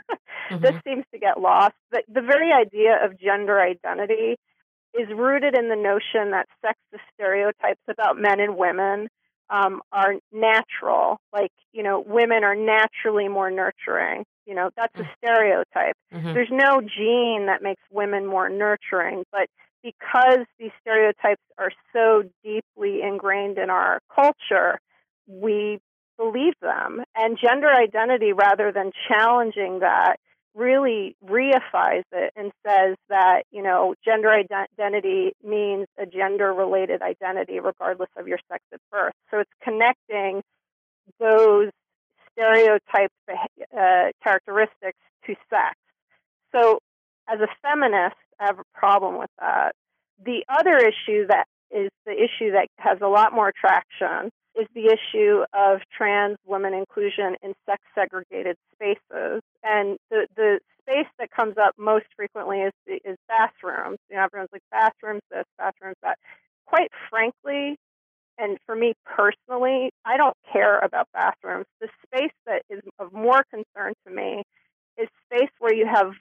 this 0.50 0.72
mm-hmm. 0.72 0.78
seems 0.84 1.04
to 1.12 1.20
get 1.20 1.40
lost. 1.40 1.74
But 1.92 2.02
the 2.12 2.20
very 2.20 2.50
idea 2.52 2.98
of 3.04 3.20
gender 3.20 3.60
identity 3.60 4.38
is 4.98 5.08
rooted 5.08 5.56
in 5.56 5.68
the 5.68 5.76
notion 5.76 6.30
that 6.30 6.46
sexist 6.64 7.00
stereotypes 7.14 7.80
about 7.88 8.18
men 8.18 8.40
and 8.40 8.56
women 8.56 9.08
um, 9.50 9.82
are 9.92 10.14
natural. 10.32 11.18
Like, 11.32 11.52
you 11.72 11.82
know, 11.82 12.00
women 12.06 12.44
are 12.44 12.54
naturally 12.54 13.28
more 13.28 13.50
nurturing. 13.50 14.24
You 14.46 14.54
know, 14.54 14.70
that's 14.76 14.94
a 14.96 15.08
stereotype. 15.18 15.96
Mhm. 16.12 16.34
There's 16.34 16.50
no 16.50 16.80
gene 16.80 17.46
that 17.46 17.62
makes 17.62 17.82
women 17.90 18.26
more 18.26 18.48
nurturing, 18.48 19.24
but 19.32 19.48
because 19.82 20.46
these 20.58 20.70
stereotypes 20.80 21.42
are 21.58 21.70
so 21.92 22.24
deeply 22.42 23.02
ingrained 23.02 23.58
in 23.58 23.70
our 23.70 24.00
culture, 24.14 24.80
we 25.26 25.78
believe 26.16 26.54
them. 26.60 27.02
And 27.14 27.38
gender 27.38 27.68
identity, 27.68 28.32
rather 28.32 28.72
than 28.72 28.92
challenging 29.08 29.80
that, 29.80 30.16
really 30.54 31.16
reifies 31.24 32.04
it 32.12 32.32
and 32.36 32.52
says 32.66 32.96
that, 33.08 33.42
you 33.50 33.62
know, 33.62 33.94
gender 34.04 34.30
identity 34.30 35.32
means 35.42 35.86
a 35.98 36.06
gender 36.06 36.52
related 36.52 37.02
identity 37.02 37.60
regardless 37.60 38.10
of 38.16 38.28
your 38.28 38.38
sex 38.50 38.62
at 38.72 38.80
birth. 38.90 39.14
So 39.30 39.40
it's 39.40 39.50
connecting 39.62 40.42
those 41.18 41.70
stereotype 42.32 43.10
beh- 43.28 43.76
uh, 43.76 44.12
characteristics 44.22 44.98
to 45.26 45.34
sex. 45.50 45.76
So 46.52 46.78
as 47.28 47.40
a 47.40 47.48
feminist, 47.62 48.16
I 48.38 48.46
have 48.46 48.58
a 48.58 48.78
problem 48.78 49.18
with 49.18 49.30
that. 49.40 49.74
The 50.24 50.44
other 50.48 50.76
issue 50.78 51.26
that 51.28 51.46
is 51.70 51.90
the 52.06 52.12
issue 52.12 52.52
that 52.52 52.68
has 52.78 52.98
a 53.02 53.08
lot 53.08 53.32
more 53.32 53.52
traction 53.58 54.30
is 54.58 54.66
the 54.74 54.86
issue 54.86 55.44
of 55.52 55.80
trans 55.96 56.36
women 56.46 56.74
inclusion 56.74 57.36
in 57.42 57.54
sex 57.66 57.82
segregated 57.94 58.56
spaces. 58.72 59.42
And 59.62 59.98
the, 60.10 60.26
the 60.36 60.60
space 60.80 61.08
that 61.18 61.30
comes 61.30 61.56
up 61.58 61.74
most 61.78 62.06
frequently 62.16 62.60
is, 62.60 62.72
is 62.86 63.16
bathrooms. 63.28 63.98
You 64.10 64.16
know, 64.16 64.22
everyone's 64.24 64.50
like, 64.52 64.62
bathrooms 64.70 65.22
this, 65.30 65.44
bathrooms 65.58 65.96
that. 66.02 66.18
Quite 66.66 66.90
frankly, 67.10 67.78
and 68.38 68.58
for 68.66 68.74
me 68.74 68.94
personally, 69.04 69.90
I 70.04 70.16
don't 70.16 70.36
care 70.52 70.78
about 70.78 71.08
bathrooms. 71.12 71.66
The 71.80 71.88
space 72.06 72.32
that 72.46 72.62
is 72.68 72.80
of 72.98 73.12
more 73.12 73.44
concern 73.50 73.94
to 74.06 74.12
me 74.12 74.42
is 74.96 75.08
space 75.26 75.50
where 75.58 75.74
you 75.74 75.86
have 75.86 76.12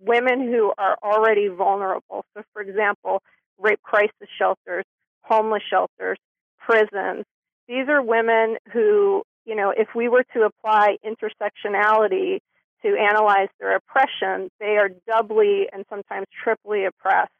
women 0.00 0.40
who 0.40 0.72
are 0.78 0.96
already 1.02 1.48
vulnerable. 1.48 2.24
So, 2.34 2.42
for 2.52 2.62
example, 2.62 3.22
rape 3.58 3.82
crisis 3.82 4.28
shelters, 4.38 4.84
homeless 5.22 5.62
shelters, 5.68 6.18
prisons. 6.58 7.24
These 7.68 7.88
are 7.88 8.02
women 8.02 8.56
who, 8.72 9.22
you 9.44 9.54
know, 9.54 9.70
if 9.76 9.88
we 9.94 10.08
were 10.08 10.24
to 10.34 10.42
apply 10.42 10.96
intersectionality 11.04 12.40
to 12.82 12.96
analyze 12.96 13.48
their 13.60 13.76
oppression, 13.76 14.50
they 14.58 14.76
are 14.78 14.90
doubly 15.06 15.68
and 15.72 15.84
sometimes 15.90 16.26
triply 16.42 16.86
oppressed. 16.86 17.32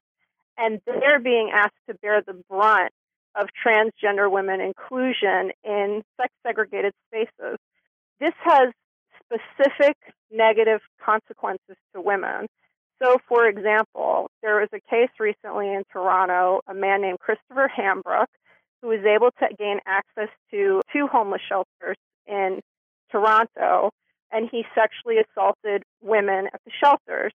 And 0.58 0.80
they're 0.84 1.20
being 1.20 1.50
asked 1.52 1.80
to 1.88 1.94
bear 1.94 2.20
the 2.20 2.42
brunt 2.48 2.92
of 3.34 3.48
transgender 3.64 4.30
women 4.30 4.60
inclusion 4.60 5.52
in 5.64 6.02
sex 6.20 6.32
segregated 6.46 6.92
spaces. 7.06 7.58
This 8.20 8.34
has 8.42 8.72
specific 9.22 9.96
negative 10.30 10.80
consequences 11.02 11.76
to 11.94 12.00
women. 12.00 12.48
So, 13.02 13.18
for 13.28 13.46
example, 13.46 14.30
there 14.42 14.56
was 14.56 14.68
a 14.72 14.80
case 14.90 15.10
recently 15.20 15.72
in 15.72 15.84
Toronto, 15.92 16.60
a 16.66 16.74
man 16.74 17.00
named 17.00 17.20
Christopher 17.20 17.70
Hambrook, 17.74 18.26
who 18.82 18.88
was 18.88 19.04
able 19.04 19.30
to 19.38 19.54
gain 19.56 19.80
access 19.86 20.28
to 20.50 20.80
two 20.92 21.06
homeless 21.06 21.42
shelters 21.48 21.96
in 22.26 22.60
Toronto, 23.10 23.90
and 24.30 24.48
he 24.50 24.64
sexually 24.74 25.16
assaulted 25.18 25.82
women 26.02 26.46
at 26.52 26.60
the 26.64 26.70
shelters. 26.82 27.32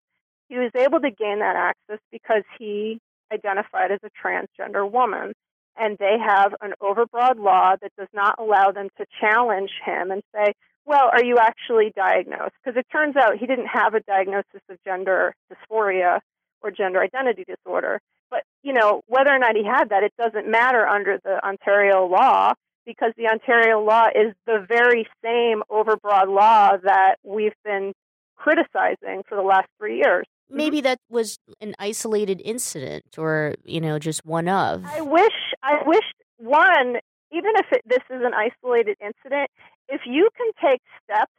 He 0.50 0.58
was 0.58 0.72
able 0.76 1.00
to 1.00 1.12
gain 1.12 1.40
that 1.40 1.56
access 1.56 2.00
because 2.12 2.44
he 2.58 3.00
identified 3.32 3.92
as 3.92 4.00
a 4.04 4.10
transgender 4.10 4.90
woman. 4.90 5.34
And 5.78 5.98
they 5.98 6.18
have 6.20 6.56
an 6.62 6.74
overbroad 6.82 7.38
law 7.38 7.76
that 7.82 7.92
does 7.98 8.10
not 8.14 8.36
allow 8.38 8.72
them 8.72 8.90
to 8.98 9.06
challenge 9.22 9.72
him 9.86 10.12
and 10.12 10.22
say, 10.36 10.54
well, 10.86 11.10
are 11.14 11.24
you 11.24 11.38
actually 11.40 11.94
diagnosed? 11.96 12.56
Because 12.64 12.78
it 12.78 12.88
turns 12.92 13.16
out 13.16 13.38
he 13.38 13.46
didn't 13.46 13.68
have 13.68 13.94
a 13.94 14.02
diagnosis 14.02 14.62
of 14.70 14.78
gender 14.84 15.36
dysphoria 15.52 16.20
or 16.62 16.72
gender 16.72 17.00
identity 17.00 17.46
disorder. 17.48 18.02
But, 18.30 18.44
you 18.64 18.74
know, 18.74 19.02
whether 19.08 19.32
or 19.32 19.40
not 19.40 19.56
he 19.56 19.64
had 19.64 19.90
that, 19.90 20.04
it 20.04 20.14
doesn't 20.18 20.50
matter 20.50 20.86
under 20.88 21.20
the 21.24 21.44
Ontario 21.44 22.06
law 22.06 22.54
because 22.86 23.14
the 23.18 23.28
Ontario 23.28 23.82
law 23.84 24.08
is 24.08 24.34
the 24.46 24.66
very 24.68 25.08
same 25.24 25.64
overbroad 25.70 26.28
law 26.28 26.78
that 26.84 27.16
we've 27.24 27.54
been 27.64 27.94
criticizing 28.36 29.24
for 29.28 29.36
the 29.36 29.44
last 29.44 29.68
three 29.78 29.98
years. 29.98 30.26
Mm-hmm. 30.50 30.58
Maybe 30.58 30.82
that 30.82 31.00
was 31.10 31.38
an 31.62 31.76
isolated 31.78 32.42
incident 32.44 33.06
or, 33.18 33.56
you 33.64 33.82
know, 33.82 34.00
just 34.00 34.26
one 34.26 34.48
of. 34.48 34.84
I 34.86 35.02
wish, 35.02 35.54
I 35.62 35.84
wish 35.86 36.06
one, 36.38 36.98
even 37.32 37.52
if 37.56 37.66
it, 37.72 37.82
this 37.86 38.04
is 38.10 38.24
an 38.24 38.34
isolated 38.34 38.98
incident, 39.02 39.50
if 39.88 40.02
you 40.06 40.30
can 40.36 40.52
take 40.70 40.82
steps 41.04 41.32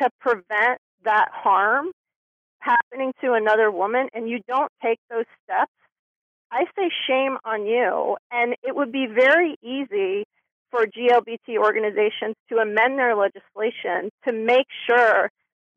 to 0.00 0.10
prevent 0.20 0.78
that 1.04 1.28
harm 1.32 1.90
happening 2.60 3.12
to 3.20 3.32
another 3.32 3.70
woman 3.70 4.08
and 4.14 4.28
you 4.28 4.38
don't 4.46 4.70
take 4.82 4.98
those 5.10 5.24
steps, 5.44 5.72
I 6.52 6.64
say 6.76 6.90
shame 7.06 7.38
on 7.44 7.66
you. 7.66 8.16
And 8.30 8.54
it 8.62 8.76
would 8.76 8.92
be 8.92 9.06
very 9.06 9.56
easy 9.62 10.24
for 10.70 10.86
GLBT 10.86 11.56
organizations 11.58 12.34
to 12.48 12.56
amend 12.58 12.98
their 12.98 13.16
legislation 13.16 14.10
to 14.26 14.32
make 14.32 14.66
sure 14.86 15.30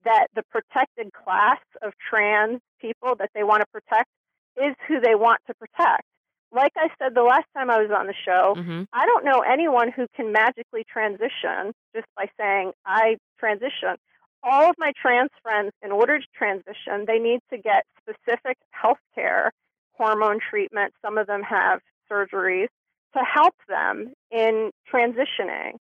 that 0.04 0.28
the 0.36 0.44
protected 0.52 1.12
class 1.14 1.60
of 1.82 1.94
trans 2.10 2.60
people 2.80 3.16
that 3.20 3.30
they 3.34 3.44
want 3.44 3.62
to 3.62 3.68
protect 3.72 4.10
is 4.58 4.76
who 4.88 5.00
they 5.00 5.16
want 5.16 5.40
to 5.48 5.54
protect. 5.56 6.04
Like 6.52 6.72
I 6.78 6.88
said 7.00 7.16
the 7.16 7.24
last 7.24 7.46
time 7.58 7.70
I 7.70 7.82
was 7.82 7.92
on 7.92 8.08
the 8.08 8.14
show, 8.14 8.54
Mm-hmm. 8.56 8.84
I 8.94 9.06
don't 9.06 9.26
know 9.26 9.42
anyone 9.42 9.92
who 9.92 10.06
can 10.16 10.32
magically 10.32 10.86
transition 10.92 11.74
just 11.94 12.08
by 12.16 12.28
saying, 12.40 12.72
I 12.86 13.18
transition. 13.40 13.96
All 14.44 14.70
of 14.70 14.76
my 14.78 14.94
trans 15.02 15.32
friends, 15.42 15.72
in 15.84 15.92
order 15.92 16.20
to 16.20 16.26
transition, 16.38 17.06
they 17.08 17.18
need 17.18 17.40
to 17.50 17.58
get 17.58 17.84
specific 18.00 18.58
health 18.70 19.00
care, 19.16 19.52
hormone 19.98 20.40
treatment. 20.50 20.94
Some 21.02 21.18
of 21.18 21.28
them 21.28 21.42
have 21.44 21.82
surgeries 22.12 22.68
to 23.16 23.24
help 23.24 23.56
them 23.68 24.14
in 24.32 24.72
transitioning. 24.92 25.78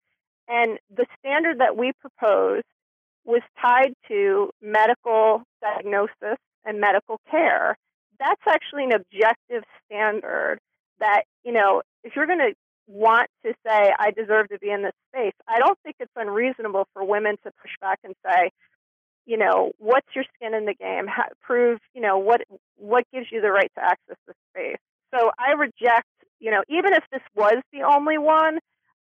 And 0.48 0.78
the 0.94 1.06
standard 1.18 1.60
that 1.60 1.76
we 1.76 1.92
proposed 2.00 2.64
was 3.24 3.42
tied 3.60 3.92
to 4.08 4.50
medical 4.62 5.42
diagnosis 5.60 6.38
and 6.64 6.80
medical 6.80 7.20
care. 7.30 7.76
That's 8.18 8.40
actually 8.48 8.84
an 8.84 8.92
objective 8.92 9.62
standard 9.84 10.58
that, 10.98 11.24
you 11.44 11.52
know, 11.52 11.82
if 12.02 12.16
you're 12.16 12.26
going 12.26 12.38
to 12.38 12.54
want 12.86 13.28
to 13.44 13.52
say, 13.66 13.92
I 13.98 14.10
deserve 14.10 14.48
to 14.48 14.58
be 14.58 14.70
in 14.70 14.82
this 14.82 14.94
space, 15.12 15.34
I 15.46 15.58
don't 15.58 15.78
think 15.84 15.96
it's 16.00 16.10
unreasonable 16.16 16.88
for 16.94 17.04
women 17.04 17.36
to 17.44 17.52
push 17.60 17.72
back 17.80 18.00
and 18.02 18.14
say, 18.24 18.50
you 19.28 19.36
know, 19.36 19.72
what's 19.78 20.08
your 20.14 20.24
skin 20.34 20.54
in 20.54 20.64
the 20.64 20.72
game? 20.72 21.06
How, 21.06 21.24
prove, 21.42 21.80
you 21.94 22.00
know, 22.00 22.16
what 22.18 22.40
what 22.76 23.04
gives 23.12 23.26
you 23.30 23.42
the 23.42 23.52
right 23.52 23.70
to 23.76 23.84
access 23.84 24.16
this 24.26 24.36
space. 24.50 24.78
So 25.14 25.30
I 25.38 25.52
reject, 25.52 26.08
you 26.40 26.50
know, 26.50 26.62
even 26.68 26.94
if 26.94 27.04
this 27.12 27.20
was 27.36 27.62
the 27.70 27.82
only 27.82 28.16
one, 28.16 28.58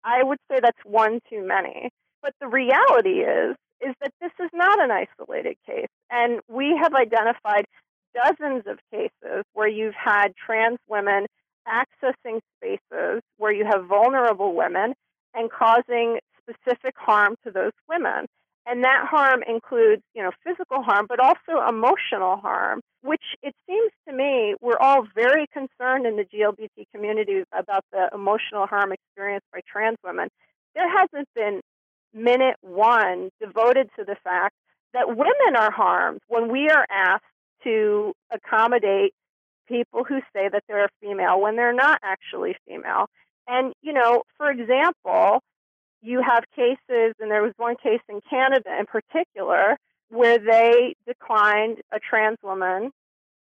I 0.03 0.23
would 0.23 0.37
say 0.51 0.59
that's 0.61 0.77
one 0.85 1.19
too 1.31 1.45
many. 1.45 1.89
But 2.21 2.33
the 2.39 2.47
reality 2.47 3.21
is, 3.21 3.55
is 3.81 3.95
that 4.01 4.13
this 4.21 4.31
is 4.39 4.51
not 4.53 4.79
an 4.79 4.91
isolated 4.91 5.57
case, 5.65 5.89
and 6.11 6.41
we 6.47 6.79
have 6.79 6.93
identified 6.93 7.65
dozens 8.13 8.67
of 8.67 8.77
cases 8.91 9.43
where 9.53 9.67
you've 9.67 9.95
had 9.95 10.27
trans 10.35 10.77
women 10.87 11.25
accessing 11.67 12.39
spaces 12.57 13.21
where 13.37 13.51
you 13.51 13.65
have 13.65 13.87
vulnerable 13.87 14.53
women 14.53 14.93
and 15.33 15.49
causing 15.49 16.19
specific 16.41 16.93
harm 16.97 17.35
to 17.43 17.51
those 17.51 17.71
women. 17.89 18.27
And 18.65 18.83
that 18.83 19.05
harm 19.09 19.43
includes, 19.47 20.01
you 20.13 20.23
know, 20.23 20.31
physical 20.43 20.81
harm, 20.81 21.05
but 21.09 21.19
also 21.19 21.67
emotional 21.67 22.37
harm, 22.37 22.81
which 23.01 23.23
it 23.41 23.53
seems 23.67 23.91
to 24.07 24.13
me 24.13 24.55
we're 24.61 24.77
all 24.77 25.05
very 25.13 25.47
concerned 25.51 26.05
in 26.05 26.15
the 26.15 26.23
GLBT 26.23 26.85
community 26.93 27.43
about 27.51 27.83
the 27.91 28.09
emotional 28.13 28.65
harm 28.65 28.93
experienced 28.93 29.47
by 29.51 29.59
trans 29.69 29.97
women. 30.03 30.29
There 30.75 30.89
hasn't 30.89 31.27
been 31.35 31.61
minute 32.13 32.55
one 32.61 33.31
devoted 33.41 33.89
to 33.97 34.05
the 34.05 34.15
fact 34.23 34.55
that 34.93 35.09
women 35.09 35.55
are 35.57 35.71
harmed 35.71 36.21
when 36.27 36.51
we 36.51 36.69
are 36.69 36.85
asked 36.89 37.23
to 37.63 38.13
accommodate 38.31 39.13
people 39.67 40.03
who 40.03 40.19
say 40.33 40.49
that 40.49 40.63
they're 40.67 40.89
female 41.01 41.41
when 41.41 41.55
they're 41.55 41.73
not 41.73 41.99
actually 42.03 42.55
female. 42.67 43.07
And, 43.47 43.73
you 43.81 43.93
know, 43.93 44.23
for 44.37 44.49
example, 44.49 45.41
you 46.03 46.21
have 46.21 46.43
cases, 46.55 47.15
and 47.19 47.31
there 47.31 47.41
was 47.41 47.53
one 47.57 47.75
case 47.81 48.01
in 48.09 48.19
Canada 48.29 48.69
in 48.77 48.85
particular, 48.85 49.77
where 50.09 50.37
they 50.37 50.95
declined 51.07 51.79
a 51.91 51.99
trans 51.99 52.37
woman 52.43 52.91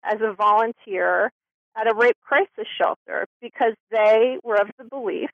as 0.03 0.19
a 0.21 0.33
volunteer 0.33 1.31
at 1.75 1.87
a 1.87 1.95
rape 1.95 2.17
crisis 2.23 2.67
shelter 2.79 3.25
because 3.41 3.73
they 3.91 4.37
were 4.43 4.61
of 4.61 4.69
the 4.77 4.83
belief 4.83 5.29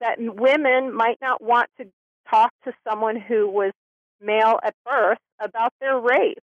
that 0.00 0.16
women 0.18 0.94
might 0.94 1.18
not 1.20 1.42
want 1.42 1.68
to 1.78 1.86
talk 2.28 2.52
to 2.64 2.72
someone 2.88 3.18
who 3.18 3.48
was 3.48 3.72
male 4.20 4.60
at 4.62 4.74
birth 4.84 5.18
about 5.42 5.72
their 5.80 5.98
rape. 5.98 6.38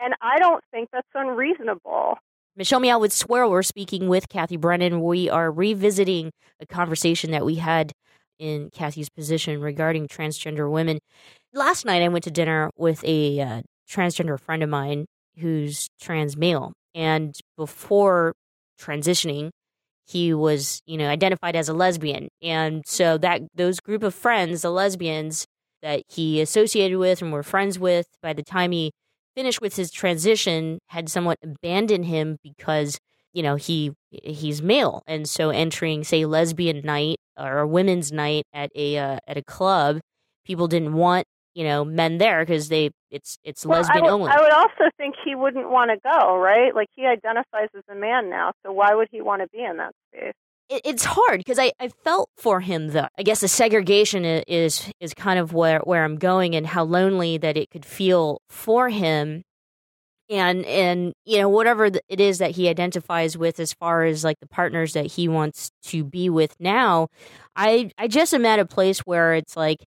And 0.00 0.14
I 0.20 0.38
don't 0.38 0.62
think 0.72 0.90
that's 0.92 1.06
unreasonable. 1.14 2.18
Michelle 2.56 2.80
Meow 2.80 2.98
with 2.98 3.12
Swirl, 3.12 3.50
We're 3.50 3.62
speaking 3.62 4.08
with 4.08 4.28
Cathy 4.28 4.56
Brennan. 4.56 5.00
We 5.00 5.30
are 5.30 5.50
revisiting 5.50 6.32
a 6.60 6.66
conversation 6.66 7.30
that 7.30 7.44
we 7.44 7.56
had 7.56 7.92
in 8.38 8.70
Cathy's 8.70 9.08
position 9.08 9.60
regarding 9.60 10.08
transgender 10.08 10.70
women. 10.70 10.98
Last 11.52 11.84
night, 11.84 12.02
I 12.02 12.08
went 12.08 12.24
to 12.24 12.30
dinner 12.30 12.70
with 12.76 13.04
a 13.04 13.40
uh, 13.40 13.62
transgender 13.88 14.38
friend 14.38 14.62
of 14.62 14.68
mine 14.68 15.06
who's 15.38 15.88
trans 16.00 16.36
male. 16.36 16.72
And 16.94 17.34
before 17.56 18.34
transitioning, 18.80 19.50
he 20.06 20.34
was, 20.34 20.80
you 20.86 20.96
know, 20.96 21.08
identified 21.08 21.56
as 21.56 21.68
a 21.68 21.74
lesbian. 21.74 22.28
And 22.42 22.82
so 22.86 23.18
that 23.18 23.42
those 23.54 23.80
group 23.80 24.02
of 24.02 24.14
friends, 24.14 24.62
the 24.62 24.70
lesbians 24.70 25.46
that 25.82 26.02
he 26.08 26.40
associated 26.40 26.98
with 26.98 27.22
and 27.22 27.32
were 27.32 27.42
friends 27.42 27.78
with, 27.78 28.06
by 28.22 28.32
the 28.32 28.42
time 28.42 28.72
he 28.72 28.92
finished 29.34 29.60
with 29.60 29.76
his 29.76 29.90
transition, 29.90 30.78
had 30.88 31.08
somewhat 31.08 31.38
abandoned 31.42 32.06
him 32.06 32.36
because 32.42 32.98
you 33.34 33.42
know 33.42 33.56
he 33.56 33.92
he's 34.10 34.62
male, 34.62 35.02
and 35.06 35.28
so 35.28 35.50
entering 35.50 36.04
say 36.04 36.24
lesbian 36.24 36.80
night 36.82 37.18
or 37.38 37.58
a 37.58 37.66
women's 37.66 38.12
night 38.12 38.44
at 38.54 38.70
a 38.74 38.96
uh, 38.96 39.18
at 39.26 39.36
a 39.36 39.42
club, 39.42 40.00
people 40.46 40.68
didn't 40.68 40.94
want 40.94 41.26
you 41.54 41.64
know 41.64 41.84
men 41.84 42.18
there 42.18 42.40
because 42.40 42.68
they 42.68 42.90
it's 43.10 43.36
it's 43.44 43.66
Well, 43.66 43.80
lesbian 43.80 43.98
I 43.98 44.06
would, 44.06 44.12
only. 44.12 44.30
I 44.30 44.40
would 44.40 44.52
also 44.52 44.90
think 44.96 45.16
he 45.24 45.34
wouldn't 45.34 45.68
want 45.68 45.90
to 45.90 45.98
go, 46.02 46.38
right? 46.38 46.74
Like 46.74 46.88
he 46.94 47.06
identifies 47.06 47.68
as 47.76 47.84
a 47.90 47.94
man 47.94 48.30
now, 48.30 48.52
so 48.64 48.72
why 48.72 48.94
would 48.94 49.08
he 49.10 49.20
want 49.20 49.42
to 49.42 49.48
be 49.48 49.62
in 49.62 49.76
that 49.76 49.92
space? 50.08 50.34
it, 50.68 50.82
it's 50.84 51.04
hard 51.04 51.38
because 51.38 51.58
I, 51.58 51.72
I 51.78 51.88
felt 51.88 52.30
for 52.36 52.60
him 52.60 52.88
though. 52.88 53.08
I 53.18 53.22
guess 53.22 53.40
the 53.40 53.48
segregation 53.48 54.24
is 54.24 54.90
is 55.00 55.14
kind 55.14 55.38
of 55.38 55.52
where 55.52 55.80
where 55.80 56.04
I'm 56.04 56.16
going 56.16 56.54
and 56.54 56.66
how 56.66 56.84
lonely 56.84 57.38
that 57.38 57.56
it 57.56 57.70
could 57.70 57.84
feel 57.84 58.40
for 58.48 58.88
him. 58.88 59.42
And 60.30 60.64
and 60.64 61.12
you 61.26 61.38
know 61.38 61.50
whatever 61.50 61.84
it 61.86 62.20
is 62.20 62.38
that 62.38 62.52
he 62.52 62.68
identifies 62.68 63.36
with 63.36 63.60
as 63.60 63.74
far 63.74 64.04
as 64.04 64.24
like 64.24 64.40
the 64.40 64.46
partners 64.48 64.94
that 64.94 65.06
he 65.06 65.28
wants 65.28 65.70
to 65.84 66.02
be 66.02 66.30
with 66.30 66.54
now, 66.58 67.08
I 67.56 67.90
I 67.98 68.08
just 68.08 68.32
am 68.32 68.46
at 68.46 68.58
a 68.58 68.64
place 68.64 69.00
where 69.00 69.34
it's 69.34 69.54
like 69.56 69.84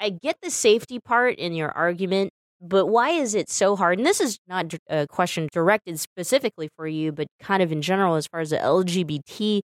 I 0.00 0.10
get 0.10 0.36
the 0.42 0.50
safety 0.50 1.00
part 1.00 1.36
in 1.38 1.54
your 1.54 1.70
argument, 1.72 2.32
but 2.60 2.86
why 2.86 3.10
is 3.10 3.34
it 3.34 3.50
so 3.50 3.76
hard? 3.76 3.98
And 3.98 4.06
this 4.06 4.20
is 4.20 4.38
not 4.48 4.74
a 4.88 5.06
question 5.08 5.48
directed 5.52 5.98
specifically 6.00 6.68
for 6.76 6.86
you, 6.86 7.12
but 7.12 7.28
kind 7.40 7.62
of 7.62 7.72
in 7.72 7.82
general 7.82 8.16
as 8.16 8.26
far 8.28 8.40
as 8.40 8.50
the 8.50 8.58
LGBT 8.62 9.62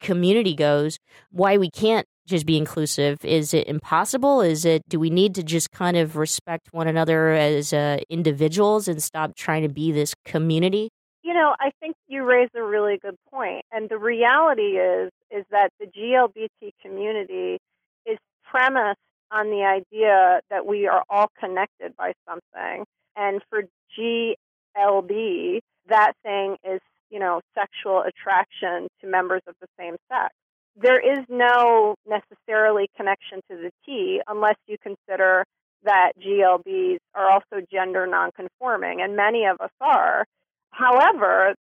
community 0.00 0.54
goes, 0.54 0.98
why 1.30 1.58
we 1.58 1.70
can't 1.70 2.06
just 2.26 2.46
be 2.46 2.56
inclusive. 2.56 3.24
Is 3.24 3.54
it 3.54 3.66
impossible? 3.66 4.40
Is 4.40 4.64
it 4.64 4.82
do 4.88 4.98
we 4.98 5.10
need 5.10 5.34
to 5.36 5.42
just 5.42 5.70
kind 5.70 5.96
of 5.96 6.16
respect 6.16 6.68
one 6.72 6.88
another 6.88 7.30
as 7.30 7.72
uh, 7.72 7.98
individuals 8.08 8.88
and 8.88 9.02
stop 9.02 9.36
trying 9.36 9.62
to 9.62 9.68
be 9.68 9.92
this 9.92 10.14
community? 10.24 10.90
You 11.22 11.34
know, 11.34 11.54
I 11.58 11.70
think 11.80 11.96
you 12.06 12.22
raise 12.24 12.50
a 12.54 12.62
really 12.62 12.98
good 12.98 13.16
point, 13.30 13.64
and 13.72 13.88
the 13.88 13.98
reality 13.98 14.78
is 14.78 15.10
is 15.30 15.44
that 15.50 15.70
the 15.80 15.86
GLBT 15.86 16.72
community 16.82 17.58
is 18.06 18.18
premised 18.44 18.98
on 19.30 19.46
the 19.50 19.64
idea 19.64 20.40
that 20.50 20.66
we 20.66 20.86
are 20.86 21.02
all 21.08 21.30
connected 21.38 21.96
by 21.96 22.12
something, 22.28 22.84
and 23.16 23.42
for 23.50 23.62
GLB, 23.98 25.60
that 25.88 26.12
thing 26.22 26.56
is 26.64 26.80
you 27.10 27.18
know 27.18 27.40
sexual 27.54 28.02
attraction 28.02 28.88
to 29.00 29.06
members 29.06 29.42
of 29.46 29.54
the 29.60 29.66
same 29.78 29.96
sex. 30.10 30.34
There 30.76 31.00
is 31.00 31.24
no 31.28 31.94
necessarily 32.06 32.88
connection 32.96 33.40
to 33.50 33.56
the 33.56 33.70
T 33.86 34.20
unless 34.26 34.56
you 34.66 34.76
consider 34.82 35.44
that 35.84 36.12
GLBs 36.18 36.98
are 37.14 37.30
also 37.30 37.64
gender 37.70 38.06
nonconforming, 38.06 39.00
and 39.00 39.16
many 39.16 39.44
of 39.46 39.60
us 39.60 39.70
are. 39.80 40.24
However, 40.70 41.54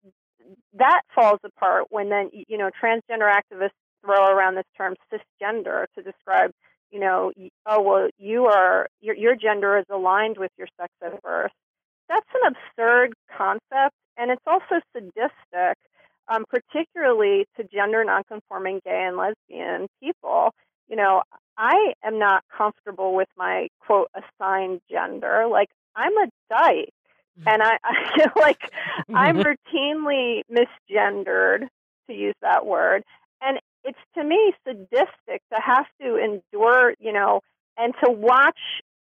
that 0.75 1.03
falls 1.15 1.41
apart 1.45 1.87
when 1.91 2.09
then 2.09 2.31
you 2.33 2.57
know 2.57 2.71
transgender 2.83 3.31
activists 3.31 3.71
throw 4.05 4.27
around 4.27 4.57
this 4.57 4.65
term 4.77 4.95
cisgender 5.13 5.85
to 5.97 6.03
describe 6.03 6.53
you 6.93 7.01
know, 7.01 7.33
oh 7.67 7.81
well, 7.81 8.09
you 8.19 8.45
are 8.47 8.87
your 9.01 9.17
your 9.17 9.35
gender 9.35 9.79
is 9.79 9.87
aligned 9.91 10.37
with 10.39 10.53
your 10.59 10.69
sex 10.79 10.93
at 11.03 11.21
birth. 11.23 11.51
That's 12.09 12.27
an 12.43 12.55
absurd 12.55 13.15
concept, 13.37 13.97
and 14.19 14.31
it's 14.31 14.43
also 14.47 14.81
sadistic, 14.95 15.79
um, 16.33 16.45
particularly 16.49 17.47
to 17.57 17.65
gender 17.65 18.05
nonconforming 18.05 18.81
gay 18.85 19.05
and 19.07 19.17
lesbian 19.17 19.89
people. 20.03 20.55
You 20.89 20.97
know, 20.97 21.23
I 21.57 21.95
am 22.05 22.19
not 22.19 22.45
comfortable 22.57 23.15
with 23.15 23.29
my 23.37 23.69
quote 23.81 24.09
assigned 24.15 24.81
gender. 24.91 25.47
Like 25.51 25.69
I'm 25.95 26.17
a 26.17 26.27
dyke, 26.51 26.93
and 27.47 27.63
I, 27.63 27.79
I 27.85 28.17
feel 28.17 28.33
like 28.41 28.61
I'm 29.15 29.37
routinely 29.37 30.43
misgendered, 30.51 31.69
to 32.09 32.15
use 32.15 32.35
that 32.43 32.67
word, 32.67 33.05
and 33.41 33.59
it's 33.85 33.99
to 34.17 34.25
me 34.25 34.53
sadistic 34.67 35.43
to 35.53 35.61
have 35.61 35.87
to 36.01 36.17
endure, 36.17 36.95
you 36.99 37.13
know, 37.13 37.41
and 37.77 37.95
to 38.05 38.11
watch 38.11 38.59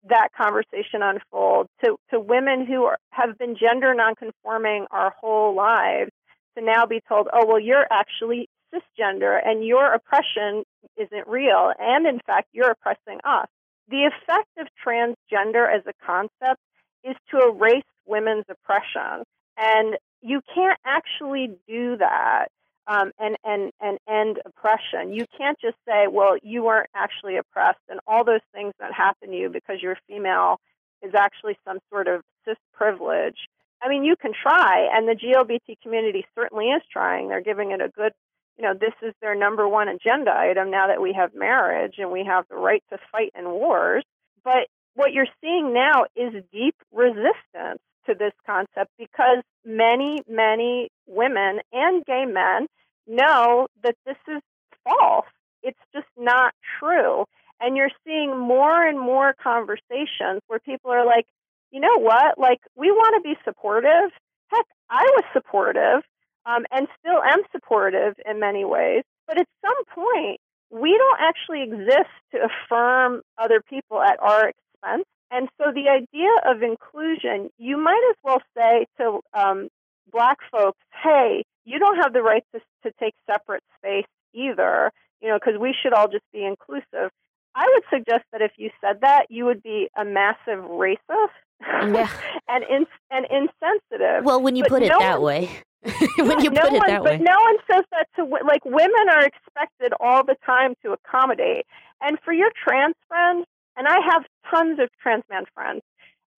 that 0.08 0.28
conversation 0.36 1.00
unfold 1.02 1.68
to, 1.84 1.96
to 2.10 2.18
women 2.18 2.66
who 2.66 2.84
are, 2.84 2.98
have 3.10 3.38
been 3.38 3.56
gender 3.56 3.94
nonconforming 3.94 4.86
our 4.90 5.14
whole 5.20 5.54
lives 5.54 6.10
to 6.56 6.64
now 6.64 6.86
be 6.86 7.00
told, 7.08 7.28
oh, 7.32 7.46
well, 7.46 7.60
you're 7.60 7.86
actually 7.90 8.48
cisgender 8.74 9.38
and 9.44 9.64
your 9.64 9.92
oppression 9.92 10.64
isn't 10.96 11.28
real. 11.28 11.72
And 11.78 12.06
in 12.06 12.20
fact, 12.26 12.48
you're 12.52 12.70
oppressing 12.70 13.20
us. 13.24 13.48
The 13.88 14.04
effect 14.04 14.48
of 14.58 14.68
transgender 14.84 15.66
as 15.68 15.82
a 15.86 15.92
concept 16.04 16.60
is 17.04 17.16
to 17.30 17.48
erase 17.48 17.84
women's 18.06 18.44
oppression. 18.48 19.24
And 19.56 19.96
you 20.22 20.40
can't 20.54 20.78
actually 20.84 21.56
do 21.68 21.96
that 21.98 22.46
um, 22.86 23.12
and, 23.18 23.36
and, 23.44 23.72
and 23.80 23.98
end 24.08 24.40
oppression. 24.44 25.12
You 25.12 25.26
can't 25.36 25.58
just 25.60 25.76
say, 25.86 26.06
well, 26.10 26.36
you 26.42 26.64
weren't 26.64 26.90
actually 26.94 27.36
oppressed, 27.36 27.80
and 27.88 28.00
all 28.06 28.24
those 28.24 28.40
things 28.54 28.72
that 28.80 28.92
happen 28.92 29.30
to 29.30 29.36
you 29.36 29.50
because 29.50 29.76
you're 29.80 29.98
female 30.08 30.58
is 31.02 31.14
actually 31.14 31.56
some 31.66 31.78
sort 31.90 32.08
of 32.08 32.22
cis 32.44 32.56
privilege. 32.72 33.36
I 33.82 33.88
mean, 33.88 34.04
you 34.04 34.14
can 34.14 34.32
try, 34.32 34.88
and 34.92 35.08
the 35.08 35.14
GLBT 35.14 35.80
community 35.82 36.24
certainly 36.36 36.66
is 36.66 36.82
trying. 36.92 37.28
They're 37.28 37.42
giving 37.42 37.72
it 37.72 37.80
a 37.80 37.88
good, 37.88 38.12
you 38.56 38.64
know, 38.64 38.74
this 38.74 38.94
is 39.02 39.12
their 39.20 39.34
number 39.34 39.68
one 39.68 39.88
agenda 39.88 40.32
item 40.32 40.70
now 40.70 40.86
that 40.86 41.02
we 41.02 41.12
have 41.14 41.34
marriage 41.34 41.94
and 41.98 42.12
we 42.12 42.24
have 42.24 42.44
the 42.48 42.56
right 42.56 42.82
to 42.90 42.98
fight 43.10 43.32
in 43.36 43.44
wars. 43.50 44.04
But 44.44 44.68
what 44.94 45.12
you're 45.12 45.26
seeing 45.40 45.74
now 45.74 46.04
is 46.14 46.44
deep 46.52 46.76
resistance 46.92 47.80
to 48.06 48.14
this 48.14 48.32
concept 48.46 48.90
because 48.98 49.42
many, 49.64 50.22
many 50.28 50.90
women 51.06 51.60
and 51.72 52.04
gay 52.04 52.24
men 52.24 52.68
know 53.08 53.66
that 53.82 53.96
this 54.06 54.16
is 54.28 54.42
false. 54.84 55.26
It's 55.62 55.78
just 55.92 56.08
not 56.16 56.54
true. 56.78 57.24
And 57.60 57.76
you're 57.76 57.90
seeing 58.04 58.36
more 58.36 58.86
and 58.86 58.98
more 58.98 59.34
conversations 59.40 60.40
where 60.46 60.58
people 60.58 60.90
are 60.90 61.06
like, 61.06 61.26
you 61.72 61.80
know 61.80 61.98
what? 61.98 62.38
Like, 62.38 62.60
we 62.76 62.90
want 62.90 63.16
to 63.16 63.28
be 63.28 63.36
supportive. 63.44 64.12
Heck, 64.48 64.66
I 64.90 65.02
was 65.16 65.24
supportive 65.32 66.02
um, 66.46 66.64
and 66.70 66.86
still 67.00 67.22
am 67.22 67.40
supportive 67.50 68.14
in 68.28 68.38
many 68.38 68.64
ways. 68.64 69.04
But 69.26 69.40
at 69.40 69.46
some 69.64 69.84
point, 69.86 70.38
we 70.70 70.96
don't 70.96 71.20
actually 71.20 71.62
exist 71.62 72.12
to 72.32 72.38
affirm 72.44 73.22
other 73.38 73.62
people 73.68 74.00
at 74.02 74.18
our 74.20 74.50
expense. 74.50 75.04
And 75.30 75.48
so 75.58 75.72
the 75.72 75.88
idea 75.88 76.30
of 76.44 76.62
inclusion, 76.62 77.50
you 77.58 77.78
might 77.78 78.02
as 78.10 78.16
well 78.22 78.42
say 78.56 78.86
to 78.98 79.20
um, 79.32 79.68
black 80.12 80.38
folks, 80.50 80.78
hey, 81.02 81.44
you 81.64 81.78
don't 81.78 81.96
have 81.96 82.12
the 82.12 82.22
right 82.22 82.44
to, 82.54 82.60
to 82.84 82.92
take 83.00 83.14
separate 83.30 83.62
space 83.78 84.06
either, 84.34 84.92
you 85.22 85.28
know, 85.28 85.38
because 85.38 85.58
we 85.58 85.74
should 85.80 85.94
all 85.94 86.08
just 86.08 86.24
be 86.32 86.44
inclusive. 86.44 87.10
I 87.54 87.66
would 87.72 87.84
suggest 87.90 88.24
that 88.32 88.42
if 88.42 88.52
you 88.56 88.70
said 88.80 89.00
that, 89.02 89.26
you 89.30 89.44
would 89.44 89.62
be 89.62 89.88
a 89.96 90.04
massive 90.04 90.64
racist 90.64 91.36
yeah. 91.94 92.08
and 92.48 92.64
in, 92.68 92.86
and 93.10 93.26
insensitive. 93.26 94.24
Well, 94.24 94.40
when 94.42 94.56
you 94.56 94.62
But 94.64 94.70
put 94.70 94.82
it 94.82 94.88
no 94.88 94.98
that 94.98 95.20
one- 95.20 95.26
way. 95.26 95.50
when 96.16 96.38
you 96.44 96.50
no 96.50 96.60
put 96.62 96.72
it 96.74 96.78
one, 96.78 96.86
that 96.90 97.02
but 97.02 97.20
no 97.20 97.36
one 97.40 97.56
says 97.68 97.82
that 97.90 98.06
to 98.14 98.24
like 98.46 98.64
women 98.64 99.08
are 99.12 99.24
expected 99.24 99.92
all 99.98 100.24
the 100.24 100.36
time 100.46 100.74
to 100.84 100.92
accommodate. 100.92 101.66
And 102.00 102.18
for 102.24 102.32
your 102.32 102.50
trans 102.64 102.94
friends, 103.08 103.46
and 103.76 103.88
I 103.88 103.96
have 104.12 104.22
tons 104.48 104.78
of 104.78 104.88
trans 105.02 105.24
man 105.28 105.44
friends, 105.54 105.82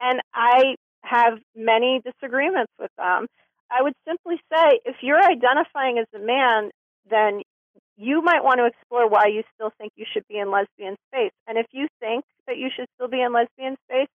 and 0.01 0.21
I 0.33 0.77
have 1.03 1.35
many 1.55 2.01
disagreements 2.03 2.73
with 2.79 2.91
them. 2.97 3.27
I 3.71 3.83
would 3.83 3.93
simply 4.09 4.37
say 4.51 4.81
if 4.87 4.97
you're 5.03 5.23
identifying 5.23 5.99
as 5.99 6.07
a 6.15 6.25
man, 6.25 6.71
then 7.11 7.43
you 7.99 8.23
might 8.23 8.43
want 8.43 8.59
to 8.59 8.65
explore 8.67 9.07
why 9.09 9.27
you 9.27 9.43
still 9.55 9.73
think 9.79 9.93
you 9.97 10.07
should 10.11 10.27
be 10.27 10.39
in 10.39 10.51
lesbian 10.51 10.97
space. 11.13 11.33
And 11.47 11.59
if 11.59 11.67
you 11.71 11.89
think 12.01 12.25
that 12.47 12.57
you 12.57 12.69
should 12.75 12.87
still 12.95 13.09
be 13.09 13.21
in 13.21 13.33
lesbian 13.33 13.77
space, 13.89 14.09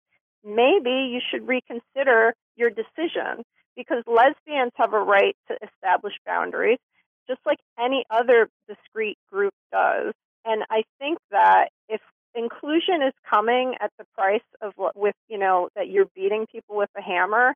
maybe 0.47 1.11
you 1.11 1.19
should 1.29 1.47
reconsider 1.47 2.33
your 2.55 2.69
decision 2.69 3.43
because 3.75 4.03
lesbians 4.07 4.71
have 4.75 4.93
a 4.93 4.99
right 4.99 5.35
to 5.47 5.57
establish 5.61 6.13
boundaries 6.25 6.79
just 7.27 7.41
like 7.45 7.59
any 7.79 8.05
other 8.09 8.49
discrete 8.67 9.17
group 9.31 9.53
does. 9.71 10.13
And 10.45 10.63
I 10.69 10.83
think 10.99 11.19
that 11.31 11.69
if 11.89 12.01
inclusion 12.33 13.01
is 13.05 13.13
coming 13.29 13.75
at 13.81 13.91
the 13.99 14.05
price 14.15 14.41
of 14.61 14.73
what 14.75 14.95
with 14.95 15.15
you 15.27 15.37
know 15.37 15.69
that 15.75 15.89
you're 15.89 16.07
beating 16.15 16.45
people 16.51 16.77
with 16.77 16.89
a 16.97 17.01
hammer, 17.01 17.53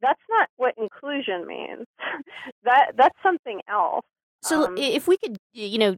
that's 0.00 0.20
not 0.30 0.48
what 0.56 0.74
inclusion 0.78 1.46
means. 1.46 1.86
that 2.64 2.92
that's 2.96 3.16
something 3.22 3.60
else. 3.68 4.04
So 4.42 4.66
Um, 4.66 4.76
if 4.76 5.06
we 5.06 5.16
could, 5.16 5.38
you 5.52 5.78
know, 5.78 5.96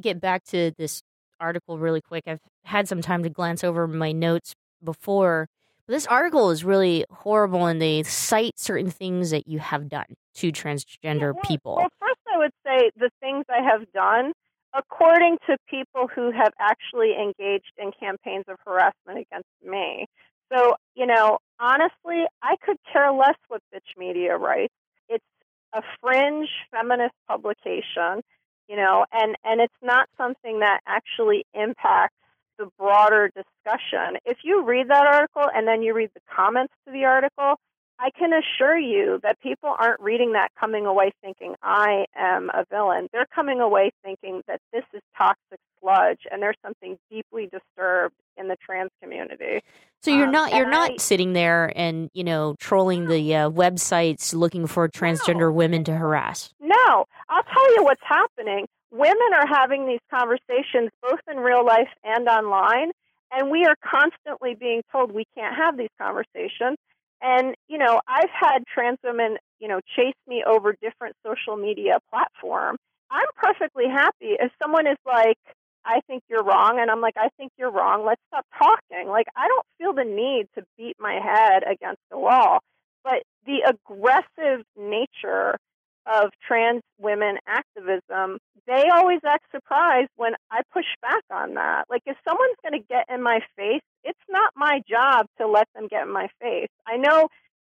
get 0.00 0.20
back 0.20 0.44
to 0.44 0.72
this 0.78 1.02
article 1.40 1.78
really 1.78 2.00
quick. 2.00 2.24
I've 2.26 2.40
had 2.64 2.88
some 2.88 3.02
time 3.02 3.22
to 3.22 3.28
glance 3.28 3.62
over 3.62 3.86
my 3.86 4.12
notes 4.12 4.54
before. 4.82 5.48
But 5.86 5.94
this 5.94 6.06
article 6.06 6.50
is 6.50 6.64
really 6.64 7.04
horrible, 7.10 7.66
and 7.66 7.80
they 7.80 8.02
cite 8.02 8.58
certain 8.58 8.90
things 8.90 9.30
that 9.30 9.46
you 9.46 9.58
have 9.58 9.88
done 9.88 10.16
to 10.34 10.50
transgender 10.52 11.32
mm-hmm. 11.32 11.46
people. 11.46 11.76
Well, 11.76 11.88
first, 12.00 12.20
I 12.32 12.38
would 12.38 12.52
say 12.64 12.90
the 12.96 13.10
things 13.20 13.44
I 13.48 13.62
have 13.62 13.90
done, 13.92 14.32
according 14.74 15.38
to 15.46 15.56
people 15.68 16.08
who 16.12 16.32
have 16.32 16.52
actually 16.60 17.14
engaged 17.14 17.72
in 17.78 17.92
campaigns 17.98 18.44
of 18.48 18.56
harassment 18.66 19.18
against 19.18 19.48
me. 19.64 20.06
So, 20.52 20.74
you 20.94 21.06
know, 21.06 21.38
honestly, 21.58 22.24
I 22.42 22.56
could 22.64 22.76
care 22.92 23.12
less 23.12 23.36
what 23.48 23.62
Bitch 23.74 23.96
Media 23.96 24.36
writes. 24.36 24.74
It's 25.08 25.24
a 25.72 25.82
fringe 26.00 26.48
feminist 26.70 27.14
publication, 27.28 28.22
you 28.68 28.76
know, 28.76 29.04
and, 29.12 29.36
and 29.44 29.60
it's 29.60 29.74
not 29.82 30.08
something 30.16 30.60
that 30.60 30.80
actually 30.86 31.44
impacts 31.54 32.14
the 32.58 32.68
broader 32.78 33.30
discussion. 33.34 34.18
If 34.24 34.38
you 34.44 34.64
read 34.64 34.88
that 34.88 35.06
article 35.06 35.44
and 35.54 35.66
then 35.66 35.82
you 35.82 35.94
read 35.94 36.10
the 36.14 36.20
comments 36.34 36.72
to 36.86 36.92
the 36.92 37.04
article, 37.04 37.56
I 37.98 38.10
can 38.10 38.30
assure 38.32 38.76
you 38.76 39.20
that 39.22 39.40
people 39.40 39.74
aren't 39.78 40.00
reading 40.00 40.32
that 40.32 40.48
coming 40.60 40.84
away 40.84 41.12
thinking 41.22 41.54
I 41.62 42.04
am 42.14 42.50
a 42.52 42.64
villain. 42.70 43.08
They're 43.12 43.26
coming 43.34 43.60
away 43.60 43.90
thinking 44.04 44.42
that 44.48 44.60
this 44.72 44.84
is 44.92 45.00
toxic 45.16 45.58
sludge 45.80 46.20
and 46.30 46.42
there's 46.42 46.56
something 46.62 46.98
deeply 47.10 47.48
disturbed 47.50 48.14
in 48.36 48.48
the 48.48 48.56
trans 48.56 48.90
community. 49.02 49.62
So 50.02 50.10
you're 50.10 50.26
Um, 50.26 50.30
not 50.32 50.54
you're 50.54 50.68
not 50.68 50.90
I- 50.92 50.96
sitting 50.98 51.32
there 51.32 51.72
and 51.74 52.10
you 52.12 52.22
know 52.22 52.54
trolling 52.60 53.06
the 53.06 53.34
uh, 53.34 53.50
websites 53.50 54.34
looking 54.34 54.66
for 54.66 54.88
transgender 54.90 55.52
women 55.52 55.82
to 55.84 55.92
harass. 55.96 56.52
No, 56.60 57.06
I'll 57.30 57.42
tell 57.44 57.74
you 57.76 57.82
what's 57.82 58.02
happening. 58.04 58.66
Women 58.96 59.34
are 59.34 59.46
having 59.46 59.86
these 59.86 60.00
conversations 60.10 60.90
both 61.02 61.20
in 61.30 61.36
real 61.36 61.64
life 61.64 61.90
and 62.02 62.26
online, 62.28 62.92
and 63.30 63.50
we 63.50 63.66
are 63.66 63.76
constantly 63.84 64.54
being 64.54 64.82
told 64.90 65.12
we 65.12 65.26
can't 65.36 65.54
have 65.54 65.76
these 65.76 65.92
conversations. 66.00 66.78
And, 67.20 67.54
you 67.68 67.76
know, 67.76 68.00
I've 68.08 68.30
had 68.30 68.64
trans 68.72 68.98
women, 69.04 69.36
you 69.60 69.68
know, 69.68 69.80
chase 69.96 70.14
me 70.26 70.44
over 70.46 70.74
different 70.80 71.14
social 71.26 71.56
media 71.56 71.98
platforms. 72.08 72.78
I'm 73.10 73.26
perfectly 73.36 73.84
happy 73.86 74.36
if 74.40 74.50
someone 74.62 74.86
is 74.86 74.98
like, 75.04 75.38
I 75.84 76.00
think 76.06 76.22
you're 76.30 76.42
wrong, 76.42 76.78
and 76.80 76.90
I'm 76.90 77.02
like, 77.02 77.16
I 77.18 77.28
think 77.36 77.52
you're 77.58 77.70
wrong. 77.70 78.06
Let's 78.06 78.22
stop 78.28 78.46
talking. 78.58 79.08
Like, 79.08 79.26
I 79.36 79.46
don't 79.46 79.66
feel 79.78 79.92
the 79.92 80.04
need 80.04 80.48
to 80.56 80.64
beat 80.78 80.96
my 80.98 81.20
head 81.22 81.64
against 81.70 82.00
the 82.10 82.18
wall. 82.18 82.60
But 83.04 83.22
the 83.44 83.58
aggressive 83.68 84.64
nature 84.74 85.58
of 86.06 86.30
trans 86.46 86.82
women 86.98 87.38
activism, 87.46 88.38
they 88.66 88.84
always 88.92 89.20
act 89.26 89.44
surprised 89.54 90.10
when 90.16 90.34
I 90.50 90.62
push 90.72 90.86
back 91.02 91.22
on 91.30 91.54
that. 91.54 91.86
Like, 91.90 92.02
if 92.06 92.16
someone's 92.26 92.56
going 92.62 92.80
to 92.80 92.86
get 92.88 93.06
in 93.08 93.22
my 93.22 93.40
face, 93.56 93.82
it's 94.04 94.18
not 94.28 94.52
my 94.56 94.80
job 94.88 95.26
to 95.38 95.46
let 95.46 95.68
them 95.74 95.88
get 95.88 96.02
in 96.06 96.12
my 96.12 96.28
face. 96.40 96.68
I 96.86 96.96
know 96.96 97.28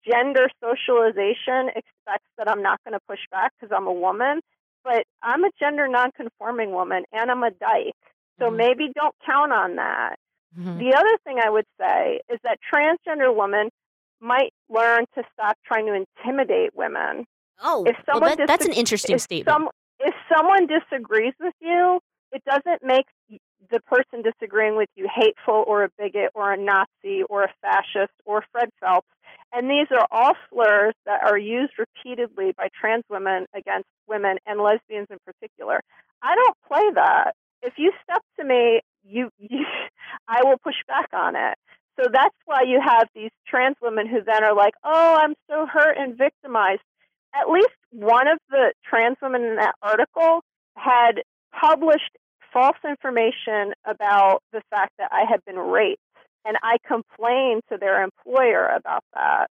gender 0.09 0.47
socialization 0.63 1.69
expects 1.69 2.29
that 2.38 2.49
I'm 2.49 2.61
not 2.61 2.79
going 2.83 2.93
to 2.93 3.05
push 3.07 3.19
back 3.31 3.51
because 3.59 3.75
I'm 3.75 3.88
a 3.88 3.93
woman, 3.93 4.41
but 4.83 5.03
I'm 5.21 5.43
a 5.43 5.49
gender 5.59 5.88
nonconforming 5.88 6.71
woman 6.71 7.03
and 7.11 7.29
I'm 7.29 7.43
a 7.43 7.51
dyke. 7.51 7.93
So 8.39 8.45
mm-hmm. 8.45 8.57
maybe 8.57 8.91
don't 8.95 9.15
count 9.25 9.51
on 9.51 9.75
that. 9.75 10.15
Mm-hmm. 10.57 10.79
The 10.79 10.95
other 10.95 11.17
thing 11.23 11.39
I 11.43 11.49
would 11.49 11.65
say 11.79 12.21
is 12.31 12.39
that 12.43 12.59
transgender 12.73 13.35
women 13.35 13.69
might 14.19 14.53
learn 14.69 15.05
to 15.15 15.23
stop 15.33 15.57
trying 15.65 15.85
to 15.88 15.93
intimidate 15.93 16.75
women. 16.75 17.25
Oh, 17.62 17.84
if 17.86 17.95
well, 18.08 18.16
someone 18.16 18.38
that- 18.38 18.47
that's 18.47 18.66
an 18.66 18.74
interesting 18.74 19.18
statement. 19.20 19.53
Some, 19.53 19.70
if 19.99 20.14
someone 20.34 20.68
disagrees 20.68 21.34
with 21.39 21.55
you, 21.60 21.99
it 22.32 22.43
doesn't 22.45 22.84
make 22.84 23.05
the 23.70 23.80
person 23.82 24.22
disagreeing 24.22 24.76
with 24.76 24.89
you 24.95 25.08
hateful 25.14 25.64
or 25.68 25.84
a 25.84 25.89
bigot 25.97 26.32
or 26.36 26.51
a 26.53 26.58
Nazi 26.58 27.24
or 27.30 27.43
a 27.43 27.53
fascist 27.62 28.14
or 28.26 28.43
Fred 28.51 28.70
Phelps. 28.80 29.08
And 29.53 29.70
these 29.70 29.88
are 29.91 30.05
all 30.12 30.34
slurs 30.49 30.93
that 31.05 31.24
are 31.24 31.38
used 31.38 31.74
repeatedly 31.80 32.53
by 32.58 32.70
trans 32.80 33.03
women 33.10 33.45
against 33.53 33.88
women 34.08 34.38
and 34.45 34.60
lesbians 34.60 35.08
in 35.10 35.18
particular. 35.26 35.82
I 36.22 36.36
don't 36.36 36.58
play 36.68 36.91
that. 36.95 37.34
If 37.62 37.74
you 37.78 37.91
step 38.03 38.22
to 38.39 38.45
me, 38.45 38.82
you, 39.03 39.30
you 39.39 39.66
I 40.28 40.43
will 40.43 40.58
push 40.64 40.76
back 40.88 41.10
on 41.14 41.36
it. 41.36 41.58
So 41.99 42.08
that's 42.12 42.36
why 42.45 42.62
you 42.68 42.80
have 42.84 43.08
these 43.16 43.32
trans 43.47 43.76
women 43.82 44.08
who 44.08 44.22
then 44.24 44.43
are 44.43 44.53
like, 44.53 44.76
"Oh, 44.84 45.18
I'm 45.20 45.34
so 45.49 45.66
hurt 45.66 45.97
and 45.97 46.16
victimized." 46.18 46.82
At 47.34 47.49
least 47.49 47.75
one 47.91 48.28
of 48.28 48.39
the 48.49 48.73
trans 48.89 49.17
women 49.21 49.43
in 49.43 49.55
that 49.57 49.75
article 49.82 50.41
had 50.75 51.21
published 51.59 52.17
false 52.53 52.78
information 52.88 53.73
about 53.86 54.41
the 54.51 54.61
fact 54.69 54.93
that 54.97 55.09
I 55.11 55.25
had 55.30 55.43
been 55.45 55.57
raped, 55.57 56.01
and 56.45 56.57
I 56.63 56.78
complained 56.88 57.63
to 57.69 57.78
their 57.78 58.03
employer 58.03 58.65
about 58.67 59.03
that. 59.13 59.47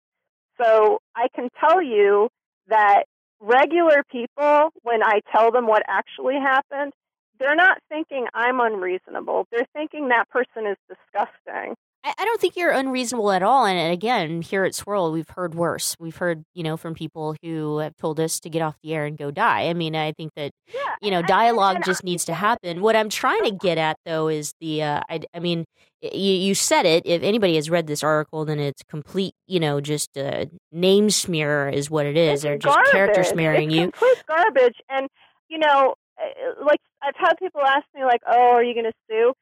So 0.61 1.01
I 1.15 1.29
can 1.35 1.51
tell 1.61 1.83
you 1.83 2.29
that 2.69 3.05
regular 3.41 4.03
people, 4.11 4.71
when 4.83 5.03
I 5.03 5.21
tell 5.31 5.51
them 5.53 5.67
what 5.67 5.83
actually 5.87 6.37
happened, 6.37 6.93
they're 7.39 7.55
not 7.55 7.79
thinking 7.91 8.27
I'm 8.33 8.61
unreasonable. 8.61 9.47
They're 9.51 9.69
thinking 9.75 10.09
that 10.09 10.29
person 10.31 10.67
is 10.67 10.77
disgusting. 10.89 11.75
I, 12.19 12.25
don't 12.25 12.41
think 12.41 12.57
you're 12.57 12.71
unreasonable 12.71 13.33
at 13.33 13.43
all. 13.43 13.67
And 13.67 13.93
again, 13.93 14.43
here 14.43 14.65
at 14.65 14.75
Swirl, 14.75 15.13
we've 15.13 15.29
heard 15.29 15.55
worse. 15.55 15.97
We've 15.99 16.17
heard, 16.17 16.45
you 16.55 16.63
know, 16.63 16.77
from 16.77 16.95
people 16.95 17.37
who 17.43 17.79
have 17.79 17.97
told 17.97 18.21
us 18.21 18.39
to 18.41 18.51
get 18.51 18.63
off 18.63 18.77
the 18.83 18.95
air 18.95 19.05
and 19.05 19.17
go 19.19 19.31
die. 19.31 19.69
I 19.69 19.75
mean, 19.75 19.97
I 19.97 20.13
think 20.13 20.33
that, 20.37 20.53
yeah, 20.73 20.95
you 21.01 21.11
know, 21.11 21.23
dialogue 21.23 21.83
just 21.85 22.05
needs 22.05 22.25
to 22.27 22.35
happen. 22.35 22.81
What 22.81 22.97
I'm 22.97 23.09
trying 23.09 23.45
to 23.45 23.51
get 23.51 23.79
at, 23.79 23.97
though, 24.05 24.29
is 24.29 24.53
the, 24.61 24.83
uh, 24.83 25.01
I, 25.09 25.21
I 25.35 25.41
mean, 25.41 25.65
you, 26.01 26.33
you 26.33 26.55
said 26.55 26.87
it. 26.87 27.05
If 27.07 27.23
anybody 27.23 27.57
has 27.57 27.71
read 27.71 27.87
this 27.87 28.03
article, 28.05 28.45
then 28.45 28.61
it's 28.61 28.83
complete, 28.89 29.35
you 29.47 29.59
know, 29.59 29.81
just 29.81 30.17
uh, 30.17 30.47
name 30.71 31.11
smear 31.11 31.69
is 31.69 31.91
what 31.91 32.07
it 32.07 32.17
is. 32.17 32.35
It's 32.35 32.43
They're 32.43 32.59
just 32.59 32.75
garbage. 32.75 32.93
character 32.93 33.25
smearing 33.25 33.71
it's 33.71 33.77
you. 33.77 33.83
Complete 33.91 34.25
garbage. 34.29 34.77
And 34.89 35.09
you 35.49 35.59
know, 35.59 35.95
uh, 36.21 36.65
like 36.65 36.81
I've 37.03 37.17
had 37.17 37.35
people 37.39 37.61
ask 37.63 37.85
me, 37.95 38.05
like, 38.05 38.21
"Oh, 38.27 38.53
are 38.53 38.63
you 38.63 38.75
going 38.75 38.87
to 38.87 38.93
sue?" 39.09 39.33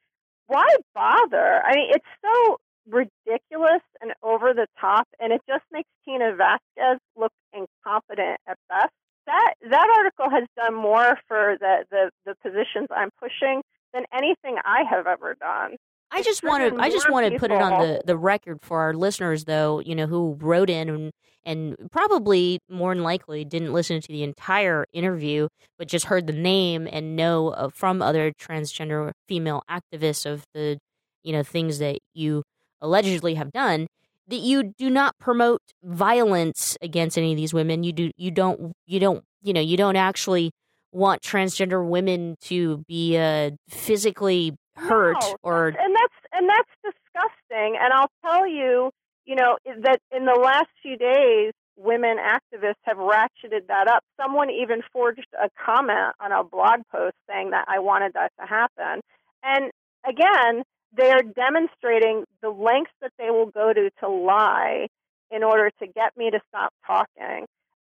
Why 0.47 0.67
bother? 0.93 1.61
I 1.63 1.75
mean, 1.75 1.91
it's 1.91 2.05
so 2.23 2.57
ridiculous 2.87 3.81
and 4.01 4.13
over 4.21 4.53
the 4.53 4.67
top, 4.79 5.07
and 5.19 5.33
it 5.33 5.41
just 5.47 5.63
makes 5.71 5.89
Tina 6.05 6.35
Vasquez 6.35 6.99
look 7.15 7.31
incompetent 7.53 8.39
at 8.47 8.57
best. 8.69 8.91
That 9.25 9.53
that 9.69 9.87
article 9.97 10.29
has 10.29 10.47
done 10.55 10.75
more 10.75 11.17
for 11.27 11.57
the 11.59 11.85
the, 11.89 12.11
the 12.25 12.35
positions 12.43 12.87
I'm 12.95 13.09
pushing 13.19 13.63
than 13.93 14.03
anything 14.13 14.57
I 14.63 14.83
have 14.89 15.07
ever 15.07 15.35
done. 15.39 15.77
I 16.11 16.21
just 16.21 16.43
want 16.43 16.75
to. 16.75 16.79
I 16.81 16.89
just 16.89 17.09
want 17.09 17.31
to 17.31 17.39
put 17.39 17.51
it 17.51 17.61
on 17.61 17.81
the, 17.81 18.01
the 18.05 18.17
record 18.17 18.59
for 18.61 18.81
our 18.81 18.93
listeners, 18.93 19.45
though. 19.45 19.79
You 19.79 19.95
know, 19.95 20.05
who 20.05 20.37
wrote 20.39 20.69
in 20.69 20.89
and 20.89 21.11
and 21.45 21.75
probably 21.91 22.59
more 22.69 22.93
than 22.93 23.03
likely 23.03 23.45
didn't 23.45 23.73
listen 23.73 24.01
to 24.01 24.07
the 24.07 24.23
entire 24.23 24.85
interview, 24.93 25.47
but 25.77 25.87
just 25.87 26.05
heard 26.05 26.27
the 26.27 26.33
name 26.33 26.87
and 26.91 27.15
know 27.15 27.49
uh, 27.49 27.69
from 27.69 28.01
other 28.01 28.31
transgender 28.31 29.11
female 29.27 29.63
activists 29.69 30.25
of 30.25 30.43
the 30.53 30.77
you 31.23 31.33
know 31.33 31.43
things 31.43 31.79
that 31.79 31.99
you 32.13 32.43
allegedly 32.81 33.35
have 33.35 33.51
done. 33.51 33.87
That 34.27 34.37
you 34.37 34.73
do 34.77 34.89
not 34.89 35.15
promote 35.19 35.61
violence 35.83 36.77
against 36.81 37.15
any 37.15 37.31
of 37.31 37.37
these 37.37 37.53
women. 37.53 37.83
You 37.83 37.93
do. 37.93 38.11
You 38.17 38.31
don't. 38.31 38.73
You 38.87 38.99
don't. 38.99 39.23
You 39.43 39.53
know. 39.53 39.61
You 39.61 39.77
don't 39.77 39.95
actually 39.95 40.51
want 40.91 41.21
transgender 41.21 41.87
women 41.87 42.35
to 42.41 42.83
be 42.87 43.17
uh, 43.17 43.51
physically 43.69 44.55
hurt 44.75 45.17
No, 45.21 45.35
or 45.43 45.67
and 45.67 45.95
that's 45.95 46.13
and 46.33 46.49
that's 46.49 46.69
disgusting. 46.83 47.77
And 47.79 47.93
I'll 47.93 48.09
tell 48.23 48.47
you, 48.47 48.89
you 49.25 49.35
know, 49.35 49.57
that 49.65 49.99
in 50.11 50.25
the 50.25 50.39
last 50.39 50.69
few 50.81 50.97
days, 50.97 51.53
women 51.77 52.17
activists 52.17 52.81
have 52.83 52.97
ratcheted 52.97 53.67
that 53.67 53.87
up. 53.87 54.03
Someone 54.17 54.49
even 54.49 54.81
forged 54.93 55.27
a 55.33 55.49
comment 55.63 56.15
on 56.19 56.31
a 56.31 56.43
blog 56.43 56.81
post 56.91 57.15
saying 57.29 57.51
that 57.51 57.65
I 57.67 57.79
wanted 57.79 58.13
that 58.13 58.31
to 58.39 58.45
happen. 58.45 59.01
And 59.43 59.71
again, 60.07 60.63
they 60.95 61.11
are 61.11 61.21
demonstrating 61.21 62.23
the 62.41 62.49
lengths 62.49 62.93
that 63.01 63.11
they 63.17 63.29
will 63.29 63.47
go 63.47 63.73
to 63.73 63.89
to 63.99 64.07
lie 64.07 64.87
in 65.31 65.43
order 65.43 65.71
to 65.79 65.87
get 65.87 66.15
me 66.15 66.31
to 66.31 66.39
stop 66.49 66.71
talking. 66.85 67.45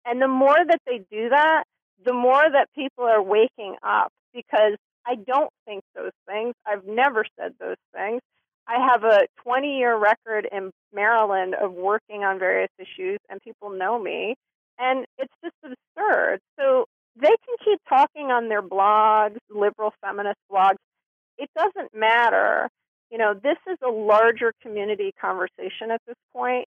And 0.04 0.22
the 0.22 0.28
more 0.28 0.56
that 0.66 0.80
they 0.86 0.98
do 1.10 1.28
that, 1.30 1.64
the 2.04 2.14
more 2.14 2.42
that 2.42 2.68
people 2.74 3.04
are 3.04 3.22
waking 3.22 3.76
up 3.82 4.12
because 4.32 4.76
I 5.06 5.16
don't 5.16 5.50
think 5.64 5.82
those 5.94 6.12
things. 6.26 6.54
I've 6.66 6.84
never 6.84 7.24
said 7.38 7.54
those 7.58 7.76
things. 7.94 8.20
I 8.68 8.84
have 8.90 9.04
a 9.04 9.26
20 9.42 9.78
year 9.78 9.96
record 9.96 10.48
in 10.50 10.70
Maryland 10.92 11.54
of 11.54 11.72
working 11.72 12.24
on 12.24 12.38
various 12.38 12.70
issues, 12.78 13.18
and 13.28 13.40
people 13.42 13.70
know 13.70 13.98
me. 13.98 14.34
And 14.78 15.06
it's 15.18 15.32
just 15.42 15.54
absurd. 15.62 16.40
So 16.58 16.86
they 17.16 17.28
can 17.28 17.56
keep 17.64 17.80
talking 17.88 18.26
on 18.30 18.48
their 18.48 18.62
blogs, 18.62 19.38
liberal 19.50 19.92
feminist 20.02 20.38
blogs. 20.50 20.76
It 21.38 21.48
doesn't 21.56 21.94
matter. 21.94 22.68
You 23.10 23.18
know, 23.18 23.34
this 23.34 23.56
is 23.70 23.78
a 23.86 23.90
larger 23.90 24.52
community 24.62 25.12
conversation 25.20 25.90
at 25.92 26.00
this 26.06 26.16
point, 26.34 26.66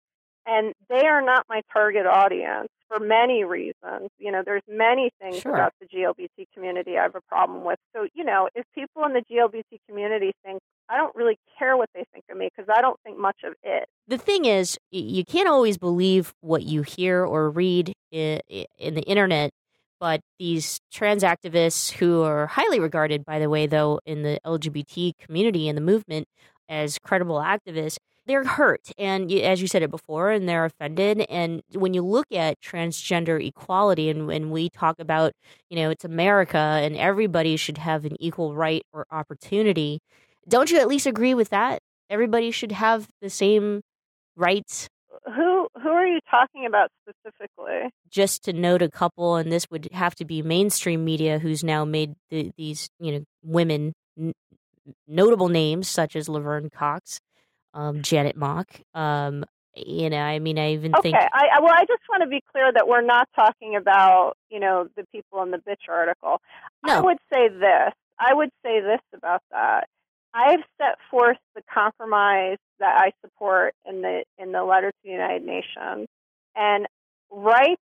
and 0.45 0.73
they 0.89 1.05
are 1.05 1.21
not 1.21 1.45
my 1.47 1.61
target 1.71 2.05
audience 2.05 2.67
for 2.87 2.99
many 2.99 3.43
reasons. 3.43 4.09
You 4.19 4.31
know, 4.31 4.41
there's 4.45 4.63
many 4.67 5.11
things 5.21 5.39
Sure. 5.41 5.53
about 5.53 5.73
the 5.79 5.87
GLBT 5.87 6.47
community 6.53 6.97
I 6.97 7.03
have 7.03 7.15
a 7.15 7.21
problem 7.21 7.63
with. 7.63 7.79
So, 7.95 8.07
you 8.13 8.23
know, 8.23 8.49
if 8.55 8.65
people 8.73 9.05
in 9.05 9.13
the 9.13 9.21
GLBT 9.21 9.79
community 9.87 10.33
think 10.43 10.61
I 10.89 10.97
don't 10.97 11.15
really 11.15 11.37
care 11.57 11.77
what 11.77 11.89
they 11.95 12.03
think 12.11 12.25
of 12.29 12.37
me 12.37 12.49
because 12.55 12.69
I 12.75 12.81
don't 12.81 12.99
think 13.03 13.17
much 13.17 13.37
of 13.43 13.53
it. 13.63 13.87
the 14.07 14.17
thing 14.17 14.45
is, 14.45 14.77
you 14.91 15.23
can't 15.25 15.47
always 15.47 15.77
believe 15.77 16.33
what 16.41 16.63
you 16.63 16.81
hear 16.81 17.25
or 17.25 17.49
read 17.49 17.93
in, 18.11 18.41
the 18.49 19.03
internet. 19.07 19.51
But 19.99 20.19
these 20.37 20.79
trans 20.91 21.23
activists, 21.23 21.91
who 21.91 22.23
are 22.23 22.47
highly 22.47 22.79
regarded, 22.79 23.23
by 23.23 23.39
the 23.39 23.49
way, 23.49 23.67
though, 23.67 24.01
in 24.05 24.23
the 24.23 24.37
LGBT 24.45 25.13
community 25.17 25.69
and 25.69 25.77
the 25.77 25.81
movement 25.81 26.27
as 26.67 26.99
credible 26.99 27.37
activists, 27.37 27.97
they're 28.25 28.43
hurt. 28.43 28.91
And 28.97 29.31
as 29.31 29.61
you 29.61 29.67
said 29.67 29.81
it 29.81 29.91
before, 29.91 30.31
and 30.31 30.47
they're 30.47 30.65
offended. 30.65 31.21
And 31.29 31.61
when 31.71 31.93
you 31.93 32.01
look 32.01 32.27
at 32.33 32.59
transgender 32.61 33.45
equality, 33.45 34.09
and 34.09 34.27
when 34.27 34.49
we 34.49 34.69
talk 34.69 34.99
about, 34.99 35.31
you 35.69 35.77
know, 35.77 35.89
it's 35.89 36.03
America 36.05 36.57
and 36.57 36.97
everybody 36.97 37.55
should 37.55 37.77
have 37.77 38.03
an 38.03 38.17
equal 38.21 38.55
right 38.55 38.83
or 38.91 39.05
opportunity, 39.11 39.99
don't 40.47 40.69
you 40.71 40.79
at 40.79 40.87
least 40.87 41.05
agree 41.05 41.33
with 41.33 41.49
that? 41.49 41.79
Everybody 42.09 42.51
should 42.51 42.71
have 42.71 43.07
the 43.21 43.29
same 43.29 43.81
rights. 44.35 44.87
Who 45.25 45.67
who 45.81 45.89
are 45.89 46.05
you 46.05 46.19
talking 46.29 46.65
about 46.65 46.89
specifically? 47.01 47.89
Just 48.09 48.43
to 48.43 48.53
note 48.53 48.81
a 48.81 48.89
couple, 48.89 49.35
and 49.35 49.51
this 49.51 49.65
would 49.71 49.89
have 49.93 50.15
to 50.15 50.25
be 50.25 50.41
mainstream 50.41 51.05
media 51.05 51.39
who's 51.39 51.63
now 51.63 51.85
made 51.85 52.13
the, 52.29 52.51
these, 52.57 52.89
you 52.99 53.11
know, 53.13 53.23
women 53.43 53.93
n- 54.19 54.33
notable 55.07 55.49
names 55.49 55.87
such 55.87 56.15
as 56.15 56.27
Laverne 56.27 56.69
Cox, 56.69 57.19
um, 57.73 58.01
Janet 58.01 58.35
Mock. 58.35 58.67
Um, 58.93 59.45
you 59.75 60.09
know, 60.09 60.19
I 60.19 60.39
mean, 60.39 60.59
I 60.59 60.73
even 60.73 60.93
Okay, 60.97 61.01
think 61.01 61.15
I, 61.17 61.47
I 61.57 61.59
well, 61.61 61.73
I 61.73 61.85
just 61.85 62.03
want 62.09 62.21
to 62.23 62.29
be 62.29 62.41
clear 62.51 62.71
that 62.71 62.87
we're 62.87 63.01
not 63.01 63.27
talking 63.35 63.75
about 63.75 64.33
you 64.49 64.59
know 64.59 64.87
the 64.95 65.05
people 65.11 65.41
in 65.41 65.51
the 65.51 65.57
bitch 65.57 65.89
article. 65.89 66.39
I 66.83 67.01
would 67.01 67.17
say 67.31 67.49
this. 67.49 67.93
I 68.19 68.33
would 68.33 68.49
say 68.63 68.81
this 68.81 69.01
about 69.15 69.41
that. 69.51 69.87
I've 70.33 70.63
set 70.81 70.97
forth 71.11 71.37
the 71.55 71.61
compromise 71.71 72.57
that 72.79 72.99
I 72.99 73.11
support 73.21 73.75
in 73.85 74.01
the 74.01 74.23
in 74.37 74.51
the 74.51 74.63
letter 74.63 74.89
to 74.91 74.97
the 75.03 75.11
United 75.11 75.43
Nations, 75.43 76.07
and 76.55 76.87
rights 77.29 77.81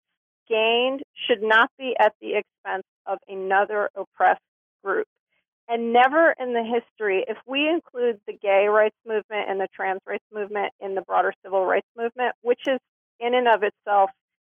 gained 0.49 1.01
should 1.27 1.41
not 1.41 1.69
be 1.79 1.95
at 1.97 2.13
the 2.21 2.35
expense 2.35 2.83
of 3.05 3.19
another 3.27 3.89
oppressed 3.95 4.41
group. 4.83 5.07
And 5.69 5.93
never 5.93 6.35
in 6.37 6.53
the 6.53 6.63
history, 6.63 7.23
if 7.27 7.37
we 7.47 7.69
include 7.69 8.19
the 8.27 8.33
gay 8.33 8.67
rights 8.67 8.97
movement 9.05 9.49
and 9.49 9.59
the 9.59 9.69
trans 9.73 10.01
rights 10.05 10.25
movement 10.33 10.73
in 10.81 10.95
the 10.95 11.01
broader 11.01 11.33
civil 11.43 11.65
rights 11.65 11.87
movement, 11.97 12.35
which 12.41 12.61
is 12.67 12.79
in 13.21 13.33
and 13.33 13.47
of 13.47 13.63
itself 13.63 14.09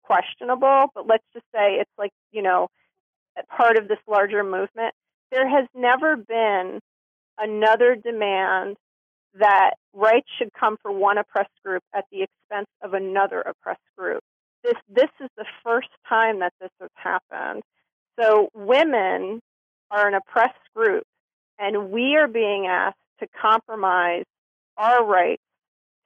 questionable, 0.04 0.86
but 0.96 1.08
let's 1.08 1.26
just 1.34 1.46
say 1.54 1.76
it's 1.76 1.92
like, 1.98 2.12
you 2.32 2.42
know, 2.42 2.68
part 3.50 3.78
of 3.78 3.90
this 3.90 4.00
larger 4.08 4.44
movement, 4.44 4.94
there 5.32 5.48
has 5.50 5.68
never 5.76 6.16
been 6.16 6.80
another 7.38 7.96
demand 7.96 8.78
that 9.40 9.72
rights 9.94 10.28
should 10.38 10.52
come 10.54 10.78
for 10.82 10.92
one 10.92 11.18
oppressed 11.18 11.50
group 11.64 11.84
at 11.96 12.06
the 12.12 12.24
expense 12.24 12.68
of 12.82 12.94
another 12.94 13.42
oppressed 13.42 13.80
group. 13.98 14.22
This 14.64 14.76
this 14.90 15.10
is 15.20 15.30
the 15.38 15.46
first 15.64 15.90
time 16.08 16.40
that 16.40 16.54
this 16.60 16.70
has 16.80 16.90
happened. 16.96 17.64
So 18.20 18.50
women 18.54 19.40
are 19.90 20.08
an 20.08 20.14
oppressed 20.14 20.60
group 20.76 21.04
and 21.58 21.92
we 21.92 22.16
are 22.18 22.28
being 22.28 22.68
asked 22.68 22.98
to 23.20 23.28
compromise 23.42 24.26
our 24.78 25.06
rights 25.06 25.42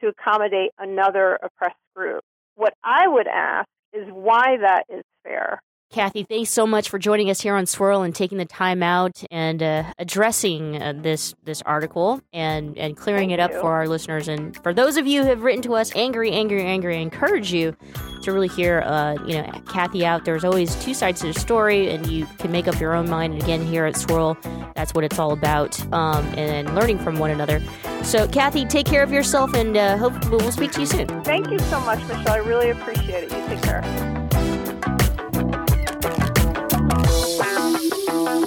to 0.01 0.07
accommodate 0.07 0.71
another 0.77 1.39
oppressed 1.41 1.75
group. 1.95 2.21
What 2.55 2.73
I 2.83 3.07
would 3.07 3.27
ask 3.27 3.67
is 3.93 4.07
why 4.11 4.57
that 4.61 4.83
is 4.89 5.03
fair. 5.23 5.61
Cathy, 5.95 6.23
thanks 6.23 6.49
so 6.49 6.67
much 6.67 6.89
for 6.89 6.99
joining 6.99 7.29
us 7.29 7.39
here 7.39 7.55
on 7.55 7.65
Swirl 7.65 8.01
and 8.01 8.13
taking 8.13 8.37
the 8.37 8.43
time 8.43 8.83
out 8.83 9.23
and 9.31 9.63
uh, 9.63 9.93
addressing 9.97 10.81
uh, 10.81 10.91
this 10.93 11.33
this 11.45 11.61
article 11.61 12.19
and 12.33 12.77
and 12.77 12.97
clearing 12.97 13.29
Thank 13.29 13.39
it 13.39 13.41
up 13.41 13.51
you. 13.51 13.61
for 13.61 13.71
our 13.71 13.87
listeners. 13.87 14.27
And 14.27 14.61
for 14.61 14.73
those 14.73 14.97
of 14.97 15.07
you 15.07 15.23
who 15.23 15.29
have 15.29 15.43
written 15.43 15.61
to 15.61 15.73
us 15.75 15.93
angry, 15.95 16.33
angry, 16.33 16.63
angry, 16.63 16.97
I 16.97 16.99
encourage 16.99 17.53
you 17.53 17.77
to 18.23 18.33
really 18.33 18.49
hear 18.49 18.81
uh, 18.81 19.13
you 19.25 19.41
know 19.41 19.49
Cathy 19.71 20.05
out. 20.05 20.25
There's 20.25 20.43
always 20.43 20.75
two 20.83 20.93
sides 20.93 21.21
to 21.21 21.27
the 21.27 21.39
story, 21.39 21.89
and 21.89 22.05
you 22.07 22.25
can 22.39 22.51
make 22.51 22.67
up 22.67 22.77
your 22.77 22.93
own 22.93 23.09
mind. 23.09 23.35
And 23.35 23.41
again, 23.41 23.65
here 23.65 23.85
at 23.85 23.95
Swirl, 23.95 24.37
that's 24.75 24.93
what 24.93 25.05
it's 25.05 25.17
all 25.17 25.31
about, 25.31 25.81
um, 25.93 26.25
and 26.37 26.75
learning 26.75 26.99
from 26.99 27.19
one 27.19 27.31
another. 27.31 27.61
So, 28.03 28.27
Cathy, 28.27 28.65
take 28.65 28.85
care 28.85 29.01
of 29.01 29.13
yourself, 29.13 29.53
and 29.53 29.77
uh, 29.77 29.95
hope 29.95 30.29
we'll 30.29 30.51
speak 30.51 30.73
to 30.73 30.81
you 30.81 30.87
soon. 30.87 31.07
Thank 31.23 31.49
you 31.51 31.59
so 31.59 31.79
much, 31.79 31.99
Michelle. 31.99 32.33
I 32.33 32.39
really 32.39 32.71
appreciate 32.71 33.23
it. 33.23 33.31
You 33.31 33.47
take 33.47 33.63
care. 33.63 34.24